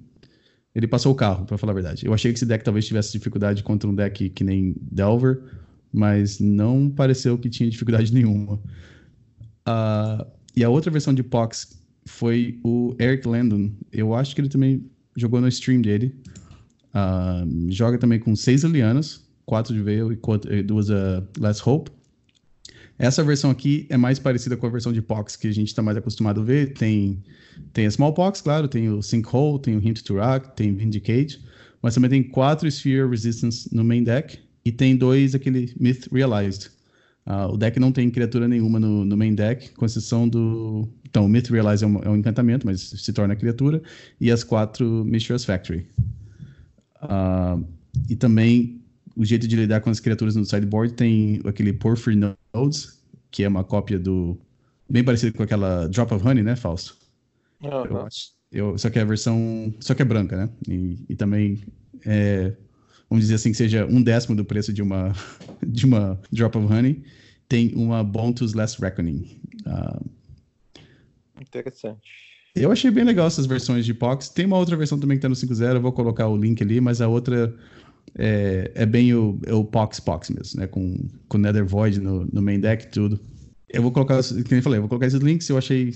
Ele 0.74 0.88
passou 0.88 1.12
o 1.12 1.14
carro, 1.14 1.44
para 1.44 1.56
falar 1.56 1.72
a 1.72 1.74
verdade. 1.74 2.04
Eu 2.04 2.14
achei 2.14 2.32
que 2.32 2.38
esse 2.38 2.46
deck 2.46 2.64
talvez 2.64 2.86
tivesse 2.86 3.12
dificuldade 3.12 3.62
contra 3.62 3.88
um 3.88 3.94
deck 3.94 4.30
que 4.30 4.42
nem 4.42 4.74
Delver, 4.80 5.40
mas 5.92 6.40
não 6.40 6.90
pareceu 6.90 7.38
que 7.38 7.48
tinha 7.48 7.70
dificuldade 7.70 8.10
nenhuma. 8.14 8.54
Uh, 9.68 10.26
e 10.56 10.64
a 10.64 10.68
outra 10.68 10.90
versão 10.90 11.14
de 11.14 11.22
Pox 11.22 11.81
foi 12.04 12.58
o 12.64 12.94
Eric 13.00 13.26
Landon. 13.26 13.70
Eu 13.92 14.14
acho 14.14 14.34
que 14.34 14.40
ele 14.40 14.48
também 14.48 14.84
jogou 15.16 15.40
no 15.40 15.48
stream 15.48 15.80
dele. 15.80 16.14
Uh, 16.94 17.70
joga 17.70 17.98
também 17.98 18.18
com 18.18 18.36
seis 18.36 18.64
Alianas, 18.64 19.26
quatro 19.46 19.74
de 19.74 19.82
Veil 19.82 20.12
e 20.12 20.62
duas 20.62 20.90
uh, 20.90 21.26
Last 21.38 21.68
Hope. 21.68 21.90
Essa 22.98 23.24
versão 23.24 23.50
aqui 23.50 23.86
é 23.88 23.96
mais 23.96 24.18
parecida 24.18 24.56
com 24.56 24.66
a 24.66 24.70
versão 24.70 24.92
de 24.92 25.02
Pox 25.02 25.34
que 25.34 25.48
a 25.48 25.52
gente 25.52 25.68
está 25.68 25.82
mais 25.82 25.96
acostumado 25.96 26.40
a 26.40 26.44
ver. 26.44 26.74
Tem, 26.74 27.22
tem 27.72 27.86
a 27.86 27.88
Smallpox, 27.88 28.40
claro, 28.40 28.68
tem 28.68 28.90
o 28.90 29.02
Sinkhole, 29.02 29.60
tem 29.60 29.76
o 29.76 29.82
Hint 29.82 30.02
to 30.02 30.14
Rock, 30.14 30.54
tem 30.54 30.74
Vindicate, 30.74 31.42
mas 31.82 31.94
também 31.94 32.10
tem 32.10 32.22
quatro 32.22 32.68
Sphere 32.68 33.08
Resistance 33.08 33.68
no 33.74 33.82
main 33.82 34.04
deck 34.04 34.38
e 34.64 34.70
tem 34.70 34.96
dois 34.96 35.34
aquele 35.34 35.72
Myth 35.80 36.06
Realized. 36.12 36.70
Uh, 37.26 37.52
o 37.52 37.56
deck 37.56 37.78
não 37.78 37.92
tem 37.92 38.10
criatura 38.10 38.48
nenhuma 38.48 38.80
no, 38.80 39.04
no, 39.04 39.16
main 39.16 39.34
deck, 39.34 39.70
com 39.72 39.86
exceção 39.86 40.28
do. 40.28 40.88
Então, 41.12 41.26
o 41.26 41.28
Myth 41.28 41.50
Realize 41.50 41.84
é 41.84 41.86
um, 41.86 41.98
é 41.98 42.08
um, 42.08 42.16
encantamento, 42.16 42.66
mas 42.66 42.80
se 42.80 43.12
torna 43.12 43.36
criatura, 43.36 43.82
e 44.18 44.30
as 44.30 44.42
quatro 44.42 45.04
Mistress 45.04 45.44
Factory. 45.44 45.86
Uh, 47.02 47.62
e 48.08 48.16
também 48.16 48.80
o 49.14 49.22
jeito 49.22 49.46
de 49.46 49.54
lidar 49.54 49.82
com 49.82 49.90
as 49.90 50.00
criaturas 50.00 50.34
no 50.34 50.46
sideboard 50.46 50.94
tem 50.94 51.42
aquele 51.44 51.74
Porphyry 51.74 52.16
Nodes, 52.54 52.98
que 53.30 53.42
é 53.42 53.48
uma 53.48 53.62
cópia 53.62 53.98
do. 53.98 54.38
bem 54.88 55.04
parecido 55.04 55.36
com 55.36 55.42
aquela 55.42 55.86
Drop 55.86 56.14
of 56.14 56.26
Honey, 56.26 56.42
né, 56.42 56.56
Fausto? 56.56 56.96
Eu 57.62 58.00
acho. 58.06 58.30
Eu, 58.50 58.78
só 58.78 58.88
que 58.88 58.98
é 58.98 59.02
a 59.02 59.04
versão. 59.04 59.74
Só 59.80 59.92
que 59.92 60.00
é 60.00 60.06
branca, 60.06 60.34
né? 60.34 60.48
E, 60.66 61.04
e 61.10 61.14
também 61.14 61.62
é, 62.06 62.54
vamos 63.12 63.24
dizer 63.24 63.34
assim, 63.34 63.50
que 63.50 63.58
seja 63.58 63.84
um 63.84 64.02
décimo 64.02 64.34
do 64.34 64.46
preço 64.46 64.72
de 64.72 64.80
uma, 64.80 65.12
de 65.62 65.84
uma 65.84 66.18
Drop 66.32 66.56
of 66.56 66.72
Honey, 66.72 67.02
tem 67.46 67.74
uma 67.74 68.02
Bontus 68.02 68.54
Last 68.54 68.80
Reckoning. 68.80 69.38
Uh, 69.66 70.10
Interessante. 71.42 72.00
Eu 72.54 72.70
achei 72.70 72.90
bem 72.90 73.04
legal 73.04 73.26
essas 73.26 73.46
versões 73.46 73.84
de 73.84 73.94
Pox. 73.94 74.28
Tem 74.28 74.44
uma 74.44 74.58
outra 74.58 74.76
versão 74.76 74.98
também 74.98 75.16
que 75.16 75.22
tá 75.22 75.28
no 75.28 75.34
5.0, 75.34 75.74
eu 75.74 75.80
vou 75.80 75.92
colocar 75.92 76.28
o 76.28 76.36
link 76.36 76.62
ali, 76.62 76.80
mas 76.80 77.00
a 77.00 77.08
outra 77.08 77.54
é, 78.16 78.70
é 78.74 78.86
bem 78.86 79.14
o, 79.14 79.40
é 79.46 79.54
o 79.54 79.64
Pox 79.64 79.98
Pox 80.00 80.30
mesmo, 80.30 80.60
né? 80.60 80.66
Com, 80.66 81.08
com 81.28 81.38
Nether 81.38 81.66
Void 81.66 82.00
no, 82.00 82.26
no 82.26 82.42
main 82.42 82.60
deck 82.60 82.84
e 82.84 82.88
tudo. 82.88 83.18
Eu 83.68 83.82
vou 83.82 83.90
colocar, 83.90 84.22
como 84.22 84.54
eu 84.54 84.62
falei, 84.62 84.78
eu 84.78 84.82
vou 84.82 84.88
colocar 84.88 85.06
esses 85.06 85.20
links, 85.20 85.48
eu 85.48 85.56
achei. 85.56 85.94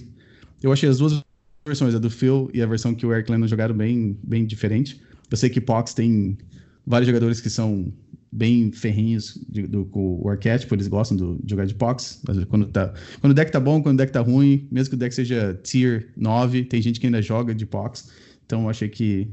Eu 0.63 0.73
achei 0.73 0.89
as 0.89 0.99
duas 0.99 1.23
versões, 1.67 1.95
a 1.95 1.99
do 1.99 2.09
Phil 2.09 2.51
e 2.55 2.63
a 2.63 2.67
versão 2.67 2.95
que 2.95 3.05
o 3.05 3.13
Eric 3.13 3.31
Lennon 3.31 3.47
jogaram 3.47 3.75
bem, 3.75 4.19
bem 4.23 4.47
diferente. 4.47 5.01
Eu 5.31 5.37
sei 5.37 5.51
que 5.51 5.61
Pox 5.61 5.93
tem 5.93 6.39
vários 6.87 7.07
jogadores 7.07 7.41
que 7.41 7.51
são 7.51 7.93
bem 8.31 8.71
ferrinhos 8.71 9.39
de, 9.49 9.67
do, 9.67 9.85
com 9.87 10.21
o 10.23 10.29
arquétipo, 10.29 10.75
eles 10.75 10.89
gostam 10.89 11.17
do, 11.17 11.39
de 11.43 11.51
jogar 11.51 11.67
de 11.67 11.75
Pox. 11.75 12.23
Quando, 12.49 12.67
tá, 12.67 12.93
quando 13.21 13.31
o 13.31 13.35
deck 13.35 13.51
tá 13.51 13.61
bom, 13.61 13.83
quando 13.83 13.95
o 13.95 13.99
deck 13.99 14.13
tá 14.13 14.21
ruim, 14.21 14.69
mesmo 14.71 14.91
que 14.91 14.97
o 14.97 14.99
deck 14.99 15.15
seja 15.15 15.59
tier 15.63 16.13
9, 16.17 16.65
tem 16.65 16.83
gente 16.83 17.01
que 17.01 17.07
ainda 17.07 17.23
joga 17.23 17.55
de 17.55 17.65
Pox. 17.65 18.11
Então 18.45 18.63
eu 18.63 18.69
achei 18.69 18.89
que 18.89 19.29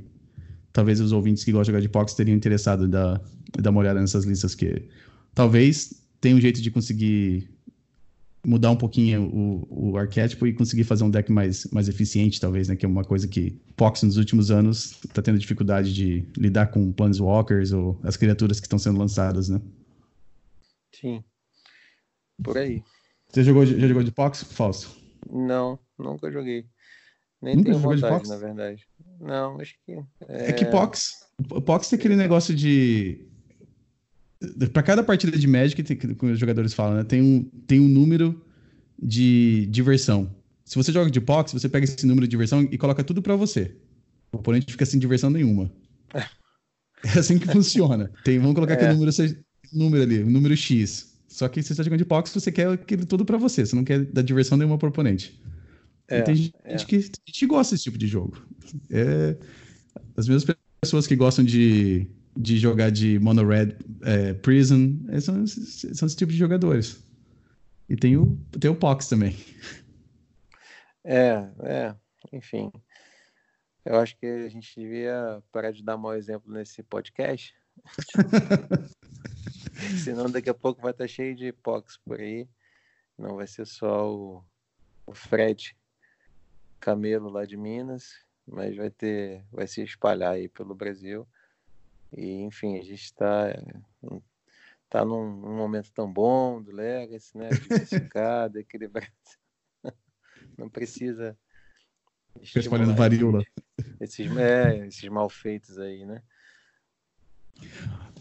talvez 0.71 0.99
os 0.99 1.11
ouvintes 1.11 1.43
que 1.43 1.51
gostam 1.51 1.63
de 1.63 1.67
jogar 1.71 1.81
de 1.81 1.89
Pox 1.89 2.13
teriam 2.13 2.35
interessado 2.35 2.85
em 2.85 2.89
dar, 2.89 3.21
dar 3.59 3.69
uma 3.69 3.79
olhada 3.79 3.99
nessas 3.99 4.25
listas 4.25 4.55
que 4.55 4.83
talvez 5.35 5.93
tenha 6.19 6.35
um 6.35 6.41
jeito 6.41 6.61
de 6.61 6.71
conseguir 6.71 7.49
mudar 8.45 8.71
um 8.71 8.75
pouquinho 8.75 9.23
o, 9.33 9.91
o 9.91 9.97
arquétipo 9.97 10.45
e 10.45 10.53
conseguir 10.53 10.83
fazer 10.83 11.03
um 11.03 11.09
deck 11.09 11.31
mais, 11.31 11.65
mais 11.71 11.87
eficiente, 11.87 12.39
talvez, 12.39 12.67
né? 12.67 12.75
Que 12.75 12.85
é 12.85 12.89
uma 12.89 13.03
coisa 13.03 13.27
que 13.27 13.51
Pox 13.75 14.03
nos 14.03 14.17
últimos 14.17 14.51
anos 14.51 14.99
está 15.05 15.21
tendo 15.21 15.39
dificuldade 15.39 15.93
de 15.93 16.27
lidar 16.37 16.67
com 16.67 16.91
Planeswalkers 16.91 17.71
ou 17.71 17.99
as 18.03 18.17
criaturas 18.17 18.59
que 18.59 18.65
estão 18.65 18.77
sendo 18.77 18.99
lançadas, 18.99 19.49
né? 19.49 19.61
Sim. 20.93 21.23
Por 22.43 22.57
aí. 22.57 22.83
Você 23.29 23.43
jogou, 23.43 23.65
já 23.65 23.87
jogou 23.87 24.03
de 24.03 24.11
Pox, 24.11 24.43
Falso? 24.43 24.97
Não, 25.29 25.79
nunca 25.97 26.31
joguei. 26.31 26.65
Nem 27.41 27.55
nunca 27.55 27.71
tenho 27.71 27.81
vontade, 27.81 28.29
na 28.29 28.37
verdade. 28.37 28.85
Não, 29.19 29.59
acho 29.59 29.75
que. 29.85 29.93
É, 30.27 30.49
é 30.49 30.53
que 30.53 30.65
Pox. 30.65 31.27
Pox 31.65 31.89
tem 31.89 31.97
aquele 31.97 32.15
negócio 32.15 32.53
de 32.55 33.25
para 34.71 34.83
cada 34.83 35.03
partida 35.03 35.37
de 35.37 35.47
Magic, 35.47 35.83
que 35.83 36.25
os 36.25 36.39
jogadores 36.39 36.73
falam, 36.73 36.97
né, 36.97 37.03
tem, 37.03 37.21
um, 37.21 37.43
tem 37.67 37.79
um 37.79 37.87
número 37.87 38.41
de 39.01 39.65
diversão. 39.67 40.33
Se 40.63 40.75
você 40.75 40.91
joga 40.91 41.11
de 41.11 41.19
Pox, 41.19 41.51
você 41.51 41.67
pega 41.67 41.83
esse 41.83 42.05
número 42.05 42.25
de 42.25 42.31
diversão 42.31 42.67
e 42.71 42.77
coloca 42.77 43.03
tudo 43.03 43.21
para 43.21 43.35
você. 43.35 43.75
O 44.31 44.37
oponente 44.37 44.71
fica 44.71 44.85
sem 44.85 44.99
diversão 44.99 45.29
nenhuma. 45.29 45.71
É 47.05 47.19
assim 47.19 47.37
que 47.37 47.47
funciona. 47.47 48.09
Tem, 48.23 48.39
vamos 48.39 48.55
colocar 48.55 48.73
é. 48.73 48.77
aquele 48.77 48.93
número, 48.93 49.11
número 49.73 50.03
ali, 50.03 50.23
o 50.23 50.29
número 50.29 50.55
X. 50.55 51.13
Só 51.27 51.49
que 51.49 51.61
se 51.61 51.67
você 51.67 51.73
está 51.73 51.83
jogando 51.83 51.99
de 51.99 52.05
Pox, 52.05 52.33
você 52.33 52.51
quer 52.51 52.69
aquilo 52.69 53.05
tudo 53.05 53.25
para 53.25 53.37
você. 53.37 53.65
Você 53.65 53.75
não 53.75 53.83
quer 53.83 54.05
dar 54.05 54.21
diversão 54.21 54.57
nenhuma 54.57 54.77
pro 54.77 54.89
oponente. 54.89 55.37
É, 56.07 56.21
tem 56.21 56.35
gente 56.35 56.53
é. 56.63 56.77
que 56.77 56.95
a 56.95 56.99
gente 56.99 57.45
gosta 57.45 57.75
desse 57.75 57.83
tipo 57.83 57.97
de 57.97 58.07
jogo. 58.07 58.45
É, 58.89 59.35
as 60.15 60.27
mesmas 60.27 60.55
pessoas 60.79 61.07
que 61.07 61.15
gostam 61.15 61.43
de 61.43 62.07
de 62.35 62.57
jogar 62.57 62.91
de 62.91 63.19
Mono 63.19 63.47
Red 63.47 63.75
é, 64.03 64.33
Prison. 64.33 64.97
São, 65.21 65.45
são 65.45 66.07
esse 66.07 66.15
tipo 66.15 66.31
de 66.31 66.37
jogadores. 66.37 67.03
E 67.89 67.95
tem 67.95 68.17
o, 68.17 68.37
tem 68.59 68.71
o 68.71 68.75
Pox 68.75 69.07
também. 69.07 69.35
É, 71.03 71.47
é, 71.63 71.95
enfim. 72.31 72.71
Eu 73.85 73.99
acho 73.99 74.17
que 74.17 74.25
a 74.25 74.49
gente 74.49 74.79
devia 74.79 75.43
parar 75.51 75.71
de 75.71 75.83
dar 75.83 75.97
mau 75.97 76.15
exemplo 76.15 76.51
nesse 76.51 76.81
podcast. 76.81 77.53
Senão 80.03 80.29
daqui 80.29 80.49
a 80.49 80.53
pouco 80.53 80.81
vai 80.81 80.91
estar 80.91 81.07
cheio 81.07 81.35
de 81.35 81.51
Pox 81.51 81.97
por 81.97 82.19
aí. 82.19 82.47
Não 83.17 83.35
vai 83.35 83.47
ser 83.47 83.67
só 83.67 84.09
o, 84.09 84.43
o 85.05 85.13
Fred 85.13 85.75
Camelo 86.79 87.29
lá 87.29 87.45
de 87.45 87.57
Minas, 87.57 88.13
mas 88.47 88.75
vai 88.75 88.89
ter, 88.89 89.45
vai 89.51 89.67
se 89.67 89.81
espalhar 89.81 90.33
aí 90.33 90.47
pelo 90.47 90.73
Brasil. 90.73 91.27
E, 92.15 92.41
enfim, 92.41 92.77
a 92.77 92.83
gente 92.83 93.03
está 93.03 93.47
tá 94.89 95.03
num, 95.03 95.35
num, 95.35 95.55
momento 95.55 95.91
tão 95.91 96.11
bom 96.11 96.61
do 96.61 96.71
Legacy, 96.71 97.37
né? 97.37 97.49
Diversificado, 97.49 98.59
equilibrado. 98.59 99.07
Não 100.57 100.69
precisa. 100.69 101.37
Espalhando 102.41 102.95
varíola. 102.95 103.43
Esses, 103.99 104.35
é, 104.37 104.87
esses 104.87 105.07
mal 105.09 105.29
feitos 105.29 105.77
aí, 105.77 106.05
né? 106.05 106.21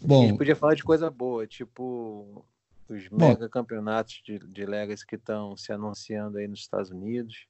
Bom, 0.01 0.23
a 0.23 0.27
gente 0.27 0.37
podia 0.37 0.55
falar 0.55 0.75
de 0.75 0.83
coisa 0.83 1.09
boa, 1.09 1.47
tipo 1.47 2.45
os 2.87 3.07
bom, 3.07 3.29
mega 3.29 3.49
campeonatos 3.49 4.21
de, 4.23 4.37
de 4.39 4.65
Legacy 4.65 5.05
que 5.05 5.15
estão 5.15 5.57
se 5.57 5.71
anunciando 5.71 6.37
aí 6.37 6.47
nos 6.47 6.59
Estados 6.59 6.91
Unidos. 6.91 7.47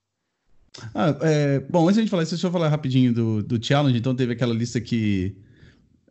Ah, 0.94 1.16
é, 1.22 1.60
bom, 1.60 1.84
antes 1.84 1.96
de 1.96 2.00
a 2.00 2.04
gente 2.04 2.10
falar 2.10 2.24
isso, 2.24 2.32
deixa 2.32 2.48
eu 2.48 2.52
falar 2.52 2.70
rapidinho 2.70 3.14
do, 3.14 3.44
do 3.44 3.64
Challenge. 3.64 3.98
Então, 3.98 4.16
teve 4.16 4.34
aquela 4.34 4.54
lista 4.54 4.80
que 4.80 5.36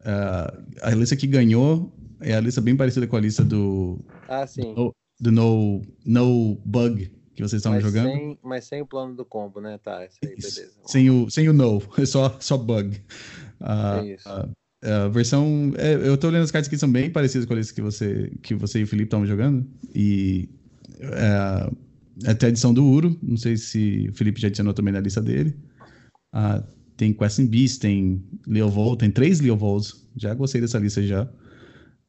Uh, 0.02 0.62
a 0.82 0.90
lista 0.90 1.16
que 1.16 1.26
ganhou 1.26 1.92
é 2.20 2.34
a 2.34 2.40
lista 2.40 2.60
bem 2.60 2.76
parecida 2.76 3.06
com 3.06 3.16
a 3.16 3.20
lista 3.20 3.44
do. 3.44 4.00
Ah, 4.28 4.46
sim. 4.46 4.74
Do, 4.74 4.94
do 5.20 5.32
no, 5.32 5.82
no 6.04 6.56
Bug 6.64 7.10
que 7.34 7.42
vocês 7.42 7.60
estavam 7.60 7.80
jogando. 7.80 8.10
Sem, 8.10 8.38
mas 8.42 8.64
sem 8.64 8.82
o 8.82 8.86
plano 8.86 9.14
do 9.14 9.24
combo, 9.24 9.60
né? 9.60 9.78
Tá, 9.78 9.98
aí, 9.98 10.08
beleza. 10.22 10.70
Sem 10.86 11.10
o, 11.10 11.30
sem 11.30 11.48
o 11.48 11.52
No, 11.52 11.82
é 11.98 12.06
só, 12.06 12.36
só 12.40 12.56
Bug. 12.56 12.96
Uh, 13.60 14.00
é 14.00 14.14
isso. 14.14 14.28
Uh, 14.28 14.50
a 14.84 15.08
versão. 15.08 15.72
É, 15.76 15.94
eu 15.94 16.16
tô 16.18 16.28
olhando 16.28 16.44
as 16.44 16.50
cartas 16.50 16.68
que 16.68 16.78
são 16.78 16.90
bem 16.90 17.10
parecidas 17.10 17.46
com 17.46 17.52
a 17.52 17.56
lista 17.56 17.74
que 17.74 17.82
você, 17.82 18.32
que 18.42 18.54
você 18.54 18.80
e 18.80 18.82
o 18.84 18.86
Felipe 18.86 19.08
estavam 19.08 19.26
jogando. 19.26 19.66
E. 19.94 20.48
Uh, 21.00 21.76
até 22.26 22.46
a 22.46 22.48
edição 22.50 22.74
do 22.74 22.84
Uro. 22.84 23.16
Não 23.22 23.36
sei 23.36 23.56
se 23.56 24.08
o 24.10 24.14
Felipe 24.14 24.40
já 24.40 24.48
adicionou 24.48 24.74
também 24.74 24.92
na 24.92 25.00
lista 25.00 25.20
dele. 25.20 25.56
Uh, 26.34 26.62
tem 27.02 27.12
Questing 27.12 27.46
Beast, 27.46 27.80
tem 27.80 28.22
Leovold, 28.46 28.98
tem 28.98 29.10
três 29.10 29.40
Leovolds. 29.40 30.06
Já 30.16 30.32
gostei 30.34 30.60
dessa 30.60 30.78
lista 30.78 31.02
já. 31.02 31.24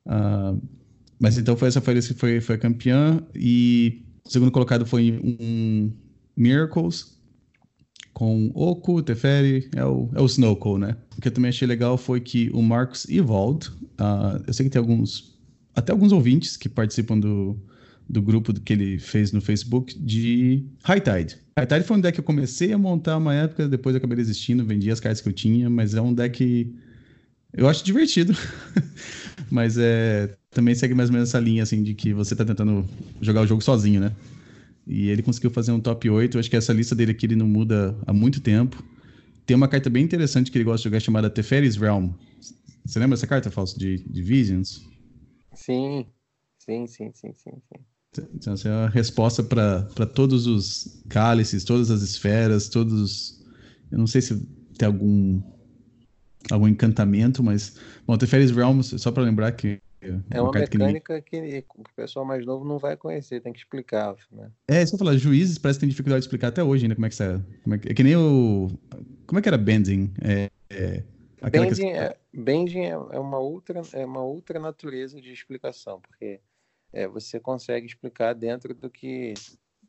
Uh, 0.06 0.62
mas 1.20 1.36
então 1.36 1.58
foi 1.58 1.68
essa 1.68 1.82
foi, 1.82 2.00
foi, 2.00 2.40
foi 2.40 2.56
a 2.56 2.60
campeã. 2.60 3.20
E 3.34 4.04
o 4.24 4.30
segundo 4.30 4.52
colocado 4.52 4.86
foi 4.86 5.20
um 5.24 5.92
Miracles. 6.38 7.20
com 8.14 8.52
Oku, 8.54 9.02
Teferi, 9.02 9.68
é 9.76 9.84
o, 9.84 10.12
é 10.14 10.22
o 10.22 10.26
Snowco, 10.26 10.78
né? 10.78 10.96
O 11.18 11.22
que 11.22 11.28
eu 11.28 11.32
também 11.32 11.50
achei 11.50 11.68
legal 11.68 11.98
foi 11.98 12.22
que 12.22 12.52
o 12.54 12.62
Marcos 12.62 13.10
Evolved, 13.10 13.70
uh, 14.00 14.44
eu 14.46 14.54
sei 14.54 14.66
que 14.66 14.70
tem 14.70 14.80
alguns, 14.80 15.40
até 15.76 15.92
alguns 15.92 16.12
ouvintes 16.12 16.56
que 16.56 16.70
participam 16.70 17.20
do, 17.20 17.60
do 18.08 18.22
grupo 18.22 18.54
que 18.54 18.74
ele 18.74 18.98
fez 18.98 19.32
no 19.32 19.42
Facebook 19.42 19.98
de 19.98 20.66
High 20.84 21.02
Tide. 21.02 21.38
High 21.58 21.68
Tide 21.68 21.84
foi 21.84 21.98
um 21.98 22.02
deck 22.02 22.16
que 22.16 22.20
eu 22.20 22.24
comecei 22.24 22.74
a 22.74 22.78
montar 22.78 23.18
uma 23.18 23.34
época, 23.34 23.68
depois 23.68 23.96
eu 23.96 23.98
acabei 23.98 24.18
desistindo, 24.18 24.66
vendi 24.66 24.92
as 24.92 25.00
cartas 25.00 25.22
que 25.22 25.30
eu 25.30 25.34
tinha, 25.34 25.70
mas 25.70 25.94
é 25.94 26.02
um 26.02 26.14
deck 26.14 26.74
eu 27.56 27.68
acho 27.68 27.86
divertido. 27.86 28.34
mas 29.50 29.78
é 29.78 30.36
também 30.50 30.74
segue 30.76 30.94
mais 30.94 31.10
ou 31.10 31.14
menos 31.14 31.30
essa 31.30 31.40
linha 31.40 31.64
assim 31.64 31.84
de 31.84 31.94
que 31.94 32.14
você 32.14 32.36
tá 32.36 32.44
tentando 32.44 32.88
jogar 33.22 33.42
o 33.42 33.48
jogo 33.48 33.62
sozinho, 33.64 34.02
né? 34.02 34.12
E 34.86 35.10
ele 35.10 35.22
conseguiu 35.22 35.50
fazer 35.52 35.72
um 35.72 35.80
top 35.80 36.10
8. 36.10 36.36
Eu 36.36 36.40
acho 36.40 36.50
que 36.50 36.56
essa 36.56 36.74
lista 36.74 36.96
dele 36.96 37.12
aqui 37.12 37.26
ele 37.26 37.36
não 37.36 37.48
muda 37.48 37.96
há 38.06 38.14
muito 38.14 38.42
tempo. 38.42 38.84
Tem 39.46 39.56
uma 39.56 39.68
carta 39.68 39.90
bem 39.90 40.04
interessante 40.04 40.52
que 40.52 40.58
ele 40.58 40.66
gosta 40.66 40.80
de 40.80 40.84
jogar 40.86 41.00
chamada 41.00 41.30
Teferi's 41.30 41.76
Realm. 41.76 42.12
Você 42.86 43.00
lembra 43.00 43.16
essa 43.16 43.28
carta, 43.28 43.50
Falso, 43.50 43.80
de, 43.80 43.98
de 43.98 44.22
Visions? 44.22 44.86
Sim, 45.54 46.06
sim, 46.58 46.86
sim, 46.88 47.12
sim, 47.14 47.34
sim. 47.34 47.52
sim. 47.52 47.93
Então, 48.34 48.54
essa 48.54 48.70
é 48.70 48.72
a 48.72 48.90
resposta 48.90 49.44
para 49.44 50.06
todos 50.06 50.48
os 50.48 51.02
cálices, 51.10 51.64
todas 51.64 51.90
as 51.90 52.02
esferas, 52.02 52.70
todos. 52.70 53.44
Eu 53.92 53.98
não 53.98 54.08
sei 54.08 54.22
se 54.22 54.40
tem 54.78 54.88
algum 54.88 55.42
algum 56.52 56.68
encantamento, 56.68 57.44
mas. 57.44 57.78
Bom, 58.06 58.18
Teferi's 58.18 58.52
Realm, 58.52 58.82
só 58.82 59.12
para 59.12 59.24
lembrar 59.24 59.52
que 59.54 59.80
é 60.30 60.42
uma, 60.42 60.50
uma 60.50 60.60
mecânica 60.60 61.22
que, 61.22 61.62
que, 61.62 61.66
o 61.78 61.84
pessoal 61.96 62.26
mais 62.26 62.46
novo 62.46 62.66
não 62.66 62.78
vai 62.78 62.98
conhecer, 62.98 63.42
tem 63.42 63.54
que 63.54 63.60
explicar, 63.60 64.16
né? 64.32 64.52
É, 64.68 64.86
só 64.86 64.98
falar, 64.98 65.16
juízes 65.16 65.58
parece 65.58 65.80
que 65.80 65.82
tem 65.82 65.90
dificuldade 65.90 66.22
de 66.22 66.26
explicar 66.26 66.50
até 66.50 66.64
hoje 66.64 66.86
ainda 66.86 66.96
como 66.96 67.06
é 67.06 67.10
que 67.10 67.24
é. 67.24 67.42
Como 67.64 67.76
é, 67.76 67.78
que, 67.78 67.90
é 67.90 67.94
que 67.94 68.04
nem 68.04 68.16
o. 68.16 68.70
Como 69.26 69.40
é 69.40 69.42
que 69.42 69.48
era 69.48 69.58
bending? 69.58 70.14
É, 70.22 70.50
é, 70.70 71.04
bending, 71.50 71.76
que... 71.76 71.86
é, 71.86 72.18
bending 72.34 72.80
é, 72.82 72.90
é, 72.90 73.20
uma 73.20 73.40
outra, 73.40 73.82
é 73.94 74.06
uma 74.06 74.22
outra 74.22 74.60
natureza 74.60 75.22
de 75.22 75.32
explicação, 75.32 76.02
porque 76.02 76.40
é, 76.94 77.08
você 77.08 77.40
consegue 77.40 77.88
explicar 77.88 78.34
dentro 78.34 78.74
do 78.74 78.90
que 78.90 79.34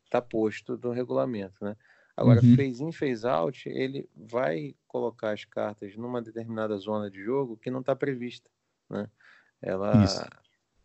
está 0.03 0.21
posto 0.21 0.77
no 0.81 0.91
regulamento, 0.91 1.63
né? 1.63 1.77
Agora, 2.17 2.41
uhum. 2.41 2.55
phase 2.55 2.83
in, 2.83 2.91
phase 2.91 3.27
out, 3.27 3.69
ele 3.69 4.09
vai 4.15 4.73
colocar 4.87 5.31
as 5.31 5.43
cartas 5.43 5.95
numa 5.97 6.21
determinada 6.21 6.77
zona 6.77 7.09
de 7.09 7.21
jogo 7.21 7.57
que 7.57 7.69
não 7.69 7.81
está 7.81 7.95
prevista, 7.95 8.49
né? 8.89 9.09
Ela, 9.61 9.93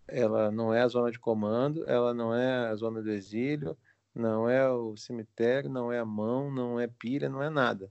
ela 0.08 0.50
não 0.50 0.74
é 0.74 0.82
a 0.82 0.88
zona 0.88 1.10
de 1.10 1.18
comando, 1.18 1.84
ela 1.88 2.12
não 2.12 2.34
é 2.34 2.68
a 2.68 2.74
zona 2.74 3.00
do 3.00 3.10
exílio, 3.10 3.76
não 4.14 4.48
é 4.48 4.68
o 4.68 4.96
cemitério, 4.96 5.70
não 5.70 5.92
é 5.92 6.00
a 6.00 6.04
mão, 6.04 6.50
não 6.50 6.80
é 6.80 6.86
pilha, 6.86 7.28
não 7.28 7.42
é 7.42 7.48
nada. 7.48 7.90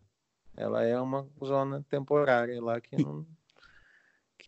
Ela 0.56 0.84
é 0.84 1.00
uma 1.00 1.28
zona 1.44 1.86
temporária 1.90 2.62
lá 2.62 2.82
que 2.82 3.02
não 3.02 3.26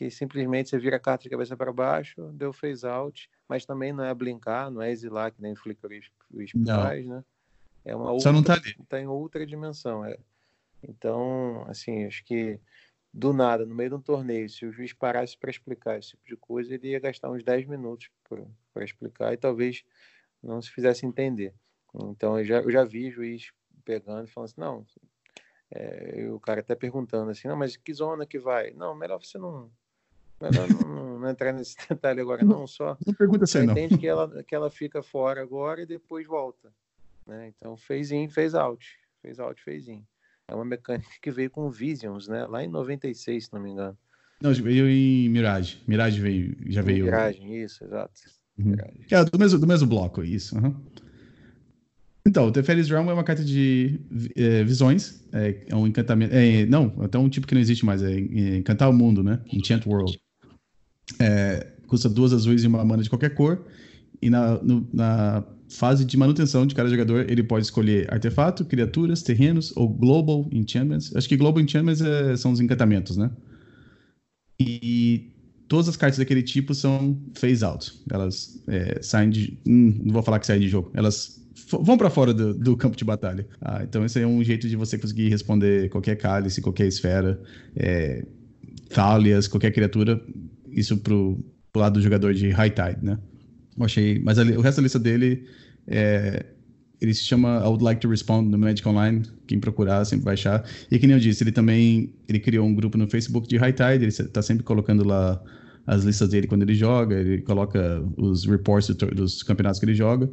que 0.01 0.09
simplesmente 0.09 0.69
você 0.69 0.79
vira 0.79 0.95
a 0.95 0.99
carta 0.99 1.23
de 1.23 1.29
cabeça 1.29 1.55
para 1.55 1.71
baixo, 1.71 2.31
deu 2.33 2.51
phase 2.51 2.87
out, 2.87 3.29
mas 3.51 3.65
também 3.65 3.91
não 3.91 4.05
é 4.05 4.13
blincar, 4.13 4.71
não 4.71 4.81
é 4.81 4.91
exilar 4.91 5.29
que 5.29 5.41
nem 5.41 5.51
o 5.51 5.57
Flicker 5.57 5.91
faz, 6.65 7.05
né? 7.05 7.21
É 7.83 7.93
uma 7.93 8.09
outra, 8.09 8.23
Só 8.23 8.31
não 8.31 8.41
tá 8.41 8.53
ali. 8.53 8.77
Tá 8.87 8.97
em 8.97 9.07
outra 9.07 9.45
dimensão, 9.45 10.05
é. 10.05 10.17
Então, 10.81 11.65
assim, 11.67 12.05
acho 12.05 12.23
que 12.23 12.57
do 13.13 13.33
nada, 13.33 13.65
no 13.65 13.75
meio 13.75 13.89
de 13.89 13.95
um 13.97 14.01
torneio, 14.01 14.49
se 14.49 14.65
o 14.65 14.71
juiz 14.71 14.93
parasse 14.93 15.37
para 15.37 15.51
explicar 15.51 15.99
esse 15.99 16.11
tipo 16.11 16.25
de 16.25 16.37
coisa, 16.37 16.73
ele 16.73 16.91
ia 16.91 16.99
gastar 17.01 17.29
uns 17.29 17.43
10 17.43 17.67
minutos 17.67 18.09
para 18.73 18.85
explicar 18.85 19.33
e 19.33 19.37
talvez 19.37 19.83
não 20.41 20.61
se 20.61 20.71
fizesse 20.71 21.05
entender. 21.05 21.53
Então, 21.93 22.39
eu 22.39 22.45
já, 22.45 22.61
eu 22.61 22.71
já 22.71 22.85
vi 22.85 23.11
juiz 23.11 23.51
pegando 23.83 24.29
e 24.29 24.31
falando 24.31 24.47
assim: 24.47 24.61
não, 24.61 24.85
é, 25.69 26.25
o 26.31 26.39
cara 26.39 26.61
até 26.61 26.73
perguntando 26.73 27.31
assim: 27.31 27.49
não, 27.49 27.57
mas 27.57 27.75
que 27.75 27.93
zona 27.93 28.25
que 28.25 28.39
vai? 28.39 28.71
Não, 28.71 28.95
melhor 28.95 29.21
você 29.21 29.37
não. 29.37 29.69
Melhor 30.41 30.67
não, 30.69 31.19
não 31.19 31.29
entrar 31.29 31.53
nesse 31.53 31.75
detalhe 31.87 32.21
agora, 32.21 32.43
não. 32.43 32.65
Só. 32.65 32.97
Não 33.05 33.13
pergunta 33.13 33.43
assim, 33.43 33.63
não. 33.63 33.73
entende 33.73 33.97
que 33.97 34.07
ela, 34.07 34.43
que 34.43 34.55
ela 34.55 34.69
fica 34.69 35.03
fora 35.03 35.41
agora 35.41 35.81
e 35.81 35.85
depois 35.85 36.25
volta. 36.25 36.71
Né? 37.27 37.53
Então, 37.55 37.77
fez 37.77 38.11
in, 38.11 38.27
fez 38.27 38.55
out. 38.55 38.85
Fez 39.21 39.39
out, 39.39 39.61
fez 39.61 39.87
in. 39.87 40.03
É 40.47 40.55
uma 40.55 40.65
mecânica 40.65 41.09
que 41.21 41.31
veio 41.31 41.49
com 41.49 41.69
Visions, 41.69 42.27
né? 42.27 42.45
Lá 42.45 42.63
em 42.63 42.67
96, 42.67 43.45
se 43.45 43.53
não 43.53 43.61
me 43.61 43.69
engano. 43.69 43.97
Não, 44.41 44.51
veio 44.53 44.89
em 44.89 45.29
Mirage. 45.29 45.81
Mirage 45.87 46.19
veio, 46.19 46.57
já 46.65 46.81
veio. 46.81 47.05
Mirage, 47.05 47.41
isso, 47.41 47.83
exato. 47.83 48.13
Uhum. 48.57 48.75
É, 49.09 49.23
do 49.23 49.39
mesmo, 49.39 49.59
do 49.59 49.67
mesmo 49.67 49.87
bloco, 49.87 50.23
isso. 50.23 50.57
Uhum. 50.57 50.75
Então, 52.25 52.47
o 52.47 52.51
Teferi's 52.51 52.89
Realm 52.89 53.09
é 53.09 53.13
uma 53.13 53.23
carta 53.23 53.43
de 53.43 53.99
é, 54.35 54.63
visões. 54.63 55.23
É, 55.31 55.63
é, 55.67 55.75
um 55.75 55.87
encantamento. 55.87 56.33
É, 56.35 56.65
não, 56.65 56.93
até 57.01 57.17
um 57.17 57.29
tipo 57.29 57.47
que 57.47 57.53
não 57.53 57.61
existe 57.61 57.85
mais. 57.85 58.01
É, 58.03 58.11
é 58.11 58.57
encantar 58.57 58.89
o 58.89 58.93
mundo, 58.93 59.23
né? 59.23 59.39
Enchant 59.51 59.85
World. 59.85 60.19
É, 61.19 61.67
custa 61.87 62.07
duas 62.09 62.33
azuis 62.33 62.63
e 62.63 62.67
uma 62.67 62.83
mana 62.83 63.03
de 63.03 63.09
qualquer 63.09 63.33
cor. 63.33 63.65
E 64.21 64.29
na, 64.29 64.61
no, 64.61 64.87
na 64.93 65.43
fase 65.69 66.05
de 66.05 66.17
manutenção 66.17 66.65
de 66.65 66.75
cada 66.75 66.89
jogador, 66.89 67.29
ele 67.29 67.43
pode 67.43 67.65
escolher 67.65 68.11
artefato, 68.13 68.65
criaturas, 68.65 69.23
terrenos 69.23 69.75
ou 69.75 69.87
Global 69.87 70.47
Enchantments. 70.51 71.15
Acho 71.15 71.27
que 71.27 71.37
Global 71.37 71.61
Enchantments 71.61 72.01
é, 72.01 72.35
são 72.35 72.51
os 72.51 72.59
encantamentos, 72.59 73.17
né? 73.17 73.31
E 74.59 75.31
todas 75.67 75.87
as 75.87 75.95
cartas 75.95 76.19
daquele 76.19 76.43
tipo 76.43 76.75
são 76.75 77.17
phase 77.33 77.63
out. 77.63 77.93
Elas 78.11 78.61
é, 78.67 79.01
saem 79.01 79.29
de. 79.29 79.57
Hum, 79.65 80.01
não 80.03 80.13
vou 80.13 80.21
falar 80.21 80.39
que 80.39 80.45
saem 80.45 80.59
de 80.59 80.67
jogo. 80.67 80.91
Elas 80.93 81.41
vão 81.79 81.97
para 81.97 82.09
fora 82.09 82.33
do, 82.33 82.53
do, 82.53 82.75
campo 82.75 82.97
de 82.97 83.05
batalha. 83.05 83.47
Ah, 83.61 83.81
então, 83.83 84.03
esse 84.03 84.19
é 84.19 84.27
um 84.27 84.43
jeito 84.43 84.67
de 84.67 84.75
você 84.75 84.97
conseguir 84.97 85.29
responder 85.29 85.89
qualquer 85.89 86.17
cálice, 86.17 86.61
qualquer 86.61 86.87
esfera, 86.87 87.41
é, 87.75 88.25
qualquer 89.49 89.71
criatura. 89.71 90.21
Isso 90.71 90.97
pro, 90.97 91.43
pro 91.71 91.81
lado 91.81 91.93
do 91.93 92.01
jogador 92.01 92.33
de 92.33 92.49
High 92.49 92.69
Tide, 92.69 93.03
né? 93.05 93.17
Eu 93.77 93.85
achei. 93.85 94.19
Mas 94.19 94.37
o 94.37 94.61
resto 94.61 94.77
da 94.77 94.83
lista 94.83 94.99
dele 94.99 95.45
é, 95.87 96.45
ele 97.01 97.13
se 97.13 97.23
chama 97.23 97.59
I 97.63 97.67
Would 97.67 97.83
Like 97.83 97.99
to 98.01 98.09
Respond 98.09 98.49
no 98.49 98.57
Magic 98.57 98.87
Online. 98.87 99.23
Quem 99.47 99.59
procurar 99.59 100.05
sempre 100.05 100.23
vai 100.23 100.35
achar. 100.35 100.63
E 100.89 100.99
que 100.99 101.07
nem 101.07 101.15
eu 101.15 101.19
disse, 101.19 101.43
ele 101.43 101.51
também 101.51 102.13
ele 102.29 102.39
criou 102.39 102.65
um 102.65 102.75
grupo 102.75 102.97
no 102.97 103.07
Facebook 103.07 103.47
de 103.47 103.57
High 103.57 103.73
Tide. 103.73 104.03
Ele 104.03 104.07
está 104.07 104.41
sempre 104.41 104.63
colocando 104.63 105.03
lá 105.03 105.41
as 105.87 106.03
listas 106.03 106.29
dele 106.29 106.45
quando 106.45 106.61
ele 106.61 106.75
joga. 106.75 107.15
Ele 107.15 107.41
coloca 107.41 108.03
os 108.15 108.45
reports 108.45 108.95
do, 108.95 109.07
dos 109.07 109.41
campeonatos 109.41 109.79
que 109.79 109.85
ele 109.85 109.95
joga. 109.95 110.29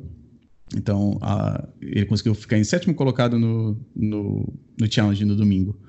Então, 0.77 1.19
a, 1.23 1.67
ele 1.81 2.05
conseguiu 2.05 2.35
ficar 2.35 2.59
em 2.59 2.65
sétimo 2.65 2.95
colocado 2.95 3.39
no, 3.39 3.81
no, 3.97 4.53
no 4.79 4.93
challenge 4.93 5.25
no 5.25 5.35
domingo. 5.35 5.81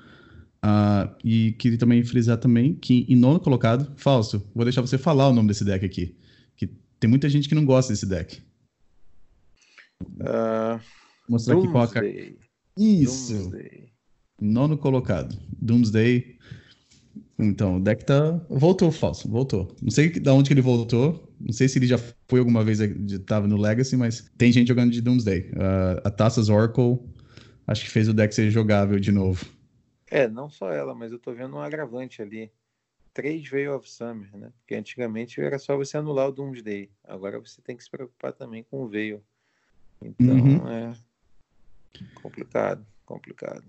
Uh, 0.62 1.10
e 1.24 1.52
queria 1.52 1.78
também 1.78 2.04
frisar 2.04 2.36
também 2.36 2.74
que 2.74 3.06
em 3.08 3.16
nono 3.16 3.40
colocado, 3.40 3.90
Fausto, 3.96 4.42
vou 4.54 4.64
deixar 4.64 4.82
você 4.82 4.98
falar 4.98 5.28
o 5.28 5.32
nome 5.32 5.48
desse 5.48 5.64
deck 5.64 5.84
aqui. 5.84 6.14
Que 6.54 6.70
tem 6.98 7.08
muita 7.08 7.28
gente 7.28 7.48
que 7.48 7.54
não 7.54 7.64
gosta 7.64 7.92
desse 7.92 8.06
deck. 8.06 8.42
Uh, 10.02 10.80
Mostrar 11.28 11.56
aqui 11.56 11.68
qual 11.68 11.84
a 11.84 11.90
Isso. 12.76 13.34
Doomsday. 13.34 13.90
Nono 14.40 14.76
colocado. 14.76 15.38
Doomsday. 15.60 16.36
Então, 17.38 17.76
o 17.76 17.80
deck 17.80 18.04
tá. 18.04 18.38
Voltou, 18.50 18.90
falso. 18.90 19.28
Voltou. 19.28 19.74
Não 19.82 19.90
sei 19.90 20.10
de 20.10 20.28
onde 20.28 20.48
que 20.48 20.54
ele 20.54 20.60
voltou. 20.60 21.32
Não 21.40 21.52
sei 21.52 21.68
se 21.68 21.78
ele 21.78 21.86
já 21.86 21.98
foi 22.28 22.38
alguma 22.38 22.64
vez. 22.64 22.80
Tava 23.26 23.46
no 23.46 23.56
Legacy, 23.56 23.96
mas 23.96 24.30
tem 24.36 24.52
gente 24.52 24.68
jogando 24.68 24.90
de 24.90 25.00
Doomsday. 25.00 25.50
Uh, 25.52 26.00
a 26.04 26.10
Taças 26.10 26.48
Oracle. 26.48 26.98
Acho 27.66 27.84
que 27.84 27.90
fez 27.90 28.08
o 28.08 28.12
deck 28.12 28.34
ser 28.34 28.50
jogável 28.50 28.98
de 28.98 29.12
novo. 29.12 29.46
É, 30.10 30.28
não 30.28 30.50
só 30.50 30.72
ela, 30.72 30.94
mas 30.94 31.12
eu 31.12 31.18
tô 31.18 31.32
vendo 31.32 31.56
um 31.56 31.60
agravante 31.60 32.20
ali. 32.20 32.50
Três 33.14 33.48
Veil 33.48 33.74
of 33.74 33.88
Summer, 33.88 34.28
né? 34.36 34.52
Porque 34.58 34.74
antigamente 34.74 35.40
era 35.40 35.58
só 35.58 35.76
você 35.76 35.96
anular 35.96 36.28
o 36.28 36.32
Doomsday. 36.32 36.90
Agora 37.04 37.38
você 37.38 37.62
tem 37.62 37.76
que 37.76 37.84
se 37.84 37.90
preocupar 37.90 38.32
também 38.32 38.64
com 38.64 38.82
o 38.82 38.88
Veil. 38.88 39.22
Então 40.02 40.36
uhum. 40.36 40.68
é 40.68 40.92
complicado, 42.14 42.84
complicado. 43.04 43.64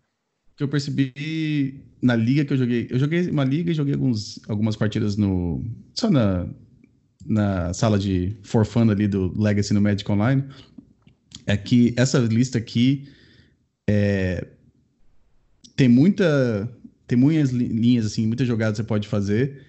Que 0.55 0.63
eu 0.63 0.67
percebi 0.67 1.83
na 2.01 2.15
liga 2.15 2.45
que 2.45 2.53
eu 2.53 2.57
joguei. 2.57 2.87
Eu 2.89 2.99
joguei 2.99 3.29
uma 3.29 3.43
liga 3.43 3.71
e 3.71 3.75
joguei 3.75 3.93
alguns, 3.93 4.39
algumas 4.47 4.75
partidas 4.75 5.17
no. 5.17 5.63
Só 5.93 6.09
na, 6.09 6.47
na 7.25 7.73
sala 7.73 7.97
de 7.97 8.37
for 8.43 8.65
fun 8.65 8.89
ali 8.89 9.07
do 9.07 9.33
Legacy 9.39 9.73
no 9.73 9.81
Magic 9.81 10.09
Online. 10.11 10.43
É 11.45 11.57
que 11.57 11.93
essa 11.97 12.19
lista 12.19 12.57
aqui 12.57 13.11
é, 13.89 14.47
tem 15.81 15.89
muita. 15.89 16.69
Tem 17.07 17.17
muitas 17.17 17.49
linhas, 17.49 18.05
assim, 18.05 18.27
muitas 18.27 18.47
jogadas 18.47 18.77
você 18.77 18.83
pode 18.83 19.07
fazer 19.07 19.65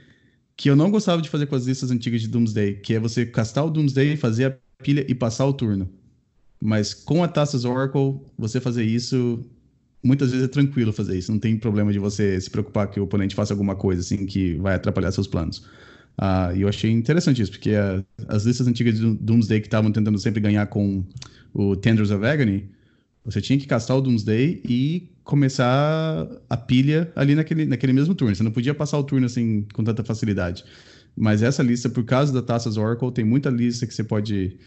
que 0.55 0.69
eu 0.69 0.77
não 0.77 0.91
gostava 0.91 1.23
de 1.23 1.29
fazer 1.31 1.47
com 1.47 1.57
as 1.57 1.65
listas 1.65 1.91
antigas 1.91 2.21
de 2.21 2.29
Doomsday, 2.29 2.75
que 2.75 2.95
é 2.95 3.01
você 3.01 3.25
castar 3.25 3.65
o 3.65 3.71
Doomsday, 3.71 4.17
fazer 4.19 4.45
a 4.45 4.57
pilha 4.83 5.05
e 5.09 5.15
passar 5.15 5.47
o 5.47 5.53
turno. 5.55 5.89
Mas 6.61 6.93
com 6.93 7.25
a 7.25 7.29
Taças 7.29 7.65
Oracle, 7.65 8.21
você 8.39 8.61
fazer 8.61 8.85
isso, 8.85 9.43
muitas 10.05 10.31
vezes 10.31 10.45
é 10.45 10.49
tranquilo 10.49 10.93
fazer 10.93 11.19
isso. 11.19 11.33
Não 11.33 11.39
tem 11.39 11.57
problema 11.57 11.91
de 11.91 11.99
você 11.99 12.39
se 12.39 12.51
preocupar 12.51 12.89
que 12.91 13.01
o 13.01 13.05
oponente 13.05 13.35
faça 13.35 13.55
alguma 13.55 13.75
coisa 13.75 14.03
assim 14.03 14.27
que 14.27 14.57
vai 14.57 14.75
atrapalhar 14.75 15.11
seus 15.11 15.27
planos. 15.27 15.67
Ah, 16.19 16.53
e 16.55 16.61
eu 16.61 16.69
achei 16.69 16.91
interessante 16.91 17.41
isso, 17.41 17.51
porque 17.51 17.75
a, 17.75 18.05
as 18.29 18.45
listas 18.45 18.69
antigas 18.69 18.99
de 18.99 19.15
Doomsday 19.15 19.61
que 19.61 19.67
estavam 19.67 19.91
tentando 19.91 20.19
sempre 20.19 20.41
ganhar 20.41 20.67
com 20.67 21.03
o 21.55 21.75
Tenders 21.75 22.11
of 22.11 22.25
Agony, 22.25 22.69
Você 23.25 23.41
tinha 23.41 23.59
que 23.59 23.67
castar 23.67 23.97
o 23.97 24.01
Doomsday 24.01 24.61
e 24.65 25.13
começar 25.23 26.27
a 26.51 26.57
pilha 26.57 27.13
ali 27.15 27.35
naquele, 27.35 27.65
naquele 27.67 27.93
mesmo 27.93 28.15
turno. 28.15 28.35
Você 28.35 28.43
não 28.43 28.51
podia 28.51 28.75
passar 28.75 28.99
o 28.99 29.05
turno 29.05 29.27
assim 29.27 29.65
com 29.73 29.85
tanta 29.85 30.03
facilidade. 30.03 30.65
Mas 31.17 31.43
essa 31.43 31.63
lista, 31.63 31.89
por 31.89 32.05
causa 32.05 32.33
da 32.33 32.43
Taças 32.43 32.77
Oracle, 32.77 33.13
tem 33.13 33.25
muita 33.25 33.51
lista 33.51 33.87
que 33.87 33.95
você 33.95 34.03
pode 34.03 34.59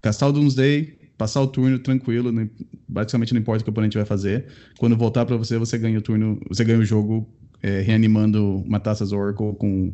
castar 0.00 0.28
o 0.28 0.32
Doomsday, 0.32 0.98
passar 1.18 1.40
o 1.42 1.46
turno 1.46 1.78
tranquilo, 1.78 2.32
não, 2.32 2.48
basicamente 2.88 3.34
não 3.34 3.40
importa 3.40 3.62
o 3.62 3.64
que 3.64 3.70
o 3.70 3.72
oponente 3.72 3.96
vai 3.96 4.06
fazer. 4.06 4.46
Quando 4.78 4.96
voltar 4.96 5.26
para 5.26 5.36
você, 5.36 5.58
você 5.58 5.76
ganha 5.76 5.98
o 5.98 6.02
turno, 6.02 6.40
você 6.48 6.64
ganha 6.64 6.78
o 6.78 6.84
jogo 6.84 7.28
é, 7.62 7.80
reanimando 7.80 8.58
uma 8.58 8.80
Taças 8.80 9.12
Oracle 9.12 9.54
com, 9.56 9.92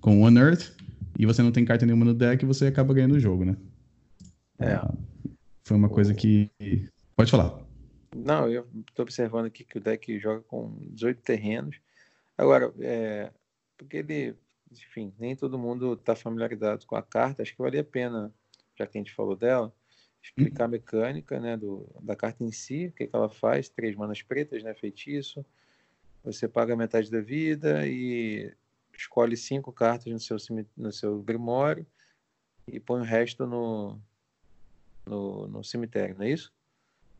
com 0.00 0.22
One 0.22 0.38
Earth, 0.38 0.72
e 1.18 1.26
você 1.26 1.42
não 1.42 1.50
tem 1.50 1.64
carta 1.64 1.86
nenhuma 1.86 2.04
no 2.04 2.14
deck, 2.14 2.44
você 2.44 2.66
acaba 2.66 2.92
ganhando 2.92 3.14
o 3.14 3.20
jogo, 3.20 3.44
né? 3.44 3.56
É. 4.58 4.80
Foi 5.64 5.76
uma 5.76 5.88
coisa 5.88 6.14
que. 6.14 6.50
Pode 7.16 7.30
falar. 7.30 7.58
Não, 8.14 8.48
eu 8.50 8.68
estou 8.86 9.02
observando 9.02 9.46
aqui 9.46 9.64
que 9.64 9.78
o 9.78 9.80
deck 9.80 10.18
joga 10.18 10.42
com 10.42 10.76
18 10.90 11.22
terrenos. 11.22 11.80
Agora, 12.36 12.72
é, 12.78 13.32
porque 13.76 13.96
ele, 13.96 14.36
enfim, 14.70 15.14
nem 15.18 15.34
todo 15.34 15.58
mundo 15.58 15.94
está 15.94 16.14
familiarizado 16.14 16.84
com 16.86 16.94
a 16.94 17.02
carta, 17.02 17.42
acho 17.42 17.56
que 17.56 17.62
valia 17.62 17.80
a 17.80 17.84
pena, 17.84 18.30
já 18.78 18.86
que 18.86 18.98
a 18.98 19.00
gente 19.00 19.14
falou 19.14 19.34
dela, 19.34 19.72
explicar 20.22 20.64
a 20.64 20.68
mecânica 20.68 21.40
né, 21.40 21.56
do, 21.56 21.88
da 22.02 22.14
carta 22.14 22.44
em 22.44 22.52
si, 22.52 22.88
o 22.88 22.92
que, 22.92 23.06
que 23.06 23.16
ela 23.16 23.30
faz, 23.30 23.68
três 23.70 23.96
manas 23.96 24.20
pretas, 24.20 24.62
né, 24.62 24.74
feitiço, 24.74 25.44
você 26.22 26.46
paga 26.46 26.76
metade 26.76 27.10
da 27.10 27.20
vida 27.20 27.86
e 27.86 28.52
escolhe 28.94 29.36
cinco 29.36 29.72
cartas 29.72 30.12
no 30.12 30.18
seu, 30.20 30.36
no 30.76 30.92
seu 30.92 31.22
grimório 31.22 31.86
e 32.66 32.80
põe 32.80 33.00
o 33.00 33.04
resto 33.04 33.46
no, 33.46 33.98
no, 35.06 35.46
no 35.48 35.64
cemitério, 35.64 36.16
não 36.18 36.24
é 36.24 36.30
isso? 36.30 36.52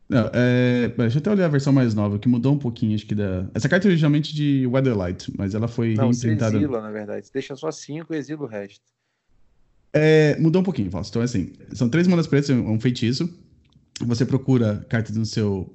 Não, 0.09 0.29
é, 0.33 0.87
deixa 0.87 1.17
eu 1.17 1.19
até 1.19 1.31
olhar 1.31 1.45
a 1.45 1.49
versão 1.49 1.73
mais 1.73 1.93
nova, 1.93 2.17
que 2.17 2.29
mudou 2.29 2.53
um 2.53 2.57
pouquinho, 2.57 2.95
acho 2.95 3.05
que 3.05 3.13
da... 3.13 3.45
Essa 3.53 3.67
carta 3.67 3.87
é 3.87 3.89
originalmente 3.89 4.33
de 4.33 4.65
Weatherlight, 4.65 5.33
mas 5.37 5.53
ela 5.53 5.67
foi 5.67 5.95
Não, 5.95 6.13
você 6.13 6.31
exila, 6.31 6.81
na 6.81 6.91
verdade. 6.91 7.27
Você 7.27 7.33
deixa 7.33 7.55
só 7.57 7.69
cinco 7.71 8.13
e 8.13 8.17
exila 8.17 8.43
o 8.43 8.47
resto. 8.47 8.85
É, 9.91 10.37
mudou 10.39 10.61
um 10.61 10.65
pouquinho, 10.65 10.89
Fausto. 10.89 11.11
Então, 11.11 11.21
assim, 11.21 11.51
são 11.73 11.89
três 11.89 12.07
manas 12.07 12.25
pretas, 12.25 12.49
é 12.49 12.53
um 12.53 12.79
feitiço. 12.79 13.29
Você 14.01 14.25
procura 14.25 14.85
cartas 14.87 15.17
no 15.17 15.25
seu 15.25 15.73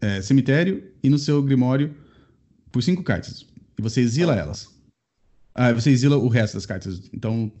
é, 0.00 0.22
cemitério 0.22 0.82
e 1.02 1.10
no 1.10 1.18
seu 1.18 1.42
grimório 1.42 1.94
por 2.72 2.82
cinco 2.82 3.02
cartas. 3.02 3.46
E 3.78 3.82
você 3.82 4.00
exila 4.00 4.34
ah. 4.34 4.38
elas. 4.38 4.68
Ah, 5.54 5.72
você 5.72 5.90
exila 5.90 6.16
o 6.16 6.28
resto 6.28 6.54
das 6.54 6.64
cartas. 6.64 7.10
Então, 7.12 7.52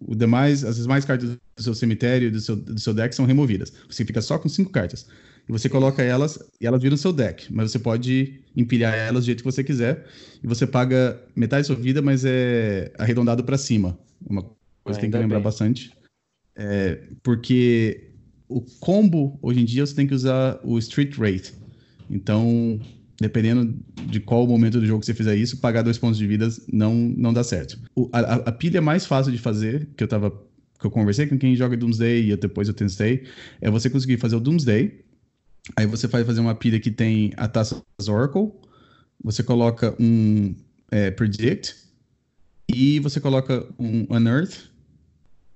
o 0.00 0.14
demais, 0.14 0.62
as 0.64 0.76
demais 0.76 1.04
cartas 1.04 1.30
do 1.30 1.62
seu 1.62 1.74
cemitério 1.74 2.28
e 2.28 2.30
do 2.30 2.40
seu, 2.40 2.54
do 2.54 2.78
seu 2.78 2.94
deck 2.94 3.14
são 3.14 3.24
removidas. 3.24 3.72
Você 3.88 4.04
fica 4.04 4.20
só 4.20 4.38
com 4.38 4.48
cinco 4.48 4.70
cartas 4.70 5.08
e 5.48 5.52
você 5.52 5.68
coloca 5.68 6.02
elas 6.02 6.38
e 6.60 6.66
elas 6.66 6.82
viram 6.82 6.96
seu 6.96 7.12
deck. 7.12 7.52
Mas 7.52 7.70
você 7.70 7.78
pode 7.78 8.40
empilhar 8.56 8.94
elas 8.94 9.24
do 9.24 9.26
jeito 9.26 9.38
que 9.38 9.50
você 9.50 9.64
quiser 9.64 10.06
e 10.42 10.46
você 10.46 10.66
paga 10.66 11.20
metade 11.34 11.62
da 11.62 11.74
sua 11.74 11.76
vida, 11.76 12.00
mas 12.00 12.24
é 12.24 12.92
arredondado 12.98 13.44
para 13.44 13.58
cima. 13.58 13.98
Uma 14.24 14.42
coisa 14.84 14.98
que 14.98 15.06
tem 15.06 15.10
que 15.10 15.18
lembrar 15.18 15.38
bem. 15.38 15.44
bastante. 15.44 15.92
É, 16.54 17.00
porque 17.22 18.10
o 18.48 18.60
combo, 18.80 19.38
hoje 19.42 19.60
em 19.60 19.64
dia, 19.64 19.84
você 19.84 19.94
tem 19.94 20.06
que 20.06 20.14
usar 20.14 20.60
o 20.62 20.78
Street 20.78 21.16
Rate. 21.16 21.54
Então, 22.10 22.78
dependendo 23.18 23.74
de 24.06 24.20
qual 24.20 24.46
momento 24.46 24.78
do 24.78 24.86
jogo 24.86 25.00
que 25.00 25.06
você 25.06 25.14
fizer 25.14 25.34
isso, 25.34 25.58
pagar 25.58 25.82
dois 25.82 25.98
pontos 25.98 26.18
de 26.18 26.26
vida 26.26 26.48
não, 26.70 26.94
não 26.94 27.32
dá 27.32 27.42
certo. 27.42 27.78
O, 27.96 28.08
a, 28.12 28.20
a, 28.20 28.52
pilha 28.52 28.80
mais 28.80 29.06
fácil 29.06 29.32
de 29.32 29.38
fazer, 29.38 29.88
que 29.96 30.04
eu 30.04 30.08
tava. 30.08 30.30
que 30.78 30.86
eu 30.86 30.90
conversei 30.90 31.26
com 31.26 31.38
quem 31.38 31.56
joga 31.56 31.76
Doomsday 31.76 32.30
e 32.30 32.36
depois 32.36 32.68
eu 32.68 32.74
testei, 32.74 33.24
é 33.60 33.70
você 33.70 33.88
conseguir 33.88 34.18
fazer 34.18 34.36
o 34.36 34.40
Doomsday 34.40 35.02
Aí 35.76 35.86
você 35.86 36.06
vai 36.06 36.24
fazer 36.24 36.40
uma 36.40 36.54
pilha 36.54 36.80
que 36.80 36.90
tem 36.90 37.32
a 37.36 37.46
taça 37.46 37.82
Oracle, 38.08 38.50
você 39.22 39.42
coloca 39.42 39.94
um 40.00 40.54
é, 40.90 41.10
Predict, 41.10 41.74
e 42.68 42.98
você 43.00 43.20
coloca 43.20 43.66
um 43.78 44.06
Unearth, 44.10 44.70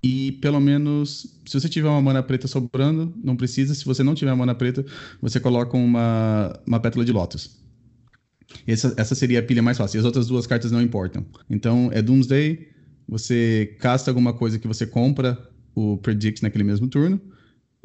e 0.02 0.32
pelo 0.32 0.60
menos, 0.60 1.40
se 1.44 1.58
você 1.58 1.68
tiver 1.68 1.88
uma 1.88 2.00
mana 2.00 2.22
preta 2.22 2.46
sobrando, 2.46 3.12
não 3.24 3.34
precisa. 3.34 3.74
Se 3.74 3.84
você 3.84 4.04
não 4.04 4.14
tiver 4.14 4.32
mana 4.36 4.54
preta, 4.54 4.84
você 5.20 5.40
coloca 5.40 5.76
uma, 5.76 6.56
uma 6.64 6.78
pétala 6.78 7.04
de 7.04 7.10
Lotus. 7.10 7.58
Essa, 8.66 8.94
essa 8.96 9.16
seria 9.16 9.40
a 9.40 9.42
pilha 9.42 9.62
mais 9.62 9.76
fácil. 9.76 9.98
As 9.98 10.06
outras 10.06 10.28
duas 10.28 10.46
cartas 10.46 10.70
não 10.70 10.80
importam. 10.80 11.26
Então, 11.50 11.90
é 11.92 12.00
Doomsday, 12.00 12.68
você 13.08 13.76
casta 13.80 14.10
alguma 14.10 14.32
coisa 14.32 14.60
que 14.60 14.68
você 14.68 14.86
compra 14.86 15.36
o 15.74 15.96
Predict 15.96 16.40
naquele 16.42 16.62
mesmo 16.62 16.86
turno 16.86 17.20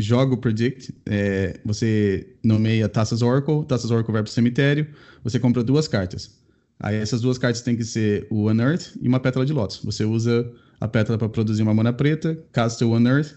joga 0.02 0.34
o 0.34 0.38
Predict, 0.38 0.94
é, 1.06 1.60
você 1.64 2.36
nomeia 2.44 2.90
Taças 2.90 3.22
Oracle, 3.22 3.66
Taças 3.66 3.92
Oracle 3.92 4.12
vai 4.12 4.24
para 4.24 4.30
o 4.30 4.34
cemitério, 4.34 4.88
você 5.24 5.40
compra 5.40 5.64
duas 5.64 5.88
cartas. 5.88 6.40
Aí 6.80 6.96
essas 6.96 7.22
duas 7.22 7.38
cartas 7.38 7.62
têm 7.62 7.76
que 7.76 7.84
ser 7.84 8.28
o 8.30 8.50
Unearth 8.50 8.98
e 9.02 9.08
uma 9.08 9.20
pétala 9.20 9.46
de 9.46 9.54
Lotus. 9.54 9.82
Você 9.84 10.04
usa 10.04 10.52
a 10.80 10.88
pétala 10.88 11.18
para 11.18 11.30
produzir 11.30 11.62
uma 11.62 11.74
mana 11.74 11.94
preta, 11.94 12.38
casta 12.52 12.86
o 12.86 12.96
Unearth, 12.96 13.36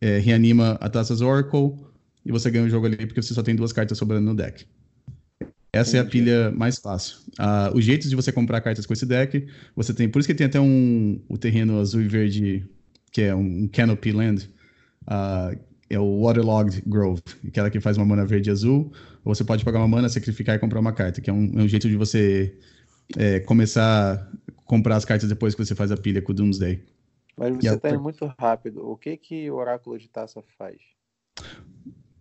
é, 0.00 0.18
reanima 0.18 0.72
a 0.80 0.88
Taças 0.88 1.20
Oracle 1.20 1.72
e 2.24 2.30
você 2.30 2.50
ganha 2.50 2.66
o 2.66 2.70
jogo 2.70 2.86
ali 2.86 2.96
porque 2.96 3.22
você 3.22 3.32
só 3.32 3.42
tem 3.42 3.56
duas 3.56 3.72
cartas 3.72 3.96
sobrando 3.96 4.26
no 4.26 4.34
deck. 4.34 4.66
Essa 5.72 5.96
é 5.96 6.00
a 6.00 6.04
pilha 6.04 6.52
mais 6.52 6.78
fácil. 6.78 7.16
Uh, 7.32 7.76
os 7.76 7.84
jeitos 7.84 8.08
de 8.08 8.14
você 8.14 8.30
comprar 8.30 8.60
cartas 8.60 8.86
com 8.86 8.92
esse 8.92 9.04
deck, 9.04 9.44
você 9.74 9.92
tem. 9.92 10.08
Por 10.08 10.20
isso 10.20 10.28
que 10.28 10.34
tem 10.34 10.46
até 10.46 10.60
um 10.60 11.20
o 11.28 11.36
terreno 11.36 11.80
azul 11.80 12.00
e 12.00 12.06
verde, 12.06 12.64
que 13.10 13.22
é 13.22 13.34
um, 13.34 13.64
um 13.64 13.68
Canopy 13.68 14.12
Land, 14.12 14.48
é 15.88 15.98
o 15.98 16.22
Waterlogged 16.22 16.82
Grove, 16.86 17.22
aquela 17.46 17.70
que 17.70 17.80
faz 17.80 17.96
uma 17.96 18.06
mana 18.06 18.24
verde 18.24 18.50
e 18.50 18.52
azul, 18.52 18.92
ou 19.24 19.34
você 19.34 19.44
pode 19.44 19.64
pagar 19.64 19.78
uma 19.78 19.88
mana, 19.88 20.08
sacrificar 20.08 20.56
e 20.56 20.58
comprar 20.58 20.80
uma 20.80 20.92
carta, 20.92 21.20
que 21.20 21.30
é 21.30 21.32
um, 21.32 21.58
é 21.58 21.62
um 21.62 21.68
jeito 21.68 21.88
de 21.88 21.96
você 21.96 22.58
é, 23.16 23.40
começar 23.40 24.14
a 24.14 24.62
comprar 24.64 24.96
as 24.96 25.04
cartas 25.04 25.28
depois 25.28 25.54
que 25.54 25.64
você 25.64 25.74
faz 25.74 25.92
a 25.92 25.96
pilha 25.96 26.22
com 26.22 26.32
o 26.32 26.34
Doomsday. 26.34 26.82
Mas 27.36 27.56
você 27.56 27.74
está 27.74 27.90
indo 27.90 28.00
muito 28.00 28.32
rápido. 28.38 28.88
O 28.88 28.96
que 28.96 29.16
que 29.16 29.50
o 29.50 29.56
Oráculo 29.56 29.98
de 29.98 30.08
Taça 30.08 30.42
faz? 30.56 30.76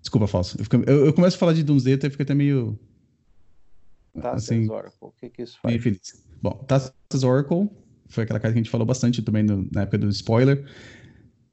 Desculpa, 0.02 0.28
falso. 0.28 0.58
Eu, 0.60 0.64
fico, 0.64 0.76
eu, 0.88 1.06
eu, 1.06 1.14
começo 1.14 1.38
a 1.38 1.40
falar 1.40 1.54
de 1.54 1.64
Doomsday 1.64 1.94
e 1.94 2.10
fico 2.10 2.24
até 2.24 2.34
meio... 2.34 2.78
Taças 4.20 4.44
assim, 4.44 4.70
Oracle, 4.70 4.98
o 5.02 5.12
que 5.12 5.30
que 5.30 5.42
isso 5.42 5.60
faz? 5.60 5.72
Meio 5.72 5.82
feliz. 5.82 6.24
Bom, 6.42 6.52
Taças 6.68 7.24
Oracle 7.24 7.70
foi 8.08 8.24
aquela 8.24 8.40
carta 8.40 8.54
que 8.54 8.60
a 8.60 8.64
gente 8.64 8.70
falou 8.70 8.86
bastante 8.86 9.22
também 9.22 9.42
no, 9.42 9.68
na 9.72 9.84
época 9.84 9.98
do 9.98 10.10
spoiler 10.10 10.66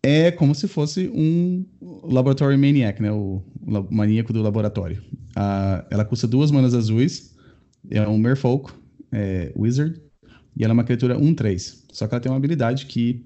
é 0.03 0.31
como 0.31 0.55
se 0.55 0.67
fosse 0.67 1.11
um 1.15 1.65
Laboratory 1.81 2.57
Maniac, 2.57 3.03
né? 3.03 3.13
O, 3.13 3.43
o 3.67 3.95
maníaco 3.95 4.33
do 4.33 4.43
laboratório. 4.43 5.03
Ela 5.91 6.05
custa 6.05 6.27
duas 6.27 6.51
manas 6.51 6.75
azuis, 6.75 7.37
é 7.91 8.07
um 8.07 8.19
Merfolk 8.19 8.73
é, 9.13 9.53
Wizard, 9.57 10.01
e 10.57 10.65
ela 10.65 10.73
é 10.73 10.75
uma 10.75 10.85
criatura 10.85 11.19
1-3. 11.19 11.85
Só 11.93 12.07
que 12.07 12.15
ela 12.15 12.21
tem 12.21 12.31
uma 12.31 12.39
habilidade 12.39 12.87
que, 12.87 13.25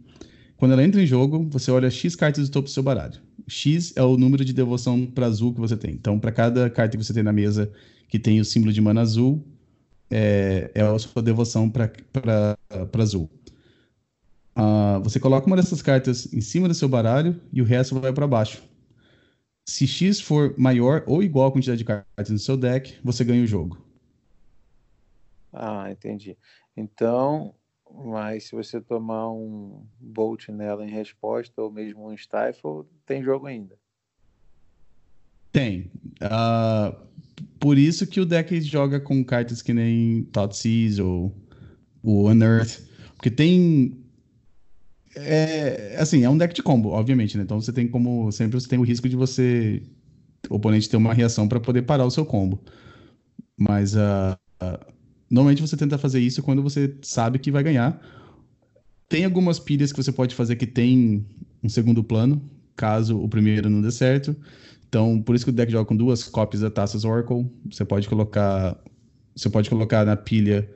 quando 0.56 0.72
ela 0.72 0.84
entra 0.84 1.02
em 1.02 1.06
jogo, 1.06 1.48
você 1.50 1.70
olha 1.70 1.90
X 1.90 2.14
cartas 2.16 2.48
do 2.48 2.52
topo 2.52 2.68
do 2.68 2.70
seu 2.70 2.82
baralho. 2.82 3.20
X 3.46 3.92
é 3.96 4.02
o 4.02 4.16
número 4.16 4.44
de 4.44 4.52
devoção 4.52 5.06
para 5.06 5.26
azul 5.26 5.52
que 5.52 5.60
você 5.60 5.76
tem. 5.76 5.92
Então, 5.92 6.18
para 6.18 6.32
cada 6.32 6.68
carta 6.70 6.96
que 6.96 7.04
você 7.04 7.12
tem 7.12 7.22
na 7.22 7.32
mesa 7.32 7.70
que 8.08 8.18
tem 8.18 8.40
o 8.40 8.44
símbolo 8.44 8.72
de 8.72 8.80
mana 8.80 9.00
azul, 9.00 9.44
é, 10.10 10.70
é 10.74 10.82
a 10.82 10.98
sua 10.98 11.22
devoção 11.22 11.70
para 11.70 12.56
azul. 12.98 13.30
Uh, 14.56 15.02
você 15.02 15.18
coloca 15.18 15.46
uma 15.46 15.56
dessas 15.56 15.82
cartas 15.82 16.32
em 16.32 16.40
cima 16.40 16.68
do 16.68 16.74
seu 16.74 16.88
baralho 16.88 17.40
e 17.52 17.60
o 17.60 17.64
resto 17.64 17.98
vai 17.98 18.12
para 18.12 18.26
baixo. 18.26 18.62
Se 19.66 19.86
X 19.86 20.20
for 20.20 20.54
maior 20.56 21.02
ou 21.06 21.22
igual 21.22 21.48
à 21.48 21.52
quantidade 21.52 21.78
de 21.78 21.84
cartas 21.84 22.30
no 22.30 22.38
seu 22.38 22.56
deck, 22.56 22.98
você 23.02 23.24
ganha 23.24 23.42
o 23.42 23.46
jogo. 23.46 23.78
Ah, 25.52 25.90
entendi. 25.90 26.36
Então, 26.76 27.54
mas 28.04 28.44
se 28.44 28.52
você 28.52 28.80
tomar 28.80 29.30
um 29.30 29.86
Bolt 29.98 30.48
nela 30.48 30.84
em 30.84 30.90
resposta, 30.90 31.62
ou 31.62 31.70
mesmo 31.70 32.10
um 32.10 32.16
Stifle, 32.16 32.84
tem 33.06 33.22
jogo 33.22 33.46
ainda. 33.46 33.76
Tem. 35.50 35.90
Uh, 36.20 36.94
por 37.58 37.78
isso 37.78 38.06
que 38.06 38.20
o 38.20 38.26
deck 38.26 38.60
joga 38.60 39.00
com 39.00 39.24
cartas 39.24 39.62
que 39.62 39.72
nem 39.72 40.24
Thoughtseize 40.24 41.00
ou 41.00 41.34
o 42.02 42.28
Unearth. 42.28 42.82
Porque 43.16 43.30
tem 43.30 44.03
é, 45.16 45.96
assim, 45.98 46.24
é 46.24 46.30
um 46.30 46.36
deck 46.36 46.54
de 46.54 46.62
combo, 46.62 46.90
obviamente, 46.90 47.36
né? 47.36 47.44
Então 47.44 47.60
você 47.60 47.72
tem 47.72 47.86
como. 47.88 48.30
Sempre 48.32 48.60
você 48.60 48.68
tem 48.68 48.78
o 48.78 48.82
risco 48.82 49.08
de 49.08 49.16
você. 49.16 49.82
O 50.50 50.56
oponente 50.56 50.88
ter 50.88 50.96
uma 50.96 51.14
reação 51.14 51.48
para 51.48 51.60
poder 51.60 51.82
parar 51.82 52.04
o 52.04 52.10
seu 52.10 52.24
combo. 52.24 52.60
Mas 53.56 53.94
uh, 53.94 54.36
uh, 54.62 54.92
normalmente 55.30 55.62
você 55.62 55.76
tenta 55.76 55.96
fazer 55.96 56.20
isso 56.20 56.42
quando 56.42 56.62
você 56.62 56.94
sabe 57.02 57.38
que 57.38 57.50
vai 57.50 57.62
ganhar. 57.62 58.00
Tem 59.08 59.24
algumas 59.24 59.58
pilhas 59.58 59.92
que 59.92 60.02
você 60.02 60.12
pode 60.12 60.34
fazer 60.34 60.56
que 60.56 60.66
tem 60.66 61.24
um 61.62 61.68
segundo 61.68 62.02
plano, 62.02 62.42
caso 62.76 63.18
o 63.18 63.28
primeiro 63.28 63.70
não 63.70 63.80
dê 63.80 63.90
certo. 63.90 64.36
Então, 64.88 65.20
por 65.22 65.34
isso 65.34 65.44
que 65.44 65.50
o 65.50 65.54
deck 65.54 65.70
joga 65.72 65.86
com 65.86 65.96
duas 65.96 66.24
cópias 66.24 66.62
da 66.62 66.70
Taças 66.70 67.04
Oracle. 67.04 67.50
Você 67.70 67.84
pode 67.84 68.08
colocar. 68.08 68.76
Você 69.34 69.48
pode 69.48 69.70
colocar 69.70 70.04
na 70.04 70.16
pilha 70.16 70.68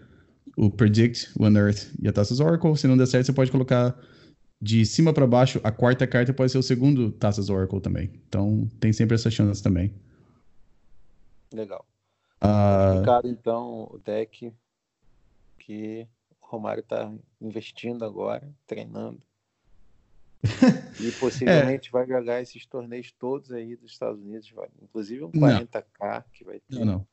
o 0.56 0.70
Predict, 0.70 1.30
o 1.38 1.44
Unearth 1.44 1.92
e 2.00 2.08
a 2.08 2.12
Taças 2.12 2.40
Oracle. 2.40 2.76
Se 2.76 2.86
não 2.86 2.96
der 2.96 3.06
certo, 3.06 3.26
você 3.26 3.32
pode 3.32 3.50
colocar 3.50 3.96
de 4.60 4.84
cima 4.84 5.12
para 5.12 5.26
baixo, 5.26 5.60
a 5.62 5.70
quarta 5.70 6.06
carta 6.06 6.32
pode 6.32 6.50
ser 6.50 6.58
o 6.58 6.62
segundo 6.62 7.12
Taças 7.12 7.48
Oracle 7.48 7.80
também. 7.80 8.10
Então 8.28 8.68
tem 8.80 8.92
sempre 8.92 9.14
essa 9.14 9.30
chance 9.30 9.62
também. 9.62 9.94
Legal. 11.52 11.86
Ah, 12.40 12.92
Explicado, 12.92 13.28
então, 13.28 13.88
o 13.90 13.98
deck 14.04 14.52
que 15.58 16.06
o 16.40 16.46
Romário 16.46 16.80
está 16.80 17.12
investindo 17.40 18.04
agora, 18.04 18.48
treinando. 18.66 19.20
E 21.00 21.12
possivelmente 21.12 21.92
vai 21.92 22.06
jogar 22.06 22.42
esses 22.42 22.66
torneios 22.66 23.12
todos 23.12 23.52
aí 23.52 23.76
dos 23.76 23.92
Estados 23.92 24.20
Unidos, 24.20 24.52
inclusive 24.82 25.22
um 25.24 25.30
Não. 25.32 25.48
40k 25.48 26.24
que 26.32 26.44
vai 26.44 26.58
ter. 26.58 26.74
não, 26.76 26.84
não. 26.84 27.06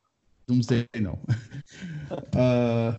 Doomsday 0.47 0.87
não. 1.01 1.19
Ah, 2.35 2.97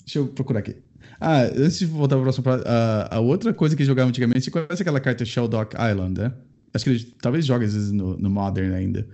deixa 0.00 0.18
eu 0.18 0.28
procurar 0.28 0.58
aqui. 0.60 0.82
Ah, 1.20 1.42
antes 1.42 1.78
de 1.78 1.86
voltar 1.86 2.16
para 2.16 2.24
próximo, 2.24 2.44
a, 2.66 3.16
a 3.16 3.20
outra 3.20 3.52
coisa 3.54 3.76
que 3.76 3.84
jogava 3.84 4.08
antigamente, 4.08 4.44
você 4.44 4.50
conhece 4.50 4.82
aquela 4.82 5.00
carta 5.00 5.24
Shelldock 5.24 5.76
Island, 5.76 6.20
né? 6.20 6.32
Acho 6.74 6.84
que 6.84 6.90
ele 6.90 7.14
talvez 7.20 7.44
jogue 7.44 7.64
às 7.64 7.74
vezes 7.74 7.92
no, 7.92 8.16
no 8.16 8.30
Modern 8.30 8.72
ainda. 8.74 9.06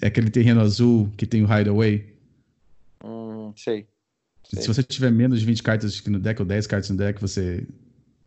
É 0.00 0.08
aquele 0.08 0.30
terreno 0.30 0.60
azul 0.60 1.10
que 1.16 1.26
tem 1.26 1.42
o 1.42 1.46
Hideaway. 1.46 2.06
Hum, 3.04 3.52
sei. 3.56 3.86
sei. 4.44 4.62
Se 4.62 4.68
você 4.68 4.82
tiver 4.82 5.10
menos 5.10 5.40
de 5.40 5.46
20 5.46 5.62
cartas 5.62 6.04
no 6.06 6.18
deck 6.18 6.40
ou 6.40 6.46
10 6.46 6.66
cartas 6.66 6.90
no 6.90 6.96
deck, 6.96 7.20
você 7.20 7.66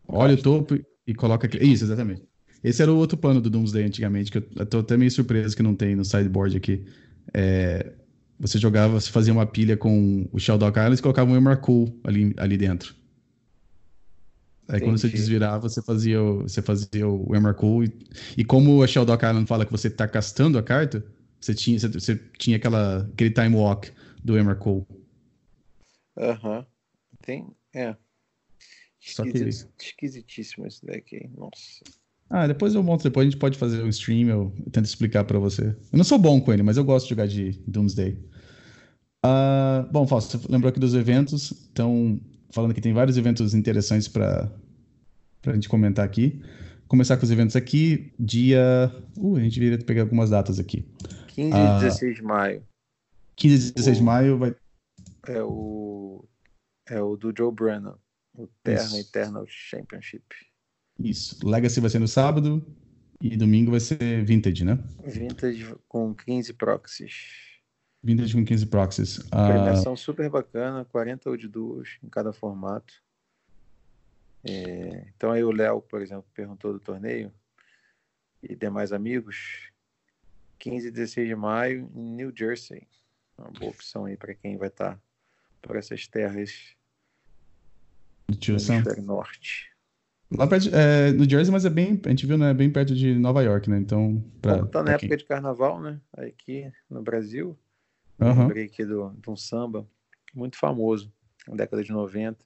olha 0.08 0.34
o 0.34 0.38
topo 0.38 0.80
e 1.06 1.14
coloca 1.14 1.48
aqui. 1.48 1.58
Isso, 1.58 1.84
exatamente. 1.84 2.24
Esse 2.64 2.82
era 2.82 2.92
o 2.92 2.98
outro 2.98 3.18
plano 3.18 3.42
do 3.42 3.50
Doomsday 3.50 3.84
antigamente, 3.84 4.32
que 4.32 4.38
eu 4.38 4.66
tô 4.66 4.80
até 4.80 4.98
meio 4.98 5.10
surpreso 5.10 5.56
que 5.56 5.64
não 5.64 5.76
tem 5.76 5.96
no 5.96 6.06
sideboard 6.06 6.58
aqui. 6.58 6.84
É, 7.34 7.92
você 8.40 8.58
jogava, 8.58 9.00
você 9.00 9.10
fazia 9.10 9.34
uma 9.34 9.46
pilha 9.46 9.78
com 9.78 10.28
o 10.32 10.40
Shelldock 10.40 10.78
Islands 10.78 11.00
e 11.00 11.02
colocava 11.04 11.32
um 11.32 11.36
Emrakul 11.36 12.00
ali, 12.04 12.34
ali 12.38 12.58
dentro. 12.58 12.96
Aí 14.72 14.80
quando 14.80 14.98
você 14.98 15.08
Entendi. 15.08 15.22
desvirava, 15.22 15.68
você 15.68 15.82
fazia 15.82 16.22
o, 16.24 16.44
você 16.44 16.62
fazia 16.62 17.06
o 17.08 17.36
Emrakul. 17.36 17.84
E, 17.84 17.92
e 18.38 18.46
como 18.46 18.82
a 18.82 18.88
Shelldock 18.88 19.26
Island 19.26 19.46
fala 19.46 19.66
que 19.66 19.72
você 19.72 19.90
tá 19.90 20.08
castando 20.08 20.58
a 20.58 20.64
carta, 20.64 21.06
você 21.42 21.54
tinha, 21.54 21.78
você, 21.78 21.90
você 21.90 22.16
tinha 22.38 22.56
aquela, 22.56 23.00
aquele 23.14 23.32
time 23.32 23.54
walk 23.56 23.92
do 24.24 24.38
Emrakul. 24.40 24.88
Aham. 26.18 26.66
Tem. 27.22 27.48
É. 27.74 27.96
Só 28.98 29.24
que- 29.24 29.50
Esquisitíssimo 29.80 30.66
esse 30.66 30.86
deck 30.86 31.16
aí. 31.16 31.30
Nossa. 31.36 31.84
Ah, 32.30 32.48
depois 32.48 32.74
eu 32.74 32.82
monto, 32.82 33.04
depois 33.04 33.28
a 33.28 33.30
gente 33.30 33.40
pode 33.40 33.58
fazer 33.58 33.84
um 33.84 33.90
stream, 33.90 34.30
eu, 34.30 34.54
eu 34.66 34.72
tento 34.72 34.86
explicar 34.86 35.26
pra 35.26 35.38
você. 35.38 35.76
Eu 35.92 35.98
não 35.98 36.04
sou 36.06 36.18
bom 36.18 36.40
com 36.40 36.54
ele, 36.54 36.64
mas 36.64 36.78
eu 36.78 36.84
gosto 36.86 37.06
de 37.06 37.10
jogar 37.10 37.28
de 37.28 37.52
Doomsday. 37.68 38.18
Ah, 39.24 39.86
bom, 39.92 40.08
Fausto, 40.08 40.38
você 40.40 40.48
lembrou 40.50 40.70
aqui 40.70 40.80
dos 40.80 40.94
eventos, 40.94 41.52
então, 41.72 42.20
falando 42.52 42.74
que 42.74 42.80
tem 42.82 42.94
vários 42.94 43.18
eventos 43.18 43.54
interessantes 43.54 44.08
pra 44.08 44.50
pra 45.42 45.54
gente 45.54 45.68
comentar 45.70 46.06
aqui. 46.06 46.42
Começar 46.88 47.18
com 47.18 47.24
os 47.24 47.32
eventos 47.32 47.56
aqui, 47.56 48.14
dia... 48.20 48.92
Uh, 49.18 49.38
a 49.38 49.40
gente 49.40 49.60
deveria 49.60 49.84
pegar 49.86 50.02
algumas 50.02 50.30
datas 50.30 50.60
aqui. 50.60 50.86
15 51.30 51.54
Ah. 51.54 51.78
e 51.78 51.84
16 51.84 52.16
de 52.18 52.22
maio 52.24 52.64
15 53.38 53.70
e 53.70 53.74
16 53.74 53.98
de 53.98 54.04
O- 54.04 54.06
maio 54.06 54.38
vai... 54.38 54.56
é 55.28 55.42
o. 55.42 56.26
É 56.90 57.02
o 57.02 57.16
do 57.16 57.34
Joe 57.36 57.52
Brennan. 57.54 57.96
O 58.38 58.48
Terra 58.64 58.84
Isso. 58.84 58.98
Eternal 58.98 59.46
Championship. 59.48 60.24
Isso, 61.00 61.40
Legacy 61.48 61.80
vai 61.80 61.90
ser 61.90 62.00
no 62.00 62.08
sábado 62.08 62.64
e 63.22 63.36
domingo 63.38 63.72
vai 63.72 63.80
ser 63.80 64.24
Vintage, 64.26 64.64
né? 64.66 64.78
Vintage 65.06 65.74
com 65.88 66.14
15 66.14 66.54
proxies. 66.54 67.14
Vintage 68.04 68.34
com 68.36 68.44
15 68.44 68.66
proxies. 68.66 69.20
Ah, 69.32 69.48
Premiação 69.48 69.96
super 69.96 70.30
bacana, 70.30 70.86
40 70.86 71.30
ou 71.30 71.38
de 71.38 71.48
duas 71.48 71.98
em 72.04 72.10
cada 72.10 72.34
formato. 72.34 72.94
É, 74.44 75.06
então 75.16 75.32
aí 75.32 75.44
o 75.44 75.52
Léo, 75.52 75.82
por 75.82 76.02
exemplo, 76.02 76.26
perguntou 76.34 76.74
do 76.74 76.80
torneio 76.80 77.32
e 78.42 78.56
demais 78.56 78.92
amigos. 78.92 79.72
15 80.58 80.88
e 80.88 80.92
16 80.92 81.28
de 81.28 81.36
maio 81.36 81.90
em 81.96 82.12
New 82.16 82.32
Jersey. 82.36 82.88
Uma 83.38 83.50
boa 83.50 83.72
opção 83.72 84.06
aí 84.06 84.16
para 84.16 84.34
quem 84.36 84.58
vai 84.58 84.68
estar 84.68 85.00
por 85.62 85.76
essas 85.76 86.08
terras 86.08 86.76
do 88.30 88.36
tiração. 88.38 88.76
hemisfério 88.76 89.04
norte. 89.04 89.72
Lá 90.34 90.48
perto, 90.48 90.70
é, 90.74 91.12
no 91.12 91.30
Jersey, 91.30 91.52
mas 91.52 91.66
é 91.66 91.70
bem, 91.70 92.00
a 92.06 92.10
gente 92.10 92.26
viu, 92.26 92.38
né, 92.38 92.54
bem 92.54 92.72
perto 92.72 92.96
de 92.96 93.14
Nova 93.16 93.42
York, 93.44 93.70
né? 93.70 93.78
Então, 93.78 94.24
pra, 94.42 94.60
Como 94.60 94.68
tá 94.70 94.80
na 94.80 94.86
pra 94.86 94.94
época 94.94 95.18
de 95.18 95.26
carnaval, 95.26 95.82
né? 95.82 96.00
Aqui 96.14 96.72
no 96.90 97.02
Brasil, 97.02 97.60
quem- 98.18 98.28
Aham. 98.30 98.42
lembrei 98.44 98.66
aqui 98.66 98.86
do, 98.86 99.10
de 99.18 99.30
um 99.30 99.36
samba 99.36 99.86
muito 100.34 100.58
famoso, 100.58 101.14
na 101.48 101.56
década 101.56 101.84
de 101.84 101.92
90. 101.92 102.46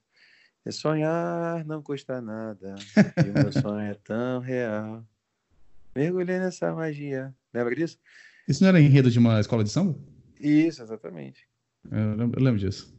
É 0.66 0.72
sonhar 0.72 1.64
não 1.64 1.80
custa 1.80 2.20
nada, 2.20 2.74
e 3.24 3.30
o 3.30 3.32
meu 3.32 3.52
sonho 3.54 3.86
é 3.86 3.94
tão 3.94 4.40
real. 4.40 5.06
Mergulhei 5.94 6.40
nessa 6.40 6.74
magia. 6.74 7.32
Lembra 7.54 7.76
disso? 7.76 7.96
Isso 8.48 8.64
não 8.64 8.70
era 8.70 8.80
enredo 8.80 9.08
de 9.08 9.16
uma 9.16 9.38
escola 9.38 9.62
de 9.62 9.70
samba? 9.70 9.96
Isso, 10.40 10.82
exatamente. 10.82 11.46
Eu 11.88 12.16
lembro, 12.16 12.40
eu 12.40 12.44
lembro 12.44 12.58
disso. 12.58 12.92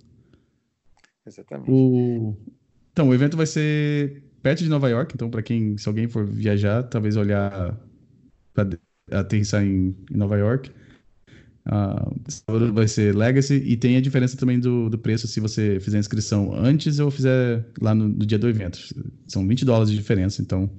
Exatamente. 1.25 1.69
O... 1.69 2.37
Então, 2.93 3.09
o 3.09 3.13
evento 3.13 3.35
vai 3.35 3.45
ser 3.45 4.23
perto 4.41 4.63
de 4.63 4.69
Nova 4.69 4.89
York, 4.89 5.13
então, 5.13 5.29
para 5.29 5.43
quem, 5.43 5.77
se 5.77 5.89
alguém 5.89 6.07
for 6.07 6.25
viajar, 6.25 6.83
talvez 6.83 7.17
olhar 7.17 7.77
para 8.53 8.79
aterrissar 9.11 9.61
em, 9.61 9.93
em 10.09 10.17
Nova 10.17 10.37
York. 10.37 10.71
Sábado 12.27 12.73
vai 12.73 12.87
ser 12.87 13.15
Legacy 13.15 13.55
e 13.55 13.75
tem 13.75 13.97
a 13.97 14.01
diferença 14.01 14.37
também 14.37 14.59
do, 14.59 14.89
do 14.89 14.97
preço 14.97 15.27
se 15.27 15.39
você 15.39 15.79
fizer 15.79 15.97
a 15.97 15.99
inscrição 15.99 16.53
antes 16.55 16.99
ou 16.99 17.11
fizer 17.11 17.65
lá 17.81 17.93
no, 17.93 18.07
no 18.07 18.25
dia 18.25 18.39
do 18.39 18.47
evento. 18.47 18.79
São 19.27 19.45
20 19.47 19.65
dólares 19.65 19.89
de 19.91 19.97
diferença, 19.97 20.41
então 20.41 20.69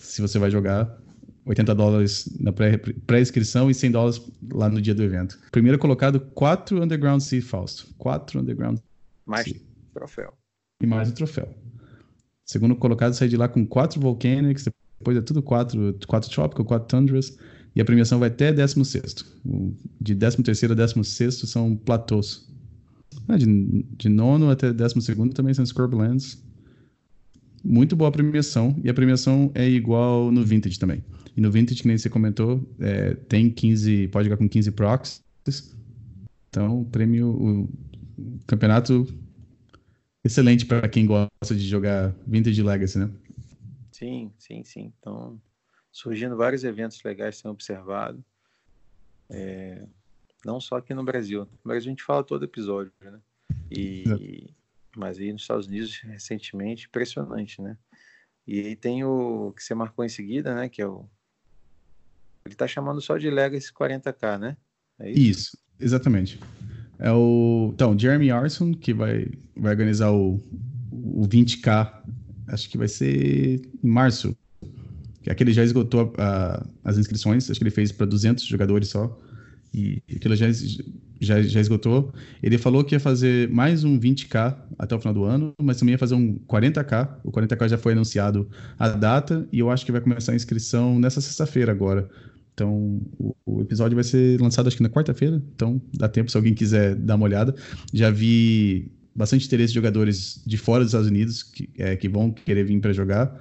se 0.00 0.20
você 0.20 0.38
vai 0.38 0.50
jogar 0.50 0.98
80 1.46 1.74
dólares 1.74 2.28
na 2.38 2.52
pré- 2.52 2.76
pré-inscrição 3.06 3.70
e 3.70 3.74
100 3.74 3.90
dólares 3.90 4.22
lá 4.52 4.68
no 4.68 4.80
dia 4.80 4.94
do 4.94 5.02
evento. 5.02 5.38
Primeiro 5.50 5.78
colocado, 5.78 6.20
4 6.20 6.82
Underground 6.82 7.20
Sea 7.20 7.42
Fausto. 7.42 7.86
4 7.98 8.40
Underground 8.40 8.78
Mais 9.26 9.44
sim. 9.46 9.60
troféu. 9.94 10.32
e 10.82 10.86
mais 10.86 11.08
o 11.10 11.14
troféu. 11.14 11.48
Segundo 12.44 12.76
colocado 12.76 13.14
sai 13.14 13.28
de 13.28 13.36
lá 13.36 13.48
com 13.48 13.66
4 13.66 13.98
Volcanics, 14.00 14.68
depois 14.98 15.16
é 15.16 15.22
tudo 15.22 15.42
4 15.42 15.98
quatro 16.06 16.30
Tropical, 16.30 16.64
4 16.66 16.88
Tundras, 16.88 17.36
e 17.74 17.80
a 17.80 17.84
premiação 17.84 18.18
vai 18.18 18.28
até 18.28 18.52
16º. 18.52 19.24
O- 19.44 19.72
De 20.00 20.14
13º 20.14 20.72
a 20.72 20.76
16º 20.76 21.46
são 21.46 21.76
platôs. 21.76 22.46
Ah, 23.28 23.36
de, 23.36 23.46
de 23.96 24.08
nono 24.08 24.50
até 24.50 24.72
12º 24.72 25.34
também 25.34 25.54
são 25.54 25.64
Scorblands. 25.64 26.42
Muito 27.62 27.96
boa 27.96 28.08
a 28.08 28.12
premiação, 28.12 28.76
e 28.84 28.90
a 28.90 28.94
premiação 28.94 29.50
é 29.54 29.66
igual 29.68 30.30
no 30.30 30.44
Vintage 30.44 30.78
também. 30.78 31.02
E 31.34 31.40
no 31.40 31.50
Vintage, 31.50 31.80
que 31.80 31.88
nem 31.88 31.96
você 31.96 32.10
comentou, 32.10 32.60
é, 32.78 33.14
tem 33.14 33.50
15, 33.50 34.08
pode 34.08 34.26
jogar 34.28 34.36
com 34.36 34.48
15 34.48 34.70
proxies. 34.70 35.22
Então, 36.48 36.84
prêmio, 36.84 37.28
o 37.30 37.68
campeonato 38.46 39.06
excelente 40.24 40.66
para 40.66 40.88
quem 40.88 41.06
gosta 41.06 41.54
de 41.54 41.66
jogar 41.66 42.14
Vintage 42.26 42.62
Legacy, 42.62 42.98
né? 42.98 43.10
Sim, 43.92 44.32
sim, 44.38 44.64
sim. 44.64 44.92
Então, 44.98 45.40
surgindo 45.94 46.36
vários 46.36 46.64
eventos 46.64 47.00
legais 47.04 47.38
sendo 47.38 47.52
observado. 47.52 48.22
É, 49.30 49.86
não 50.44 50.60
só 50.60 50.76
aqui 50.76 50.92
no 50.92 51.04
Brasil. 51.04 51.42
No 51.44 51.68
Brasil 51.70 51.88
a 51.88 51.92
gente 51.92 52.02
fala 52.02 52.24
todo 52.24 52.44
episódio, 52.44 52.92
né? 53.00 53.20
E, 53.70 54.50
mas 54.96 55.18
aí 55.18 55.32
nos 55.32 55.42
Estados 55.42 55.68
Unidos, 55.68 56.00
recentemente, 56.00 56.88
impressionante, 56.88 57.62
né? 57.62 57.78
E 58.44 58.58
aí 58.58 58.76
tem 58.76 59.04
o 59.04 59.52
que 59.56 59.62
você 59.62 59.72
marcou 59.72 60.04
em 60.04 60.08
seguida, 60.08 60.52
né? 60.52 60.68
Que 60.68 60.82
é 60.82 60.86
o. 60.86 61.08
Ele 62.44 62.56
tá 62.56 62.66
chamando 62.66 63.00
só 63.00 63.16
de 63.16 63.30
Legacy 63.30 63.72
40k, 63.72 64.38
né? 64.38 64.56
É 64.98 65.10
isso? 65.10 65.20
Isso, 65.20 65.58
exatamente. 65.78 66.40
É 66.98 67.12
o. 67.12 67.70
Então, 67.72 67.96
Jeremy 67.96 68.32
Arson, 68.32 68.74
que 68.74 68.92
vai, 68.92 69.30
vai 69.56 69.70
organizar 69.70 70.10
o, 70.10 70.42
o 70.90 71.22
20K, 71.28 72.02
acho 72.48 72.68
que 72.68 72.76
vai 72.76 72.88
ser 72.88 73.62
em 73.82 73.88
março. 73.88 74.36
Que 75.24 75.30
Aquele 75.30 75.52
já 75.52 75.64
esgotou 75.64 76.14
a- 76.18 76.22
a- 76.22 76.66
as 76.84 76.98
inscrições, 76.98 77.50
acho 77.50 77.58
que 77.58 77.64
ele 77.64 77.70
fez 77.72 77.90
para 77.90 78.06
200 78.06 78.44
jogadores 78.44 78.88
só. 78.88 79.18
E 79.72 80.00
aquilo 80.14 80.36
já, 80.36 80.46
já, 81.20 81.42
já 81.42 81.60
esgotou. 81.60 82.12
Ele 82.40 82.56
falou 82.58 82.84
que 82.84 82.94
ia 82.94 83.00
fazer 83.00 83.48
mais 83.50 83.82
um 83.82 83.98
20K 83.98 84.56
até 84.78 84.94
o 84.94 85.00
final 85.00 85.12
do 85.14 85.24
ano, 85.24 85.52
mas 85.60 85.78
também 85.78 85.94
ia 85.94 85.98
fazer 85.98 86.14
um 86.14 86.38
40K. 86.46 87.18
O 87.24 87.32
40K 87.32 87.68
já 87.70 87.76
foi 87.78 87.92
anunciado 87.92 88.48
a 88.78 88.88
data 88.90 89.48
e 89.50 89.58
eu 89.58 89.70
acho 89.70 89.84
que 89.84 89.90
vai 89.90 90.00
começar 90.00 90.30
a 90.30 90.36
inscrição 90.36 91.00
nessa 91.00 91.20
sexta-feira 91.20 91.72
agora. 91.72 92.08
Então, 92.52 93.00
o, 93.18 93.34
o 93.44 93.60
episódio 93.62 93.96
vai 93.96 94.04
ser 94.04 94.40
lançado 94.40 94.68
acho 94.68 94.76
que 94.76 94.82
na 94.82 94.88
quarta-feira, 94.88 95.42
então 95.56 95.82
dá 95.92 96.06
tempo 96.08 96.30
se 96.30 96.36
alguém 96.36 96.54
quiser 96.54 96.94
dar 96.94 97.16
uma 97.16 97.24
olhada. 97.24 97.52
Já 97.92 98.10
vi 98.10 98.92
bastante 99.16 99.44
interesse 99.46 99.72
de 99.72 99.74
jogadores 99.76 100.40
de 100.46 100.56
fora 100.56 100.84
dos 100.84 100.90
Estados 100.92 101.08
Unidos 101.08 101.42
que, 101.42 101.68
é, 101.78 101.96
que 101.96 102.08
vão 102.08 102.30
querer 102.30 102.62
vir 102.64 102.78
para 102.80 102.92
jogar. 102.92 103.34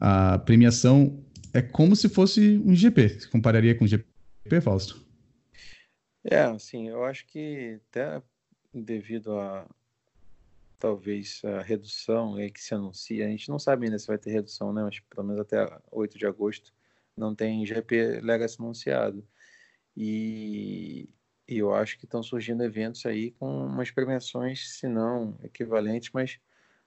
A 0.00 0.38
premiação 0.38 1.24
é 1.52 1.60
como 1.60 1.96
se 1.96 2.08
fosse 2.08 2.60
um 2.64 2.74
GP. 2.74 3.08
Você 3.08 3.28
compararia 3.28 3.74
com 3.74 3.84
o 3.84 3.88
GP, 3.88 4.60
Fausto? 4.62 5.04
É, 6.24 6.40
assim, 6.42 6.88
eu 6.88 7.04
acho 7.04 7.26
que 7.26 7.80
até 7.90 8.22
devido 8.72 9.38
a 9.38 9.66
talvez 10.78 11.42
a 11.44 11.60
redução 11.60 12.36
aí 12.36 12.50
que 12.50 12.62
se 12.62 12.72
anuncia, 12.72 13.26
a 13.26 13.28
gente 13.28 13.48
não 13.48 13.58
sabe 13.58 13.86
ainda 13.86 13.98
se 13.98 14.06
vai 14.06 14.16
ter 14.16 14.30
redução, 14.30 14.72
né? 14.72 14.82
Mas 14.84 15.00
pelo 15.00 15.26
menos 15.26 15.40
até 15.40 15.66
8 15.90 16.16
de 16.16 16.26
agosto 16.26 16.72
não 17.16 17.34
tem 17.34 17.66
GP 17.66 18.20
Legacy 18.20 18.56
anunciado. 18.60 19.26
E, 19.96 21.08
e 21.48 21.58
eu 21.58 21.74
acho 21.74 21.98
que 21.98 22.04
estão 22.04 22.22
surgindo 22.22 22.62
eventos 22.62 23.04
aí 23.04 23.32
com 23.32 23.66
umas 23.66 23.90
premiações, 23.90 24.78
se 24.78 24.86
não 24.86 25.36
equivalentes, 25.42 26.10
mas 26.12 26.38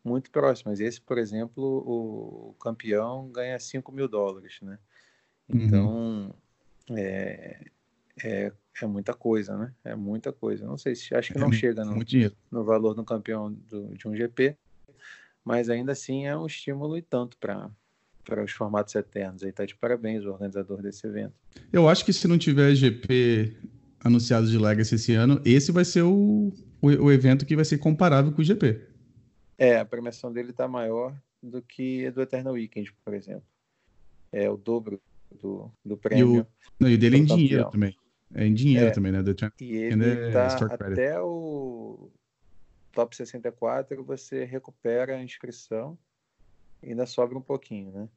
muito 0.03 0.31
próximas. 0.31 0.79
Esse, 0.79 0.99
por 0.99 1.17
exemplo, 1.17 1.63
o 1.63 2.55
campeão 2.59 3.29
ganha 3.29 3.59
5 3.59 3.91
mil 3.91 4.07
dólares, 4.07 4.59
né? 4.61 4.77
Uhum. 5.47 5.61
Então, 5.61 6.35
uhum. 6.89 6.97
é, 6.97 7.65
é, 8.23 8.51
é, 8.81 8.85
muita 8.85 9.13
coisa, 9.13 9.57
né? 9.57 9.73
É 9.83 9.95
muita 9.95 10.31
coisa. 10.31 10.65
Não 10.65 10.77
sei 10.77 10.95
se 10.95 11.13
acho 11.15 11.31
que 11.31 11.37
é 11.37 11.41
não 11.41 11.49
é 11.49 11.53
chega 11.53 11.85
no, 11.85 11.95
no 12.51 12.63
valor 12.63 12.93
do 12.93 13.03
campeão 13.03 13.51
do, 13.51 13.95
de 13.95 14.07
um 14.07 14.15
GP, 14.15 14.55
mas 15.43 15.69
ainda 15.69 15.91
assim 15.91 16.25
é 16.25 16.37
um 16.37 16.45
estímulo 16.45 16.97
e 16.97 17.01
tanto 17.01 17.37
para 17.37 17.69
para 18.23 18.43
os 18.43 18.51
formatos 18.51 18.93
eternos. 18.93 19.43
Aí 19.43 19.51
tá 19.51 19.65
de 19.65 19.75
parabéns 19.75 20.23
o 20.23 20.29
organizador 20.29 20.81
desse 20.81 21.05
evento. 21.07 21.33
Eu 21.73 21.89
acho 21.89 22.05
que 22.05 22.13
se 22.13 22.27
não 22.27 22.37
tiver 22.37 22.73
GP 22.75 23.57
anunciado 23.99 24.47
de 24.47 24.57
Legacy 24.57 24.95
esse 24.95 25.13
ano, 25.13 25.41
esse 25.43 25.71
vai 25.71 25.83
ser 25.83 26.03
o, 26.03 26.53
o, 26.81 26.87
o 26.87 27.11
evento 27.11 27.45
que 27.45 27.55
vai 27.55 27.65
ser 27.65 27.77
comparável 27.79 28.31
com 28.31 28.41
o 28.41 28.45
GP. 28.45 28.79
É, 29.61 29.77
a 29.77 29.85
premiação 29.85 30.33
dele 30.33 30.51
tá 30.51 30.67
maior 30.67 31.15
do 31.39 31.61
que 31.61 32.07
a 32.07 32.09
do 32.09 32.23
Eternal 32.23 32.53
Weekend, 32.53 32.91
por 33.05 33.13
exemplo. 33.13 33.43
É 34.31 34.49
o 34.49 34.57
dobro 34.57 34.99
do, 35.39 35.71
do 35.85 35.95
prêmio. 35.95 36.35
E 36.35 36.39
o, 36.39 36.47
não, 36.79 36.89
e 36.89 36.97
dele 36.97 37.17
é 37.17 37.19
em 37.19 37.25
dinheiro 37.25 37.69
também. 37.69 37.95
É 38.33 38.43
em 38.43 38.53
dinheiro 38.55 38.87
é, 38.87 38.89
também, 38.89 39.11
né? 39.11 39.21
Do, 39.21 39.35
e 39.59 39.75
ele 39.75 40.09
é 40.09 40.31
tá 40.31 40.47
até 40.65 41.21
o 41.21 42.09
top 42.91 43.15
64 43.15 44.03
você 44.03 44.45
recupera 44.45 45.17
a 45.17 45.23
inscrição 45.23 45.95
e 46.81 46.89
ainda 46.89 47.05
sobra 47.05 47.37
um 47.37 47.41
pouquinho, 47.41 47.91
né? 47.91 48.09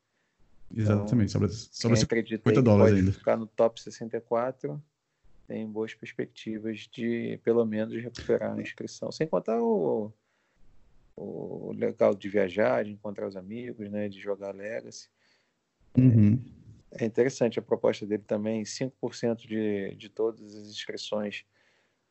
Exatamente, 0.75 1.37
então, 1.37 1.47
sobra, 1.47 1.49
sobra 1.51 1.97
50 1.97 2.63
dólares 2.63 2.95
ainda. 2.95 3.13
ficar 3.13 3.37
no 3.37 3.47
top 3.47 3.83
64 3.83 4.83
tem 5.47 5.71
boas 5.71 5.93
perspectivas 5.93 6.89
de, 6.91 7.39
pelo 7.45 7.67
menos, 7.67 7.95
recuperar 8.03 8.57
a 8.57 8.63
inscrição. 8.63 9.13
Sem 9.13 9.27
contar 9.27 9.61
o, 9.61 10.11
o 11.17 11.73
legal 11.73 12.15
de 12.15 12.29
viajar, 12.29 12.85
de 12.85 12.93
encontrar 12.93 13.27
os 13.27 13.37
amigos, 13.37 13.91
né? 13.91 14.09
De 14.09 14.21
jogar 14.21 14.55
Legacy. 14.55 15.09
Uhum. 15.97 16.43
É 16.93 17.05
interessante 17.05 17.59
a 17.59 17.63
proposta 17.63 18.07
dele 18.07 18.23
também. 18.27 18.63
5% 18.63 19.47
de, 19.47 19.95
de 19.97 20.09
todas 20.09 20.55
as 20.55 20.69
inscrições 20.69 21.45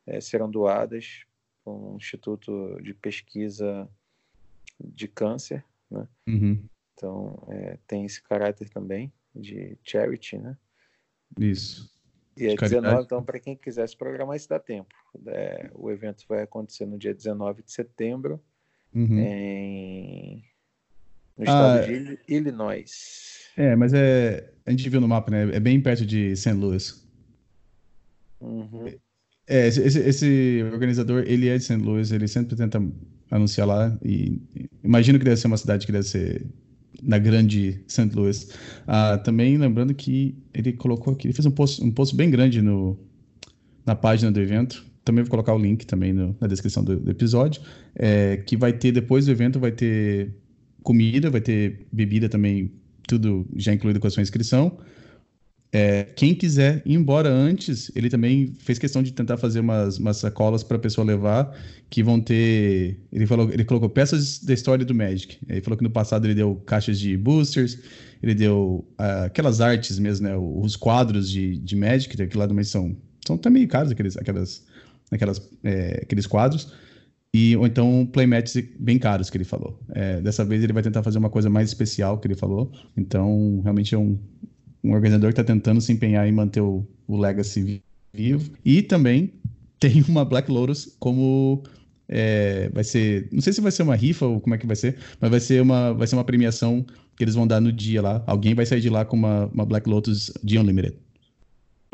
é, 0.06 0.20
serão 0.20 0.50
doadas 0.50 1.24
para 1.62 1.72
um 1.72 1.96
instituto 1.96 2.80
de 2.82 2.92
pesquisa 2.94 3.88
de 4.80 5.08
câncer, 5.08 5.64
né? 5.90 6.06
Uhum. 6.26 6.64
Então, 6.94 7.46
é, 7.48 7.78
tem 7.86 8.04
esse 8.04 8.22
caráter 8.22 8.68
também 8.68 9.12
de 9.34 9.76
charity, 9.82 10.38
né? 10.38 10.56
Isso. 11.38 11.92
E 12.36 12.46
é 12.46 12.56
19, 12.56 13.04
então, 13.04 13.22
para 13.22 13.38
quem 13.38 13.56
quiser 13.56 13.88
se 13.88 13.96
programar, 13.96 14.36
isso 14.36 14.48
dá 14.48 14.58
tempo. 14.58 14.94
É, 15.26 15.70
o 15.74 15.90
evento 15.90 16.24
vai 16.28 16.42
acontecer 16.42 16.84
no 16.84 16.98
dia 16.98 17.14
19 17.14 17.62
de 17.62 17.72
setembro, 17.72 18.42
uhum. 18.94 19.18
em... 19.18 20.44
no 21.36 21.44
estado 21.44 21.82
ah, 21.82 21.86
de 21.86 22.18
Illinois. 22.28 23.50
É, 23.56 23.76
mas 23.76 23.92
é, 23.92 24.52
a 24.66 24.70
gente 24.70 24.88
viu 24.88 25.00
no 25.00 25.08
mapa, 25.08 25.30
né? 25.30 25.54
É 25.54 25.60
bem 25.60 25.80
perto 25.80 26.04
de 26.04 26.34
St. 26.36 26.52
Louis. 26.52 27.04
Uhum. 28.40 28.92
É, 29.46 29.68
esse, 29.68 29.80
esse, 29.82 29.98
esse, 30.00 30.64
organizador, 30.72 31.24
ele 31.26 31.48
é 31.48 31.56
de 31.56 31.64
St. 31.64 31.76
Louis, 31.76 32.10
ele 32.12 32.26
sempre 32.26 32.56
tenta 32.56 32.82
anunciar 33.30 33.66
lá 33.66 33.96
e 34.02 34.40
imagino 34.82 35.18
que 35.18 35.24
deve 35.24 35.36
ser 35.36 35.46
uma 35.46 35.56
cidade 35.56 35.86
que 35.86 35.92
deve 35.92 36.06
ser 36.06 36.46
na 37.02 37.18
grande 37.18 37.82
St. 37.86 38.10
Louis. 38.14 38.50
Ah, 38.86 39.18
também 39.18 39.56
lembrando 39.56 39.94
que 39.94 40.36
ele 40.52 40.72
colocou 40.72 41.12
aqui, 41.12 41.26
ele 41.26 41.34
fez 41.34 41.44
um 41.46 41.50
post, 41.50 41.82
um 41.82 41.90
post 41.90 42.16
bem 42.16 42.30
grande 42.30 42.62
no, 42.62 42.98
na 43.84 43.94
página 43.94 44.32
do 44.32 44.40
evento. 44.40 44.84
Também 45.04 45.22
vou 45.22 45.30
colocar 45.30 45.54
o 45.54 45.58
link 45.58 45.86
também 45.86 46.12
no, 46.12 46.36
na 46.40 46.46
descrição 46.46 46.82
do, 46.82 46.98
do 46.98 47.10
episódio. 47.10 47.62
É, 47.94 48.38
que 48.38 48.56
vai 48.56 48.72
ter, 48.72 48.92
depois 48.92 49.26
do 49.26 49.32
evento, 49.32 49.60
vai 49.60 49.72
ter 49.72 50.34
comida, 50.82 51.30
vai 51.30 51.40
ter 51.40 51.86
bebida 51.92 52.28
também, 52.28 52.72
tudo 53.06 53.46
já 53.56 53.72
incluído 53.72 54.00
com 54.00 54.06
a 54.06 54.10
sua 54.10 54.22
inscrição. 54.22 54.78
É, 55.76 56.04
quem 56.14 56.36
quiser 56.36 56.82
ir 56.86 56.94
embora 56.94 57.28
antes, 57.28 57.90
ele 57.96 58.08
também 58.08 58.54
fez 58.60 58.78
questão 58.78 59.02
de 59.02 59.12
tentar 59.12 59.36
fazer 59.36 59.58
umas, 59.58 59.98
umas 59.98 60.18
sacolas 60.18 60.62
para 60.62 60.76
a 60.76 60.80
pessoa 60.80 61.04
levar, 61.04 61.52
que 61.90 62.00
vão 62.00 62.20
ter. 62.20 63.00
Ele 63.12 63.26
falou, 63.26 63.50
ele 63.52 63.64
colocou 63.64 63.88
peças 63.88 64.38
da 64.38 64.54
história 64.54 64.84
do 64.84 64.94
Magic. 64.94 65.36
Ele 65.48 65.60
falou 65.60 65.76
que 65.76 65.82
no 65.82 65.90
passado 65.90 66.26
ele 66.26 66.34
deu 66.34 66.54
caixas 66.64 66.96
de 67.00 67.16
boosters, 67.16 67.76
ele 68.22 68.36
deu 68.36 68.86
uh, 69.00 69.24
aquelas 69.24 69.60
artes 69.60 69.98
mesmo, 69.98 70.28
né? 70.28 70.36
Os 70.36 70.76
quadros 70.76 71.28
de, 71.28 71.58
de 71.58 71.74
Magic, 71.74 72.24
que 72.24 72.38
lá 72.38 72.46
também 72.46 72.64
são, 72.64 72.96
são 73.26 73.36
também 73.36 73.66
caros, 73.66 73.90
aqueles, 73.90 74.16
aquelas, 74.16 74.64
aquelas, 75.10 75.40
é, 75.62 76.00
aqueles 76.02 76.26
quadros. 76.26 76.72
E, 77.34 77.56
ou 77.56 77.66
então 77.66 78.08
playmats 78.12 78.54
bem 78.78 78.96
caros 78.96 79.28
que 79.28 79.36
ele 79.36 79.44
falou. 79.44 79.78
É, 79.92 80.20
dessa 80.20 80.44
vez 80.44 80.62
ele 80.62 80.72
vai 80.72 80.82
tentar 80.82 81.02
fazer 81.02 81.18
uma 81.18 81.30
coisa 81.30 81.50
mais 81.50 81.68
especial 81.68 82.18
que 82.18 82.28
ele 82.28 82.36
falou. 82.36 82.70
Então, 82.96 83.60
realmente 83.62 83.94
é 83.94 83.98
um, 83.98 84.16
um 84.84 84.92
organizador 84.92 85.32
que 85.32 85.40
está 85.40 85.44
tentando 85.44 85.80
se 85.80 85.92
empenhar 85.92 86.28
em 86.28 86.32
manter 86.32 86.60
o, 86.60 86.86
o 87.08 87.16
Legacy 87.16 87.82
vivo. 88.12 88.52
E 88.64 88.82
também 88.82 89.32
tem 89.80 90.04
uma 90.08 90.24
Black 90.24 90.50
Lotus 90.50 90.94
como 91.00 91.64
é, 92.08 92.70
vai 92.72 92.84
ser, 92.84 93.28
não 93.32 93.40
sei 93.40 93.52
se 93.52 93.60
vai 93.60 93.72
ser 93.72 93.82
uma 93.82 93.96
rifa 93.96 94.26
ou 94.26 94.40
como 94.40 94.54
é 94.54 94.58
que 94.58 94.66
vai 94.66 94.76
ser, 94.76 94.96
mas 95.20 95.30
vai 95.30 95.40
ser 95.40 95.60
uma, 95.60 95.92
vai 95.92 96.06
ser 96.06 96.16
uma 96.16 96.24
premiação 96.24 96.84
que 97.16 97.24
eles 97.24 97.34
vão 97.34 97.46
dar 97.46 97.60
no 97.60 97.72
dia 97.72 98.02
lá. 98.02 98.22
Alguém 98.26 98.54
vai 98.54 98.66
sair 98.66 98.80
de 98.80 98.90
lá 98.90 99.04
com 99.04 99.16
uma, 99.16 99.46
uma 99.46 99.64
Black 99.64 99.88
Lotus 99.88 100.32
de 100.42 100.58
Unlimited. 100.58 100.96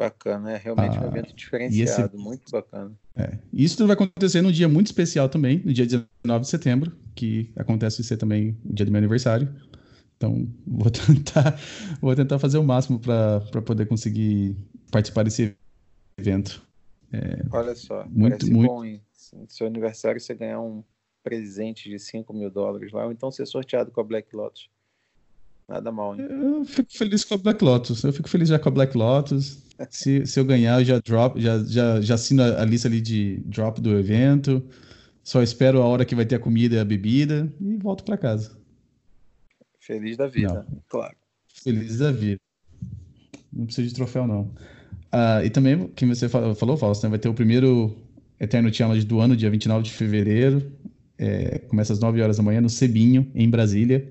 Bacana, 0.00 0.52
é 0.52 0.56
realmente 0.56 0.96
ah, 0.96 1.02
um 1.02 1.08
evento 1.08 1.34
diferenciado, 1.34 2.16
esse, 2.16 2.16
muito 2.16 2.50
bacana. 2.50 2.90
É, 3.14 3.36
isso 3.52 3.76
tudo 3.76 3.88
vai 3.88 3.92
acontecer 3.92 4.40
num 4.40 4.50
dia 4.50 4.66
muito 4.66 4.86
especial 4.86 5.28
também, 5.28 5.60
no 5.62 5.74
dia 5.74 5.84
19 5.84 6.40
de 6.40 6.48
setembro, 6.48 6.90
que 7.14 7.52
acontece 7.54 8.02
ser 8.02 8.16
também 8.16 8.56
o 8.64 8.72
dia 8.72 8.86
do 8.86 8.90
meu 8.90 8.98
aniversário. 8.98 9.54
Então, 10.16 10.48
vou 10.66 10.90
tentar, 10.90 11.60
vou 12.00 12.16
tentar 12.16 12.38
fazer 12.38 12.56
o 12.56 12.64
máximo 12.64 12.98
para 12.98 13.60
poder 13.60 13.86
conseguir 13.86 14.56
participar 14.90 15.22
desse 15.22 15.54
evento. 16.16 16.66
É, 17.12 17.42
Olha 17.52 17.74
só, 17.74 18.06
muito, 18.08 18.50
muito 18.50 18.68
bom 18.68 18.82
em 18.82 19.02
seu 19.48 19.66
aniversário 19.66 20.18
você 20.18 20.34
ganhar 20.34 20.62
um 20.62 20.82
presente 21.22 21.90
de 21.90 21.98
5 21.98 22.32
mil 22.32 22.50
dólares 22.50 22.90
lá, 22.90 23.04
ou 23.04 23.12
então 23.12 23.30
ser 23.30 23.44
sorteado 23.44 23.90
com 23.90 24.00
a 24.00 24.04
Black 24.04 24.34
Lotus. 24.34 24.70
Nada 25.68 25.92
mal, 25.92 26.16
hein? 26.16 26.26
Eu 26.28 26.64
fico 26.64 26.90
feliz 26.90 27.22
com 27.22 27.34
a 27.34 27.36
Black 27.36 27.62
Lotus. 27.62 28.02
Eu 28.02 28.12
fico 28.14 28.28
feliz 28.28 28.48
já 28.48 28.58
com 28.58 28.70
a 28.70 28.72
Black 28.72 28.96
Lotus. 28.96 29.62
Se, 29.88 30.26
se 30.26 30.38
eu 30.38 30.44
ganhar, 30.44 30.80
eu 30.80 30.84
já 30.84 30.98
drop, 30.98 31.40
já, 31.40 31.62
já, 31.64 32.00
já 32.00 32.14
assino 32.14 32.42
a, 32.42 32.62
a 32.62 32.64
lista 32.64 32.88
ali 32.88 33.00
de 33.00 33.40
drop 33.46 33.80
do 33.80 33.98
evento. 33.98 34.62
Só 35.22 35.42
espero 35.42 35.80
a 35.80 35.86
hora 35.86 36.04
que 36.04 36.14
vai 36.14 36.26
ter 36.26 36.36
a 36.36 36.40
comida 36.40 36.76
e 36.76 36.78
a 36.78 36.84
bebida 36.84 37.52
e 37.60 37.76
volto 37.76 38.04
para 38.04 38.16
casa. 38.16 38.58
Feliz 39.78 40.16
da 40.16 40.26
vida, 40.26 40.66
não. 40.68 40.82
claro. 40.88 41.16
Feliz 41.62 41.98
da 41.98 42.12
vida. 42.12 42.40
Não 43.52 43.66
precisa 43.66 43.86
de 43.88 43.94
troféu, 43.94 44.26
não. 44.26 44.54
Ah, 45.12 45.44
e 45.44 45.50
também, 45.50 45.88
que 45.88 46.06
você 46.06 46.28
falou, 46.28 46.76
Fausto, 46.76 47.04
né, 47.04 47.10
vai 47.10 47.18
ter 47.18 47.28
o 47.28 47.34
primeiro 47.34 47.96
Eterno 48.38 48.72
Challenge 48.72 49.04
do 49.04 49.20
ano, 49.20 49.36
dia 49.36 49.50
29 49.50 49.84
de 49.84 49.92
fevereiro. 49.92 50.72
É, 51.18 51.58
começa 51.58 51.92
às 51.92 52.00
9 52.00 52.22
horas 52.22 52.36
da 52.38 52.42
manhã 52.42 52.60
no 52.60 52.70
Cebinho, 52.70 53.30
em 53.34 53.50
Brasília. 53.50 54.10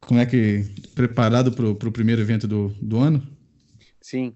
Como 0.00 0.20
é 0.20 0.26
que. 0.26 0.64
Preparado 0.94 1.52
para 1.52 1.66
o 1.66 1.92
primeiro 1.92 2.20
evento 2.20 2.46
do, 2.48 2.68
do 2.80 2.98
ano? 2.98 3.26
Sim. 4.00 4.34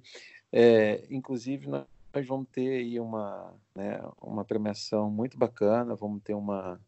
É, 0.56 1.04
inclusive, 1.10 1.66
nós 1.66 2.26
vamos 2.28 2.46
ter 2.48 2.68
aí 2.68 3.00
uma, 3.00 3.52
né, 3.74 4.00
uma 4.22 4.44
premiação 4.44 5.10
muito 5.10 5.36
bacana. 5.36 5.96
Vamos 5.96 6.22
ter 6.22 6.32
uma, 6.32 6.80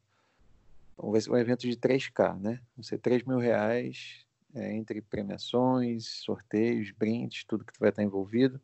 vai 0.96 1.20
ser 1.20 1.32
um 1.32 1.36
evento 1.36 1.62
de 1.62 1.76
3K, 1.76 2.38
né? 2.38 2.60
Vão 2.76 2.84
ser 2.84 2.98
3 2.98 3.24
mil 3.24 3.38
reais 3.38 4.24
é, 4.54 4.72
entre 4.72 5.02
premiações, 5.02 6.06
sorteios, 6.06 6.92
brindes, 6.92 7.42
tudo 7.42 7.64
que 7.64 7.78
vai 7.80 7.88
estar 7.88 8.04
envolvido. 8.04 8.60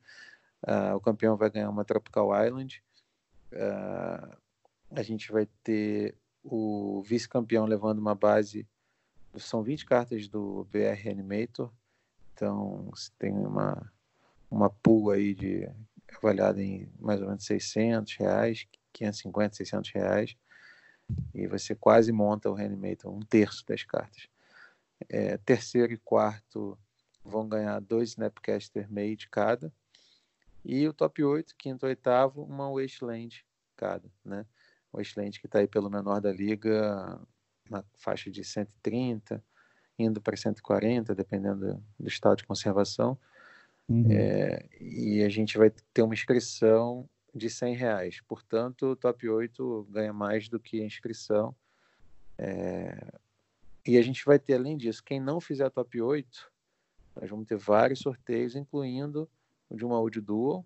Uh, 0.63 0.95
o 0.95 1.01
campeão 1.01 1.37
vai 1.37 1.51
ganhar 1.51 1.69
uma 1.69 1.85
Tropical 1.85 2.31
Island. 2.47 2.81
Uh, 3.53 4.37
a 4.93 5.03
gente 5.03 5.33
vai 5.33 5.49
ter 5.65 6.15
o 6.45 7.03
vice-campeão 7.03 7.67
levando 7.67 7.99
uma 7.99 8.15
base. 8.15 8.69
São 9.37 9.65
20 9.65 9.85
cartas 9.85 10.29
do 10.29 10.65
BR 10.71 11.11
Animator. 11.11 11.73
Então, 12.33 12.89
tem 13.19 13.33
uma, 13.33 13.92
uma 14.53 14.71
pool 14.71 15.11
aí 15.11 15.35
de 15.35 15.69
avaliada 16.17 16.63
em 16.63 16.89
mais 17.01 17.21
ou 17.21 17.29
menos 17.29 17.45
600 17.45 18.17
reais, 18.17 18.67
550, 18.93 19.57
600 19.57 19.91
reais 19.93 20.37
e 21.35 21.47
você 21.47 21.75
quase 21.75 22.13
monta 22.13 22.51
o 22.51 22.55
Reanimator, 22.55 23.13
um 23.13 23.21
terço 23.21 23.65
das 23.67 23.83
cartas. 23.85 24.29
É, 25.09 25.37
terceiro 25.39 25.93
e 25.93 25.99
quarto 25.99 26.79
vão 27.25 27.49
ganhar 27.49 27.81
dois 27.81 28.11
Snapcaster 28.11 28.91
Made 28.91 29.29
cada. 29.29 29.73
E 30.65 30.87
o 30.87 30.93
top 30.93 31.25
8, 31.25 31.57
quinto 31.57 31.87
e 31.87 31.89
oitavo, 31.89 32.45
uma 32.45 32.71
Wasteland 32.71 33.45
cada. 33.77 34.09
Né? 34.25 34.47
Wasteland 34.93 35.41
que 35.41 35.47
está 35.47 35.59
aí 35.59 35.67
pelo 35.67 35.91
menor 35.91 36.21
da 36.21 36.33
liga, 36.33 37.21
na 37.69 37.85
faixa 37.95 38.31
de 38.31 38.45
130, 38.45 39.43
indo 39.99 40.21
para 40.21 40.37
140, 40.37 41.15
dependendo 41.15 41.83
do 41.99 42.09
estado 42.09 42.39
de 42.39 42.45
conservação. 42.45 43.19
Uhum. 43.89 44.11
É, 44.11 44.65
e 44.81 45.23
a 45.23 45.29
gente 45.29 45.59
vai 45.59 45.71
ter 45.93 46.03
uma 46.03 46.15
inscrição 46.15 47.09
de 47.35 47.49
100 47.49 47.75
reais. 47.75 48.21
Portanto, 48.27 48.87
o 48.87 48.97
top 48.97 49.29
8 49.29 49.89
ganha 49.91 50.13
mais 50.13 50.49
do 50.49 50.61
que 50.61 50.81
a 50.81 50.87
inscrição. 50.87 51.55
É, 52.39 53.13
e 53.87 53.99
a 53.99 54.03
gente 54.03 54.25
vai 54.25 54.39
ter, 54.39 54.55
além 54.55 54.77
disso, 54.77 55.03
quem 55.03 55.21
não 55.21 55.41
fizer 55.41 55.69
top 55.71 56.01
8, 56.01 56.53
nós 57.21 57.29
vamos 57.29 57.47
ter 57.47 57.57
vários 57.57 58.01
sorteios, 58.01 58.55
incluindo 58.55 59.29
o 59.69 59.77
de 59.77 59.85
uma 59.85 59.97
Audio 59.97 60.23
Dual, 60.23 60.65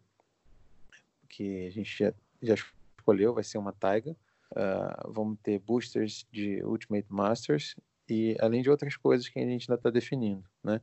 que 1.28 1.66
a 1.66 1.70
gente 1.70 1.98
já, 1.98 2.12
já 2.42 2.54
escolheu, 2.98 3.34
vai 3.34 3.44
ser 3.44 3.58
uma 3.58 3.72
Taiga. 3.72 4.16
Uh, 4.52 5.12
vamos 5.12 5.38
ter 5.42 5.58
boosters 5.58 6.26
de 6.30 6.62
Ultimate 6.62 7.06
Masters 7.10 7.74
e 8.08 8.36
além 8.40 8.62
de 8.62 8.70
outras 8.70 8.96
coisas 8.96 9.28
que 9.28 9.38
a 9.38 9.42
gente 9.42 9.64
ainda 9.64 9.78
está 9.78 9.90
definindo, 9.90 10.48
né? 10.62 10.80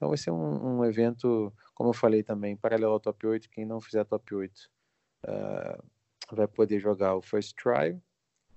Então 0.00 0.08
vai 0.08 0.16
ser 0.16 0.30
um, 0.30 0.78
um, 0.78 0.84
evento, 0.86 1.52
como 1.74 1.90
eu 1.90 1.92
falei 1.92 2.22
também, 2.22 2.56
paralelo 2.56 2.94
ao 2.94 3.00
top 3.00 3.26
8. 3.26 3.50
Quem 3.50 3.66
não 3.66 3.82
fizer 3.82 4.02
top 4.04 4.34
8 4.34 4.56
uh, 4.56 5.28
ah, 5.28 5.84
vai 6.32 6.48
poder 6.48 6.80
jogar 6.80 7.14
o 7.16 7.20
First 7.20 7.54
Trial, 7.54 8.00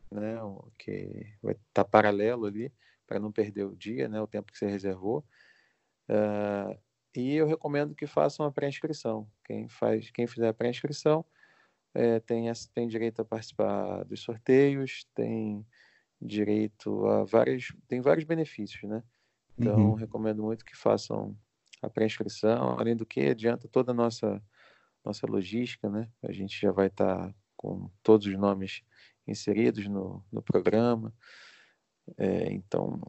né? 0.10 0.38
Que 0.80 1.36
vai 1.42 1.52
estar 1.52 1.84
tá 1.84 1.84
paralelo 1.84 2.46
ali 2.46 2.72
para 3.06 3.20
não 3.20 3.30
perder 3.30 3.66
o 3.66 3.76
dia, 3.76 4.08
né? 4.08 4.22
O 4.22 4.28
tempo 4.28 4.54
que 4.54 4.58
você 4.58 4.68
reservou. 4.68 5.26
Uh, 6.10 6.80
e 7.14 7.36
eu 7.36 7.46
recomendo 7.46 7.94
que 7.94 8.08
façam 8.08 8.46
a 8.46 8.52
pré-inscrição. 8.52 9.30
Quem 9.44 9.68
faz, 9.68 10.10
quem 10.12 10.26
fizer 10.26 10.48
a 10.48 10.54
pré-inscrição 10.54 11.26
é, 11.94 12.22
tem, 12.22 12.50
tem 12.74 12.88
direito 12.88 13.22
a 13.22 13.26
participar 13.26 14.06
dos 14.06 14.22
sorteios, 14.22 15.06
tem 15.14 15.68
direito 16.22 17.06
a 17.06 17.26
vários, 17.26 17.76
tem 17.90 18.00
vários 18.00 18.24
benefícios, 18.24 18.90
né? 18.90 19.04
Então, 19.58 19.92
uhum. 19.92 19.94
recomendo 19.94 20.44
muito 20.44 20.66
que 20.66 20.76
façam 20.76 21.36
a 21.82 21.90
pré-inscrição, 21.90 22.78
além 22.80 22.96
do 22.96 23.06
que 23.06 23.22
adianta 23.22 23.68
toda 23.68 23.92
a 23.92 23.96
nossa, 23.96 24.42
nossa 25.06 25.28
logística, 25.28 25.90
né? 25.90 26.10
A 26.24 26.32
gente 26.32 26.60
já 26.60 26.72
vai 26.72 26.88
estar 26.88 27.28
tá 27.28 27.36
com 27.56 27.90
todos 28.02 28.26
os 28.28 28.38
nomes 28.38 28.82
inseridos 29.28 29.88
no, 29.88 30.24
no 30.32 30.42
programa. 30.42 31.14
É, 32.18 32.52
então, 32.54 33.00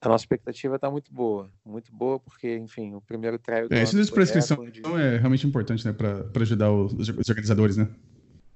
a 0.00 0.08
nossa 0.08 0.22
expectativa 0.22 0.76
está 0.76 0.90
muito 0.90 1.12
boa, 1.12 1.50
muito 1.64 1.92
boa, 1.94 2.18
porque, 2.18 2.56
enfim, 2.56 2.94
o 2.94 3.00
primeiro 3.00 3.38
trial. 3.38 3.66
É, 3.70 3.82
esse 3.82 4.12
para 4.12 4.22
inscrição 4.22 4.56
recorde... 4.58 4.82
é 5.00 5.18
realmente 5.18 5.46
importante, 5.46 5.86
né, 5.86 5.92
para 5.92 6.42
ajudar 6.42 6.72
os, 6.72 6.92
os, 6.92 7.28
organizadores, 7.28 7.76
né? 7.76 7.88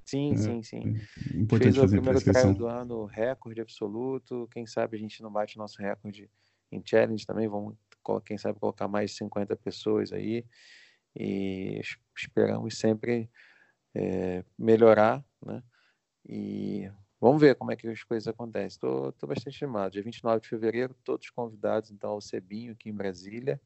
Sim, 0.04 0.32
é, 0.32 0.36
sim, 0.36 0.62
sim. 0.62 0.96
É 1.32 1.36
importante 1.36 1.72
Fez 1.72 1.76
fazer 1.76 1.98
o 1.98 2.02
primeiro 2.02 2.24
trial 2.24 2.54
do 2.54 2.66
ano, 2.66 3.04
recorde 3.04 3.60
absoluto. 3.60 4.48
Quem 4.50 4.66
sabe 4.66 4.96
a 4.96 5.00
gente 5.00 5.22
não 5.22 5.30
bate 5.30 5.56
nosso 5.56 5.80
recorde 5.80 6.28
em 6.70 6.82
challenge 6.84 7.26
também. 7.26 7.48
Vamos, 7.48 7.76
quem 8.24 8.38
sabe, 8.38 8.58
colocar 8.58 8.88
mais 8.88 9.10
de 9.10 9.16
50 9.18 9.56
pessoas 9.56 10.12
aí. 10.12 10.44
E 11.14 11.80
esperamos 12.16 12.78
sempre 12.78 13.28
é, 13.94 14.44
melhorar, 14.58 15.24
né? 15.44 15.62
E 16.28 16.90
Vamos 17.20 17.38
ver 17.38 17.54
como 17.54 17.70
é 17.70 17.76
que 17.76 17.86
as 17.86 18.02
coisas 18.02 18.26
acontecem. 18.26 18.68
Estou 18.68 19.12
bastante 19.28 19.62
animado. 19.62 19.92
Dia 19.92 20.02
29 20.02 20.40
de 20.40 20.48
fevereiro, 20.48 20.96
todos 21.04 21.28
convidados 21.28 21.90
então 21.90 22.12
ao 22.12 22.20
Cebinho 22.20 22.72
aqui 22.72 22.88
em 22.88 22.94
Brasília 22.94 23.60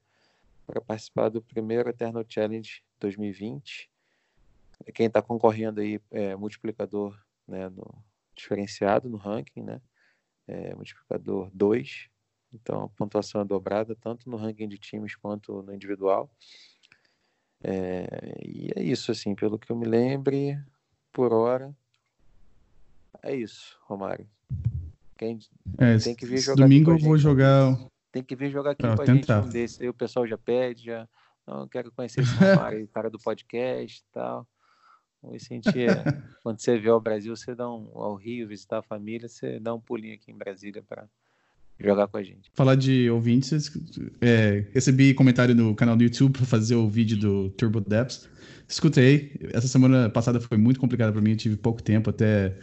para 0.67 0.81
participar 0.81 1.29
do 1.29 1.41
primeiro 1.41 1.89
Eternal 1.89 2.25
Challenge 2.29 2.83
2020. 2.99 3.89
Quem 4.93 5.07
está 5.07 5.23
concorrendo 5.23 5.81
aí 5.81 6.01
é 6.11 6.35
multiplicador 6.35 7.17
né, 7.47 7.69
no, 7.69 8.03
diferenciado 8.35 9.09
no 9.09 9.17
ranking, 9.17 9.63
né? 9.63 9.81
É, 10.49 10.75
multiplicador 10.75 11.49
2. 11.55 12.11
Então 12.55 12.85
a 12.85 12.89
pontuação 12.89 13.41
é 13.41 13.45
dobrada 13.45 13.97
tanto 13.97 14.31
no 14.31 14.37
ranking 14.37 14.69
de 14.69 14.79
times 14.79 15.17
quanto 15.17 15.63
no 15.63 15.75
individual. 15.75 16.31
É, 17.63 18.07
e 18.45 18.71
é 18.77 18.83
isso, 18.83 19.11
assim, 19.11 19.35
pelo 19.35 19.59
que 19.59 19.73
eu 19.73 19.77
me 19.77 19.87
lembre, 19.87 20.59
por 21.13 21.33
hora, 21.33 21.75
é 23.23 23.35
isso, 23.35 23.79
Romário. 23.83 24.29
Quem 25.17 25.39
é, 25.79 25.97
tem 25.97 26.15
que 26.15 26.27
vir 26.27 26.39
jogar 26.39 26.63
Domingo 26.63 26.91
eu 26.91 26.99
vou 26.99 27.17
jogar. 27.17 27.79
Tem 28.13 28.23
que 28.23 28.37
vir 28.37 28.51
jogar 28.51 28.73
aqui 28.73 28.83
com 28.83 28.89
a 28.89 28.97
tentar. 28.97 29.41
gente 29.41 29.49
um 29.49 29.49
desse. 29.49 29.83
Aí 29.83 29.89
o 29.89 29.95
pessoal 29.95 30.27
já 30.27 30.37
pede, 30.37 30.85
já. 30.85 31.09
Não, 31.47 31.67
quero 31.69 31.91
conhecer 31.93 32.21
esse 32.21 32.35
Romário, 32.35 32.87
cara 32.93 33.09
do 33.09 33.19
podcast 33.19 34.01
e 34.01 34.13
tal. 34.13 34.47
Vamos 35.23 35.43
sentir. 35.43 35.89
quando 36.43 36.61
você 36.61 36.79
vier 36.79 36.93
ao 36.93 37.01
Brasil, 37.01 37.35
você 37.35 37.55
dá 37.55 37.69
um. 37.71 37.91
ao 37.95 38.15
Rio, 38.15 38.47
visitar 38.47 38.79
a 38.79 38.83
família, 38.83 39.29
você 39.29 39.59
dá 39.59 39.73
um 39.75 39.81
pulinho 39.81 40.15
aqui 40.15 40.31
em 40.31 40.37
Brasília 40.37 40.83
para 40.83 41.09
jogar 41.81 42.09
com 42.09 42.17
a 42.17 42.23
gente. 42.23 42.51
Falar 42.55 42.75
de 42.75 43.11
ouvintes, 43.11 43.73
é, 44.21 44.65
recebi 44.73 45.15
comentário 45.15 45.55
no 45.55 45.75
canal 45.75 45.97
do 45.97 46.03
YouTube 46.05 46.33
para 46.33 46.47
fazer 46.47 46.75
o 46.75 46.89
vídeo 46.89 47.17
do 47.17 47.51
Turbo 47.51 47.81
Depths. 47.81 48.29
Escutei. 48.69 49.33
Essa 49.53 49.69
semana 49.69 50.09
passada 50.09 50.41
foi 50.41 50.57
muito 50.57 50.81
complicada 50.81 51.13
para 51.13 51.21
mim, 51.21 51.33
eu 51.33 51.37
tive 51.37 51.57
pouco 51.57 51.83
tempo 51.83 52.11
até 52.11 52.57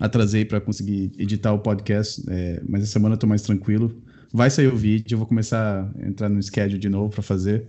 atrasei 0.00 0.44
para 0.44 0.60
conseguir 0.60 1.12
editar 1.18 1.52
o 1.52 1.58
podcast, 1.58 2.22
é, 2.28 2.60
mas 2.68 2.82
essa 2.82 2.92
semana 2.92 3.14
eu 3.14 3.18
tô 3.18 3.26
mais 3.26 3.42
tranquilo. 3.42 3.94
Vai 4.32 4.50
sair 4.50 4.66
o 4.66 4.76
vídeo, 4.76 5.14
eu 5.14 5.18
vou 5.18 5.26
começar 5.26 5.88
a 5.96 6.06
entrar 6.06 6.28
no 6.28 6.42
schedule 6.42 6.78
de 6.78 6.88
novo 6.88 7.10
para 7.10 7.22
fazer. 7.22 7.66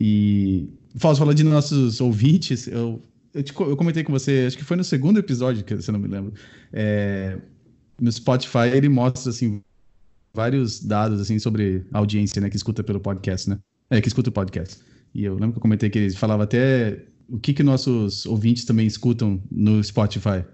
E 0.00 0.68
Fausto, 0.96 1.18
falando 1.18 1.36
de 1.36 1.44
nossos 1.44 2.00
ouvintes, 2.00 2.66
eu, 2.68 3.02
eu, 3.34 3.42
te, 3.42 3.52
eu, 3.52 3.76
comentei 3.76 4.02
com 4.02 4.12
você, 4.12 4.44
acho 4.46 4.56
que 4.56 4.64
foi 4.64 4.76
no 4.76 4.84
segundo 4.84 5.18
episódio, 5.18 5.64
que 5.64 5.74
você 5.74 5.92
não 5.92 5.98
me 5.98 6.08
lembra. 6.08 6.32
É, 6.72 7.36
no 8.00 8.10
Spotify 8.10 8.68
ele 8.72 8.88
mostra 8.88 9.30
assim 9.30 9.60
vários 10.34 10.80
dados 10.80 11.20
assim 11.20 11.38
sobre 11.38 11.86
audiência, 11.92 12.40
né, 12.40 12.50
que 12.50 12.56
escuta 12.56 12.82
pelo 12.82 13.00
podcast, 13.00 13.48
né? 13.48 13.58
É, 13.88 14.00
que 14.00 14.08
escuta 14.08 14.30
o 14.30 14.32
podcast. 14.32 14.78
E 15.14 15.24
eu 15.24 15.34
lembro 15.34 15.52
que 15.52 15.58
eu 15.58 15.62
comentei 15.62 15.88
que 15.88 15.98
ele 15.98 16.10
falava 16.10 16.42
até 16.42 17.04
o 17.28 17.38
que 17.38 17.54
que 17.54 17.62
nossos 17.62 18.26
ouvintes 18.26 18.64
também 18.64 18.86
escutam 18.86 19.40
no 19.50 19.82
Spotify. 19.82 20.44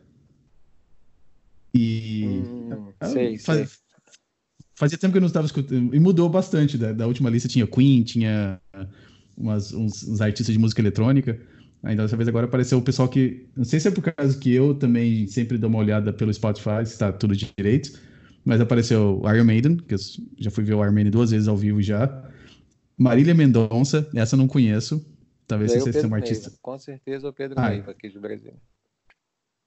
E. 1.74 2.24
Hum, 2.26 2.92
sei, 3.04 3.38
faz, 3.38 3.70
sei. 3.70 3.78
Fazia 4.74 4.98
tempo 4.98 5.12
que 5.12 5.18
eu 5.18 5.22
não 5.22 5.28
estava 5.28 5.46
escutando. 5.46 5.94
E 5.94 6.00
mudou 6.00 6.28
bastante. 6.28 6.76
Da, 6.76 6.92
da 6.92 7.06
última 7.06 7.30
lista 7.30 7.48
tinha 7.48 7.66
Queen, 7.66 8.02
tinha 8.02 8.60
umas, 9.36 9.72
uns, 9.72 10.06
uns, 10.06 10.20
artistas 10.20 10.52
de 10.52 10.58
música 10.58 10.80
eletrônica. 10.80 11.40
Ainda 11.82 12.02
dessa 12.02 12.16
vez 12.16 12.28
agora 12.28 12.46
apareceu 12.46 12.78
o 12.78 12.82
pessoal 12.82 13.08
que. 13.08 13.46
Não 13.56 13.64
sei 13.64 13.80
se 13.80 13.88
é 13.88 13.90
por 13.90 14.02
causa 14.02 14.38
que 14.38 14.52
eu 14.52 14.74
também 14.74 15.26
sempre 15.26 15.56
dou 15.56 15.70
uma 15.70 15.78
olhada 15.78 16.12
pelo 16.12 16.32
Spotify, 16.32 16.84
se 16.84 16.92
está 16.92 17.12
tudo 17.12 17.34
direito. 17.36 17.92
Mas 18.44 18.60
apareceu 18.60 19.22
Iron 19.34 19.44
Maiden, 19.44 19.76
que 19.76 19.94
eu 19.94 19.98
já 20.38 20.50
fui 20.50 20.64
ver 20.64 20.74
o 20.74 20.82
Iron 20.82 20.92
Maiden 20.92 21.10
duas 21.10 21.30
vezes 21.30 21.48
ao 21.48 21.56
vivo 21.56 21.82
já. 21.82 22.30
Marília 22.96 23.34
Mendonça, 23.34 24.08
essa 24.14 24.34
eu 24.34 24.38
não 24.38 24.48
conheço. 24.48 25.04
Talvez 25.46 25.72
você 25.72 25.92
seja 25.92 26.06
um 26.06 26.14
artista. 26.14 26.48
Neiva. 26.48 26.58
Com 26.62 26.78
certeza 26.78 27.28
o 27.28 27.32
Pedro 27.32 27.58
ah, 27.58 27.70
Neiva, 27.70 27.90
aqui 27.90 28.08
de 28.08 28.18
Brasil. 28.18 28.52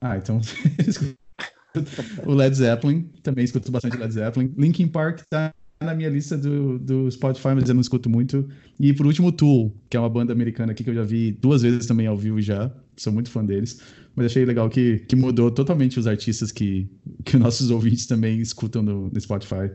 Ah, 0.00 0.16
então 0.16 0.40
o 2.24 2.32
Led 2.32 2.56
Zeppelin, 2.56 3.02
também 3.22 3.44
escuto 3.44 3.70
bastante 3.70 3.96
Led 3.96 4.12
Zeppelin. 4.12 4.54
Linkin 4.56 4.88
Park 4.88 5.20
tá 5.28 5.52
na 5.80 5.94
minha 5.94 6.08
lista 6.08 6.38
do, 6.38 6.78
do 6.78 7.10
Spotify, 7.10 7.48
mas 7.54 7.68
eu 7.68 7.74
não 7.74 7.80
escuto 7.80 8.08
muito. 8.08 8.48
E 8.80 8.92
por 8.92 9.06
último, 9.06 9.30
Tool, 9.30 9.74
que 9.90 9.96
é 9.96 10.00
uma 10.00 10.08
banda 10.08 10.32
americana 10.32 10.72
aqui 10.72 10.82
que 10.82 10.90
eu 10.90 10.94
já 10.94 11.04
vi 11.04 11.32
duas 11.32 11.62
vezes 11.62 11.86
também 11.86 12.06
ao 12.06 12.16
vivo 12.16 12.40
já. 12.40 12.72
Sou 12.96 13.12
muito 13.12 13.30
fã 13.30 13.44
deles. 13.44 13.80
Mas 14.16 14.26
achei 14.26 14.44
legal 14.44 14.68
que, 14.68 15.00
que 15.00 15.16
mudou 15.16 15.50
totalmente 15.50 15.98
os 15.98 16.06
artistas 16.06 16.52
que, 16.52 16.88
que 17.24 17.36
nossos 17.38 17.70
ouvintes 17.70 18.06
também 18.06 18.40
escutam 18.40 18.82
no, 18.82 19.08
no 19.08 19.20
Spotify. 19.20 19.70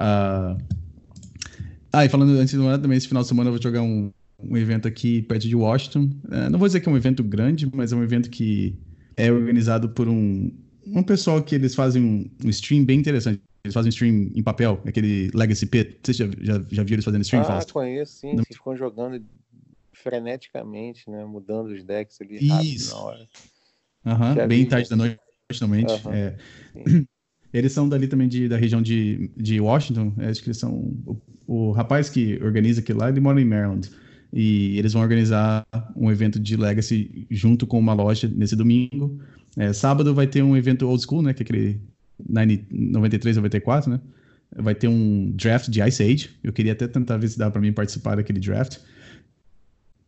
Uh... 0.00 0.56
Ah, 1.92 2.04
e 2.04 2.08
falando 2.08 2.30
antes 2.38 2.54
do 2.54 2.66
ano, 2.66 2.80
também 2.80 2.96
esse 2.96 3.08
final 3.08 3.22
de 3.22 3.28
semana 3.28 3.48
eu 3.48 3.52
vou 3.52 3.62
jogar 3.62 3.82
um, 3.82 4.12
um 4.38 4.56
evento 4.56 4.86
aqui 4.86 5.22
perto 5.22 5.48
de 5.48 5.56
Washington. 5.56 6.10
Uh, 6.24 6.50
não 6.50 6.58
vou 6.58 6.68
dizer 6.68 6.80
que 6.80 6.88
é 6.88 6.92
um 6.92 6.96
evento 6.96 7.22
grande, 7.24 7.68
mas 7.74 7.92
é 7.92 7.96
um 7.96 8.02
evento 8.02 8.30
que 8.30 8.78
é 9.16 9.30
organizado 9.30 9.88
por 9.88 10.08
um, 10.08 10.52
um 10.86 11.02
pessoal 11.02 11.42
que 11.42 11.54
eles 11.54 11.74
fazem 11.74 12.02
um, 12.02 12.30
um 12.44 12.48
stream 12.50 12.84
bem 12.84 13.00
interessante. 13.00 13.40
Eles 13.64 13.74
fazem 13.74 13.88
um 13.88 13.90
stream 13.90 14.30
em 14.34 14.42
papel, 14.42 14.80
aquele 14.86 15.30
Legacy 15.34 15.66
Pit. 15.66 15.98
Você 16.02 16.12
já, 16.12 16.26
já, 16.40 16.62
já 16.70 16.82
viu 16.82 16.94
eles 16.94 17.04
fazendo 17.04 17.22
stream? 17.22 17.42
Ah, 17.42 17.46
Fausto? 17.46 17.74
conheço, 17.74 18.20
sim. 18.20 18.30
Eles 18.30 18.46
ficam 18.48 18.76
jogando 18.76 19.22
freneticamente, 20.02 21.08
né? 21.10 21.24
Mudando 21.24 21.68
os 21.68 21.84
decks 21.84 22.20
ali 22.20 22.38
Isso. 22.74 22.94
na 22.94 23.00
hora. 23.00 23.28
Uhum, 24.04 24.48
bem 24.48 24.66
tarde 24.66 24.88
da 24.88 24.96
noite, 24.96 25.18
normalmente. 25.60 26.06
Uhum, 26.06 26.12
é. 26.12 26.36
Eles 27.52 27.72
são 27.72 27.88
dali 27.88 28.06
também 28.06 28.28
de, 28.28 28.48
da 28.48 28.56
região 28.56 28.80
de, 28.80 29.30
de 29.36 29.60
Washington. 29.60 30.14
Acho 30.18 30.40
que 30.40 30.48
eles 30.48 30.58
são. 30.58 30.72
O, 31.04 31.20
o 31.46 31.72
rapaz 31.72 32.08
que 32.08 32.38
organiza 32.42 32.80
aquilo 32.80 33.00
lá, 33.00 33.08
ele 33.08 33.18
mora 33.20 33.40
em 33.40 33.44
Maryland. 33.44 33.90
E 34.32 34.78
eles 34.78 34.92
vão 34.92 35.02
organizar 35.02 35.66
um 35.96 36.10
evento 36.10 36.38
de 36.38 36.56
Legacy 36.56 37.26
junto 37.28 37.66
com 37.66 37.76
uma 37.76 37.92
loja 37.92 38.30
nesse 38.32 38.54
domingo. 38.54 39.20
É, 39.56 39.72
sábado 39.72 40.14
vai 40.14 40.28
ter 40.28 40.42
um 40.42 40.56
evento 40.56 40.88
old 40.88 41.02
school, 41.02 41.22
né? 41.22 41.34
Que 41.34 41.42
é 41.42 41.44
aquele 41.44 41.80
93, 42.28 43.36
94, 43.36 43.90
né? 43.90 44.00
Vai 44.56 44.74
ter 44.74 44.86
um 44.86 45.32
draft 45.32 45.68
de 45.68 45.82
Ice 45.82 46.02
Age. 46.02 46.30
Eu 46.44 46.52
queria 46.52 46.72
até 46.72 46.86
tentar 46.86 47.16
ver 47.16 47.28
se 47.28 47.38
dá 47.38 47.50
para 47.50 47.60
mim 47.60 47.72
participar 47.72 48.14
daquele 48.14 48.38
draft. 48.38 48.78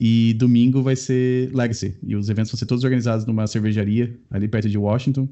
E 0.04 0.34
domingo 0.34 0.82
vai 0.82 0.96
ser 0.96 1.48
Legacy. 1.54 1.96
E 2.02 2.16
os 2.16 2.28
eventos 2.28 2.50
vão 2.50 2.58
ser 2.58 2.66
todos 2.66 2.82
organizados 2.82 3.24
numa 3.24 3.46
cervejaria 3.46 4.12
ali 4.32 4.48
perto 4.48 4.68
de 4.68 4.76
Washington. 4.76 5.28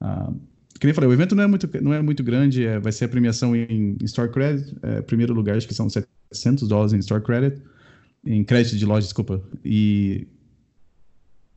Ah, 0.00 0.32
que 0.80 0.86
nem 0.86 0.94
falei, 0.94 1.10
o 1.10 1.12
evento 1.12 1.34
não 1.34 1.42
é 1.42 1.46
muito, 1.46 1.68
não 1.82 1.92
é 1.92 2.00
muito 2.00 2.24
grande. 2.24 2.64
É, 2.64 2.80
vai 2.80 2.92
ser 2.92 3.04
a 3.04 3.08
premiação 3.10 3.54
em, 3.54 3.94
em 4.00 4.04
Store 4.06 4.32
Credit. 4.32 4.74
É, 4.82 5.02
primeiro 5.02 5.34
lugar, 5.34 5.58
acho 5.58 5.68
que 5.68 5.74
são 5.74 5.90
700 5.90 6.66
dólares 6.66 6.94
em 6.94 6.98
Store 7.00 7.22
Credit. 7.22 7.60
em 8.24 8.42
crédito 8.42 8.78
de 8.78 8.86
loja, 8.86 9.02
desculpa. 9.02 9.42
E, 9.62 10.26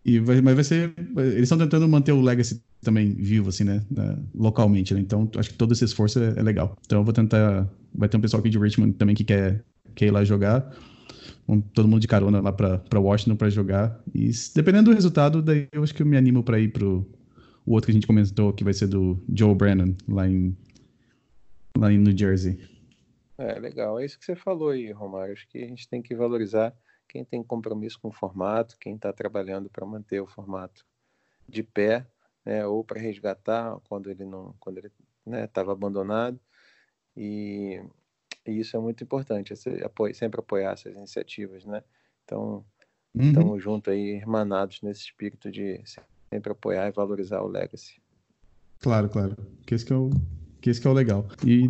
e 0.04 0.20
vai, 0.20 0.42
mas 0.42 0.56
vai 0.56 0.64
ser. 0.66 0.94
Eles 1.16 1.44
estão 1.44 1.58
tentando 1.58 1.88
manter 1.88 2.12
o 2.12 2.20
Legacy 2.20 2.62
também 2.82 3.14
vivo, 3.14 3.48
assim, 3.48 3.64
né? 3.64 3.82
localmente, 4.36 4.94
né? 4.94 5.00
Então, 5.00 5.32
acho 5.38 5.52
que 5.52 5.56
todo 5.56 5.72
esse 5.72 5.86
esforço 5.86 6.20
é, 6.20 6.34
é, 6.36 6.44
legal. 6.44 6.78
Então, 6.86 7.00
eu 7.00 7.06
vou 7.06 7.14
tentar. 7.14 7.70
Vai 7.96 8.10
ter 8.10 8.18
um 8.18 8.22
pessoal 8.22 8.42
aqui 8.42 8.50
de 8.50 8.60
Richmond 8.60 8.98
também 8.98 9.16
que 9.16 9.24
quer, 9.24 9.64
quer 9.96 10.08
ir 10.08 10.12
lá 10.12 10.26
jogar. 10.26 10.70
Todo 11.74 11.88
mundo 11.88 12.02
de 12.02 12.08
carona 12.08 12.42
lá 12.42 12.52
pra 12.52 13.00
Washington 13.00 13.36
para 13.36 13.50
jogar. 13.50 14.02
E 14.14 14.32
dependendo 14.54 14.92
do 14.92 14.96
resultado, 14.96 15.42
daí 15.42 15.68
eu 15.72 15.84
acho 15.84 15.94
que 15.94 16.02
eu 16.02 16.06
me 16.06 16.18
animo 16.18 16.44
para 16.44 16.60
ir 16.60 16.70
pro 16.70 17.06
o 17.66 17.74
outro 17.74 17.86
que 17.86 17.92
a 17.92 17.94
gente 17.94 18.08
comentou, 18.08 18.52
que 18.52 18.64
vai 18.64 18.74
ser 18.74 18.88
do 18.88 19.22
Joe 19.32 19.54
Brennan, 19.54 19.96
lá 20.08 20.28
em, 20.28 20.58
lá 21.78 21.92
em 21.92 22.00
New 22.00 22.18
Jersey. 22.18 22.60
É, 23.38 23.60
legal. 23.60 24.00
É 24.00 24.06
isso 24.06 24.18
que 24.18 24.26
você 24.26 24.36
falou 24.36 24.70
aí, 24.70 24.92
Romário. 24.92 25.34
Acho 25.34 25.48
que 25.48 25.60
a 25.60 25.68
gente 25.68 25.88
tem 25.88 26.02
que 26.02 26.16
valorizar 26.16 26.76
quem 27.08 27.24
tem 27.24 27.44
compromisso 27.44 28.00
com 28.00 28.10
o 28.10 28.12
formato, 28.12 28.76
quem 28.80 28.96
está 28.96 29.14
trabalhando 29.14 29.70
para 29.70 29.86
manter 29.86 30.20
o 30.20 30.28
formato 30.28 30.86
de 31.48 31.64
pé, 31.64 32.08
né, 32.46 32.66
ou 32.66 32.84
para 32.84 33.00
resgatar 33.00 33.80
quando 33.88 34.10
ele 34.10 34.26
não, 34.26 34.56
quando 34.60 34.80
ele 34.80 34.92
estava 35.46 35.70
né, 35.70 35.74
abandonado. 35.74 36.40
E, 37.16 37.82
e, 38.50 38.60
isso 38.60 38.76
é 38.76 38.80
muito 38.80 39.04
importante, 39.04 39.54
sempre 39.56 40.40
apoiar 40.40 40.74
essas 40.74 40.96
iniciativas, 40.96 41.66
né? 41.66 41.84
Então, 42.26 42.64
uhum. 43.16 43.28
estamos 43.28 43.64
juntos 43.64 43.94
aí, 43.94 44.18
irmanados 44.18 44.82
nesse 44.82 45.02
espírito 45.02 45.52
de 45.52 45.82
sempre 46.30 46.52
apoiar 46.52 46.88
e 46.88 46.92
valorizar 46.92 47.42
o 47.42 47.48
Legacy. 47.48 48.02
Claro, 48.80 49.10
claro. 49.10 49.36
Que 49.66 49.76
esse 49.76 49.86
que 49.86 49.94
é 49.94 49.96
o, 49.96 50.10
que 50.62 50.70
esse 50.70 50.80
que 50.80 50.88
é 50.88 50.90
o 50.90 50.94
legal. 50.94 51.28
E, 51.46 51.70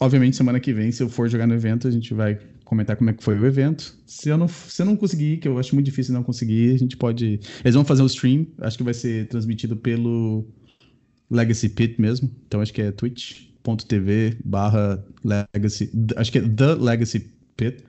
obviamente, 0.00 0.36
semana 0.36 0.60
que 0.60 0.72
vem, 0.72 0.92
se 0.92 1.02
eu 1.02 1.08
for 1.08 1.28
jogar 1.28 1.46
no 1.46 1.54
evento, 1.54 1.88
a 1.88 1.90
gente 1.90 2.12
vai 2.12 2.38
comentar 2.64 2.96
como 2.96 3.10
é 3.10 3.12
que 3.12 3.22
foi 3.22 3.38
o 3.38 3.46
evento. 3.46 3.96
Se 4.06 4.28
eu 4.28 4.36
não, 4.36 4.48
se 4.48 4.80
eu 4.80 4.86
não 4.86 4.96
conseguir, 4.96 5.38
que 5.38 5.48
eu 5.48 5.58
acho 5.58 5.74
muito 5.74 5.86
difícil 5.86 6.14
não 6.14 6.22
conseguir, 6.22 6.74
a 6.74 6.78
gente 6.78 6.96
pode. 6.96 7.40
Eles 7.62 7.74
vão 7.74 7.84
fazer 7.84 8.02
um 8.02 8.06
stream, 8.06 8.46
acho 8.58 8.76
que 8.76 8.84
vai 8.84 8.94
ser 8.94 9.28
transmitido 9.28 9.76
pelo 9.76 10.46
Legacy 11.30 11.68
Pit 11.68 12.00
mesmo. 12.00 12.30
Então 12.46 12.60
acho 12.60 12.72
que 12.72 12.82
é 12.82 12.92
twitch.tv 13.62 14.38
barra 14.44 15.02
Legacy. 15.24 15.90
Acho 16.16 16.32
que 16.32 16.38
é 16.38 16.42
The 16.42 16.74
Legacy 16.74 17.30
Pit. 17.56 17.84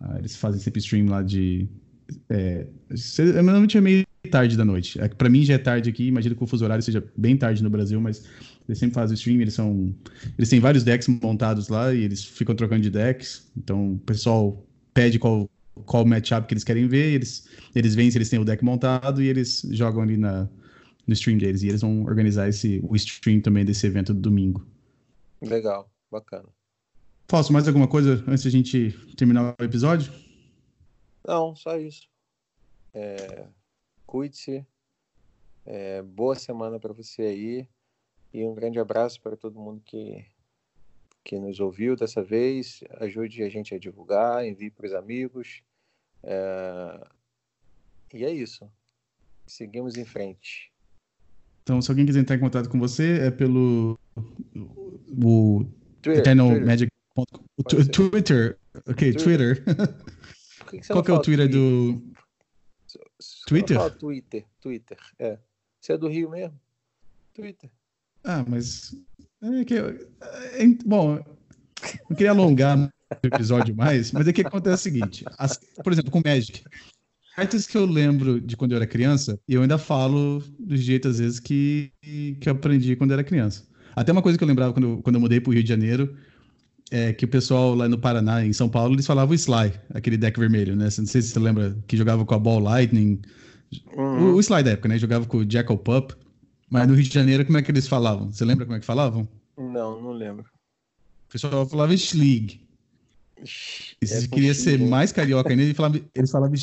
Ah, 0.00 0.16
eles 0.18 0.36
fazem 0.36 0.60
sempre 0.60 0.80
stream 0.80 1.08
lá 1.08 1.22
de. 1.22 1.68
É, 2.28 2.66
normalmente 3.42 3.76
é 3.76 3.80
meio 3.80 4.06
tarde 4.30 4.56
da 4.56 4.64
noite. 4.64 5.00
É, 5.00 5.08
para 5.08 5.28
mim 5.28 5.44
já 5.44 5.54
é 5.54 5.58
tarde 5.58 5.90
aqui, 5.90 6.06
imagino 6.06 6.34
que 6.34 6.42
o 6.42 6.46
fuso 6.46 6.64
horário 6.64 6.82
seja 6.82 7.04
bem 7.16 7.36
tarde 7.36 7.62
no 7.62 7.70
Brasil, 7.70 8.00
mas 8.00 8.24
eles 8.68 8.78
sempre 8.78 8.94
fazem 8.94 9.14
stream, 9.14 9.40
eles 9.40 9.54
são. 9.54 9.94
Eles 10.36 10.48
têm 10.48 10.60
vários 10.60 10.84
decks 10.84 11.08
montados 11.08 11.68
lá 11.68 11.92
e 11.94 12.02
eles 12.02 12.24
ficam 12.24 12.54
trocando 12.54 12.82
de 12.82 12.90
decks. 12.90 13.46
Então 13.56 13.94
o 13.94 13.98
pessoal 13.98 14.64
pede 14.92 15.18
qual, 15.18 15.48
qual 15.84 16.04
matchup 16.04 16.46
que 16.46 16.54
eles 16.54 16.64
querem 16.64 16.86
ver, 16.86 17.14
eles, 17.14 17.48
eles 17.74 17.94
veem 17.94 18.10
se 18.10 18.18
eles 18.18 18.28
têm 18.28 18.38
o 18.38 18.44
deck 18.44 18.64
montado 18.64 19.22
e 19.22 19.28
eles 19.28 19.66
jogam 19.70 20.02
ali 20.02 20.16
na, 20.16 20.48
no 21.06 21.12
stream 21.14 21.38
deles. 21.38 21.62
E 21.62 21.68
eles 21.68 21.80
vão 21.80 22.04
organizar 22.04 22.48
esse, 22.48 22.80
o 22.82 22.96
stream 22.96 23.40
também 23.40 23.64
desse 23.64 23.86
evento 23.86 24.12
do 24.12 24.20
domingo. 24.20 24.66
Legal, 25.48 25.90
bacana. 26.10 26.48
Falso, 27.28 27.52
mais 27.52 27.66
alguma 27.66 27.88
coisa 27.88 28.24
antes 28.28 28.44
da 28.44 28.50
gente 28.50 28.90
terminar 29.16 29.54
o 29.58 29.64
episódio? 29.64 30.12
Não, 31.26 31.54
só 31.54 31.76
isso. 31.76 32.08
É, 32.92 33.48
cuide-se. 34.06 34.66
É, 35.64 36.02
boa 36.02 36.34
semana 36.34 36.78
para 36.78 36.92
você 36.92 37.22
aí. 37.22 37.68
E 38.32 38.44
um 38.44 38.54
grande 38.54 38.78
abraço 38.78 39.20
para 39.20 39.36
todo 39.36 39.58
mundo 39.58 39.82
que, 39.84 40.24
que 41.24 41.38
nos 41.38 41.58
ouviu 41.58 41.96
dessa 41.96 42.22
vez. 42.22 42.82
Ajude 43.00 43.42
a 43.42 43.48
gente 43.48 43.74
a 43.74 43.78
divulgar, 43.78 44.46
envie 44.46 44.70
para 44.70 44.86
os 44.86 44.92
amigos. 44.92 45.62
É... 46.22 47.06
E 48.12 48.24
é 48.24 48.30
isso. 48.30 48.70
Seguimos 49.46 49.96
em 49.96 50.04
frente. 50.04 50.72
Então, 51.66 51.82
se 51.82 51.90
alguém 51.90 52.06
quiser 52.06 52.20
entrar 52.20 52.36
em 52.36 52.38
contato 52.38 52.68
com 52.68 52.78
você, 52.78 53.22
é 53.22 53.28
pelo 53.28 53.98
o 55.20 55.66
Twitter, 56.00 56.20
Eternal 56.20 56.48
Twitter. 56.50 56.88
O 57.56 57.64
Twitter. 57.90 58.58
Ok, 58.88 59.12
Twitter. 59.14 59.64
Twitter. 59.64 59.64
Que 60.70 60.80
que 60.80 60.86
Qual 60.88 61.02
que 61.02 61.10
é 61.10 61.14
o 61.14 61.22
Twitter, 61.22 61.48
do. 61.48 62.02
Twitter? 63.46 63.90
Twitter, 63.98 64.44
Twitter, 64.60 64.98
é. 65.18 65.38
Você 65.80 65.92
é 65.92 65.98
do 65.98 66.08
Rio 66.08 66.30
mesmo? 66.30 66.58
Twitter. 67.32 67.70
Ah, 68.24 68.44
mas. 68.46 68.96
É 69.42 69.64
que, 69.64 69.74
é, 69.74 70.66
bom, 70.84 71.16
não 72.08 72.16
queria 72.16 72.30
alongar 72.30 72.78
o 72.78 73.26
episódio 73.26 73.76
mais, 73.76 74.10
mas 74.10 74.26
é 74.26 74.32
que 74.32 74.40
acontece 74.40 74.88
o 74.88 74.92
seguinte: 74.92 75.24
as, 75.38 75.58
por 75.82 75.92
exemplo, 75.92 76.10
com 76.10 76.20
Magic. 76.24 76.64
Cartas 77.36 77.66
que 77.66 77.76
eu 77.76 77.84
lembro 77.84 78.40
de 78.40 78.56
quando 78.56 78.72
eu 78.72 78.76
era 78.76 78.86
criança, 78.86 79.38
e 79.46 79.52
eu 79.52 79.60
ainda 79.60 79.76
falo 79.76 80.42
do 80.58 80.74
jeito, 80.74 81.06
às 81.06 81.18
vezes, 81.18 81.38
que, 81.38 81.92
que 82.40 82.48
eu 82.48 82.52
aprendi 82.54 82.96
quando 82.96 83.10
eu 83.10 83.16
era 83.16 83.22
criança. 83.22 83.62
Até 83.94 84.10
uma 84.10 84.22
coisa 84.22 84.38
que 84.38 84.42
eu 84.42 84.48
lembrava 84.48 84.72
quando, 84.72 85.02
quando 85.02 85.16
eu 85.16 85.20
mudei 85.20 85.38
para 85.38 85.50
o 85.50 85.52
Rio 85.52 85.62
de 85.62 85.68
Janeiro, 85.68 86.16
é 86.90 87.12
que 87.12 87.26
o 87.26 87.28
pessoal 87.28 87.74
lá 87.74 87.86
no 87.86 87.98
Paraná, 87.98 88.42
em 88.42 88.54
São 88.54 88.70
Paulo, 88.70 88.94
eles 88.94 89.06
falavam 89.06 89.34
Sly, 89.34 89.70
aquele 89.92 90.16
deck 90.16 90.40
vermelho, 90.40 90.74
né? 90.74 90.84
Não 90.84 90.90
sei 91.06 91.20
se 91.20 91.28
você 91.28 91.38
lembra 91.38 91.76
que 91.86 91.94
jogava 91.94 92.24
com 92.24 92.34
a 92.34 92.38
Ball 92.38 92.58
Lightning. 92.58 93.20
Uhum. 93.94 94.32
O, 94.32 94.34
o 94.36 94.40
Sly 94.40 94.62
da 94.62 94.70
época, 94.70 94.88
né? 94.88 94.98
Jogava 94.98 95.26
com 95.26 95.36
o 95.36 95.50
Jackal 95.50 95.76
Pup. 95.76 96.12
Mas 96.70 96.88
no 96.88 96.94
Rio 96.94 97.04
de 97.04 97.12
Janeiro, 97.12 97.44
como 97.44 97.58
é 97.58 97.62
que 97.62 97.70
eles 97.70 97.86
falavam? 97.86 98.32
Você 98.32 98.46
lembra 98.46 98.64
como 98.64 98.78
é 98.78 98.80
que 98.80 98.86
falavam? 98.86 99.28
Não, 99.58 100.00
não 100.00 100.12
lembro. 100.12 100.46
O 101.28 101.32
pessoal 101.32 101.68
falava 101.68 101.94
Schlig. 101.94 102.62
Se 103.44 104.24
é 104.24 104.26
queria 104.26 104.54
ser 104.54 104.78
mais 104.78 105.12
carioca 105.12 105.50
ainda, 105.50 105.62
eles 105.62 105.76
falavam, 105.76 106.00
eles 106.14 106.30
falavam, 106.30 106.54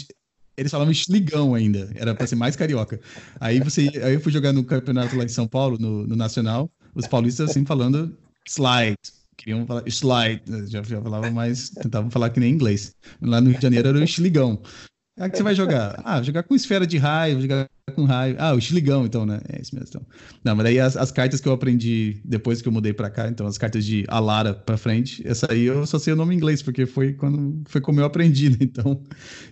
eles 0.55 0.71
falavam 0.71 0.93
Schligão 0.93 1.55
ainda. 1.55 1.89
Era 1.95 2.13
pra 2.13 2.27
ser 2.27 2.35
mais 2.35 2.55
carioca. 2.55 2.99
Aí, 3.39 3.59
você, 3.59 3.89
aí 4.03 4.13
eu 4.13 4.21
fui 4.21 4.31
jogar 4.31 4.53
no 4.53 4.63
campeonato 4.63 5.15
lá 5.15 5.23
em 5.23 5.29
São 5.29 5.47
Paulo, 5.47 5.77
no, 5.79 6.07
no 6.07 6.15
Nacional, 6.15 6.69
os 6.93 7.07
paulistas 7.07 7.49
assim 7.49 7.65
falando 7.65 8.15
slide. 8.47 8.97
Queriam 9.35 9.65
falar 9.65 9.83
slide. 9.87 10.43
Já, 10.69 10.83
já 10.83 11.01
falavam 11.01 11.31
mais, 11.31 11.69
tentavam 11.69 12.09
falar 12.11 12.29
que 12.29 12.39
nem 12.39 12.53
inglês. 12.53 12.95
Lá 13.21 13.41
no 13.41 13.49
Rio 13.49 13.57
de 13.57 13.63
Janeiro 13.63 13.89
era 13.89 13.97
o 13.97 14.07
Schligão. 14.07 14.61
Ah, 15.17 15.29
que 15.29 15.37
você 15.37 15.43
vai 15.43 15.53
jogar? 15.53 16.01
Ah, 16.03 16.21
jogar 16.21 16.43
com 16.43 16.55
esfera 16.55 16.87
de 16.87 16.97
raio, 16.97 17.39
jogar 17.39 17.69
com 17.95 18.03
raio. 18.03 18.35
Ah, 18.39 18.53
o 18.53 18.59
Xligão, 18.59 19.05
então, 19.05 19.25
né? 19.25 19.39
É 19.47 19.61
isso 19.61 19.75
mesmo. 19.75 19.89
Então. 19.89 20.05
Não, 20.43 20.55
mas 20.55 20.63
daí 20.63 20.79
as, 20.79 20.97
as, 20.97 21.11
cartas 21.11 21.39
que 21.39 21.47
eu 21.47 21.53
aprendi 21.53 22.19
depois 22.25 22.61
que 22.61 22.67
eu 22.67 22.71
mudei 22.71 22.93
pra 22.93 23.09
cá, 23.09 23.27
então 23.27 23.45
as 23.45 23.57
cartas 23.57 23.85
de 23.85 24.05
Alara 24.07 24.53
pra 24.53 24.75
frente, 24.75 25.25
essa 25.27 25.51
aí 25.51 25.63
eu 25.63 25.85
só 25.85 25.99
sei 25.99 26.13
o 26.13 26.15
nome 26.15 26.33
em 26.33 26.37
inglês, 26.37 26.61
porque 26.61 26.85
foi 26.85 27.13
quando 27.13 27.63
foi 27.67 27.79
como 27.79 27.99
eu 27.99 28.05
aprendi, 28.05 28.49
né? 28.49 28.57
Então, 28.61 29.03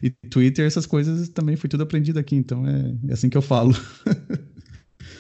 e 0.02 0.10
Twitter, 0.10 0.65
essas 0.65 0.85
coisas 0.85 1.30
também 1.30 1.56
foi 1.56 1.69
tudo 1.69 1.84
aprendido 1.84 2.19
aqui, 2.19 2.35
então 2.35 2.65
é, 2.68 2.95
é 3.10 3.14
assim 3.14 3.30
que 3.30 3.38
eu 3.38 3.41
falo. 3.41 3.73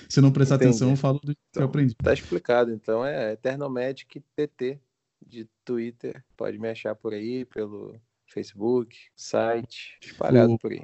Se 0.09 0.19
eu 0.19 0.23
não 0.23 0.31
prestar 0.31 0.55
Entendi. 0.55 0.71
atenção, 0.71 0.89
eu 0.89 0.97
falo 0.97 1.19
do 1.19 1.33
que 1.33 1.41
então, 1.51 1.63
eu 1.63 1.69
aprendi. 1.69 1.95
Tá 1.95 2.13
explicado, 2.13 2.71
então 2.71 3.05
é 3.05 3.33
Eternal 3.33 3.69
Magic 3.69 4.21
TT 4.35 4.77
de 5.25 5.47
Twitter. 5.63 6.23
Pode 6.35 6.59
me 6.59 6.67
achar 6.67 6.95
por 6.95 7.13
aí, 7.13 7.45
pelo 7.45 7.95
Facebook, 8.31 8.95
site, 9.15 9.97
espalhado 10.01 10.53
o... 10.53 10.59
por 10.59 10.71
aí. 10.71 10.83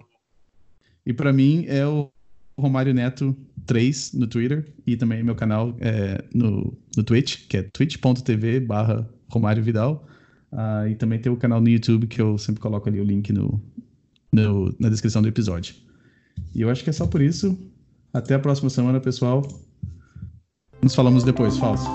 E 1.05 1.13
para 1.13 1.31
mim 1.31 1.65
é 1.67 1.85
o 1.85 2.11
Romário 2.57 2.93
Neto 2.93 3.35
3 3.65 4.13
no 4.13 4.27
Twitter 4.27 4.73
e 4.85 4.97
também 4.97 5.23
meu 5.23 5.35
canal 5.35 5.75
é 5.79 6.23
no, 6.33 6.77
no 6.95 7.03
Twitch, 7.03 7.47
que 7.47 7.57
é 7.57 7.63
twitch.tv 7.63 8.59
barra 8.61 9.07
Romário 9.29 9.63
Vidal. 9.63 10.05
Uh, 10.51 10.87
e 10.89 10.95
também 10.95 11.19
tem 11.19 11.31
o 11.31 11.37
canal 11.37 11.59
no 11.59 11.69
YouTube 11.69 12.07
que 12.07 12.21
eu 12.21 12.37
sempre 12.37 12.61
coloco 12.61 12.87
ali 12.87 12.99
o 12.99 13.03
link 13.03 13.31
no, 13.33 13.61
no, 14.31 14.73
na 14.79 14.89
descrição 14.89 15.21
do 15.21 15.27
episódio. 15.27 15.75
E 16.55 16.61
eu 16.61 16.69
acho 16.69 16.83
que 16.83 16.89
é 16.89 16.93
só 16.93 17.05
por 17.05 17.21
isso. 17.21 17.57
Até 18.13 18.33
a 18.35 18.39
próxima 18.39 18.69
semana, 18.69 18.99
pessoal. 18.99 19.41
Nos 20.81 20.95
falamos 20.95 21.23
depois. 21.23 21.57
Falso. 21.57 21.85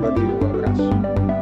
Valeu, 0.00 0.24
um 0.24 0.46
abraço. 0.46 1.39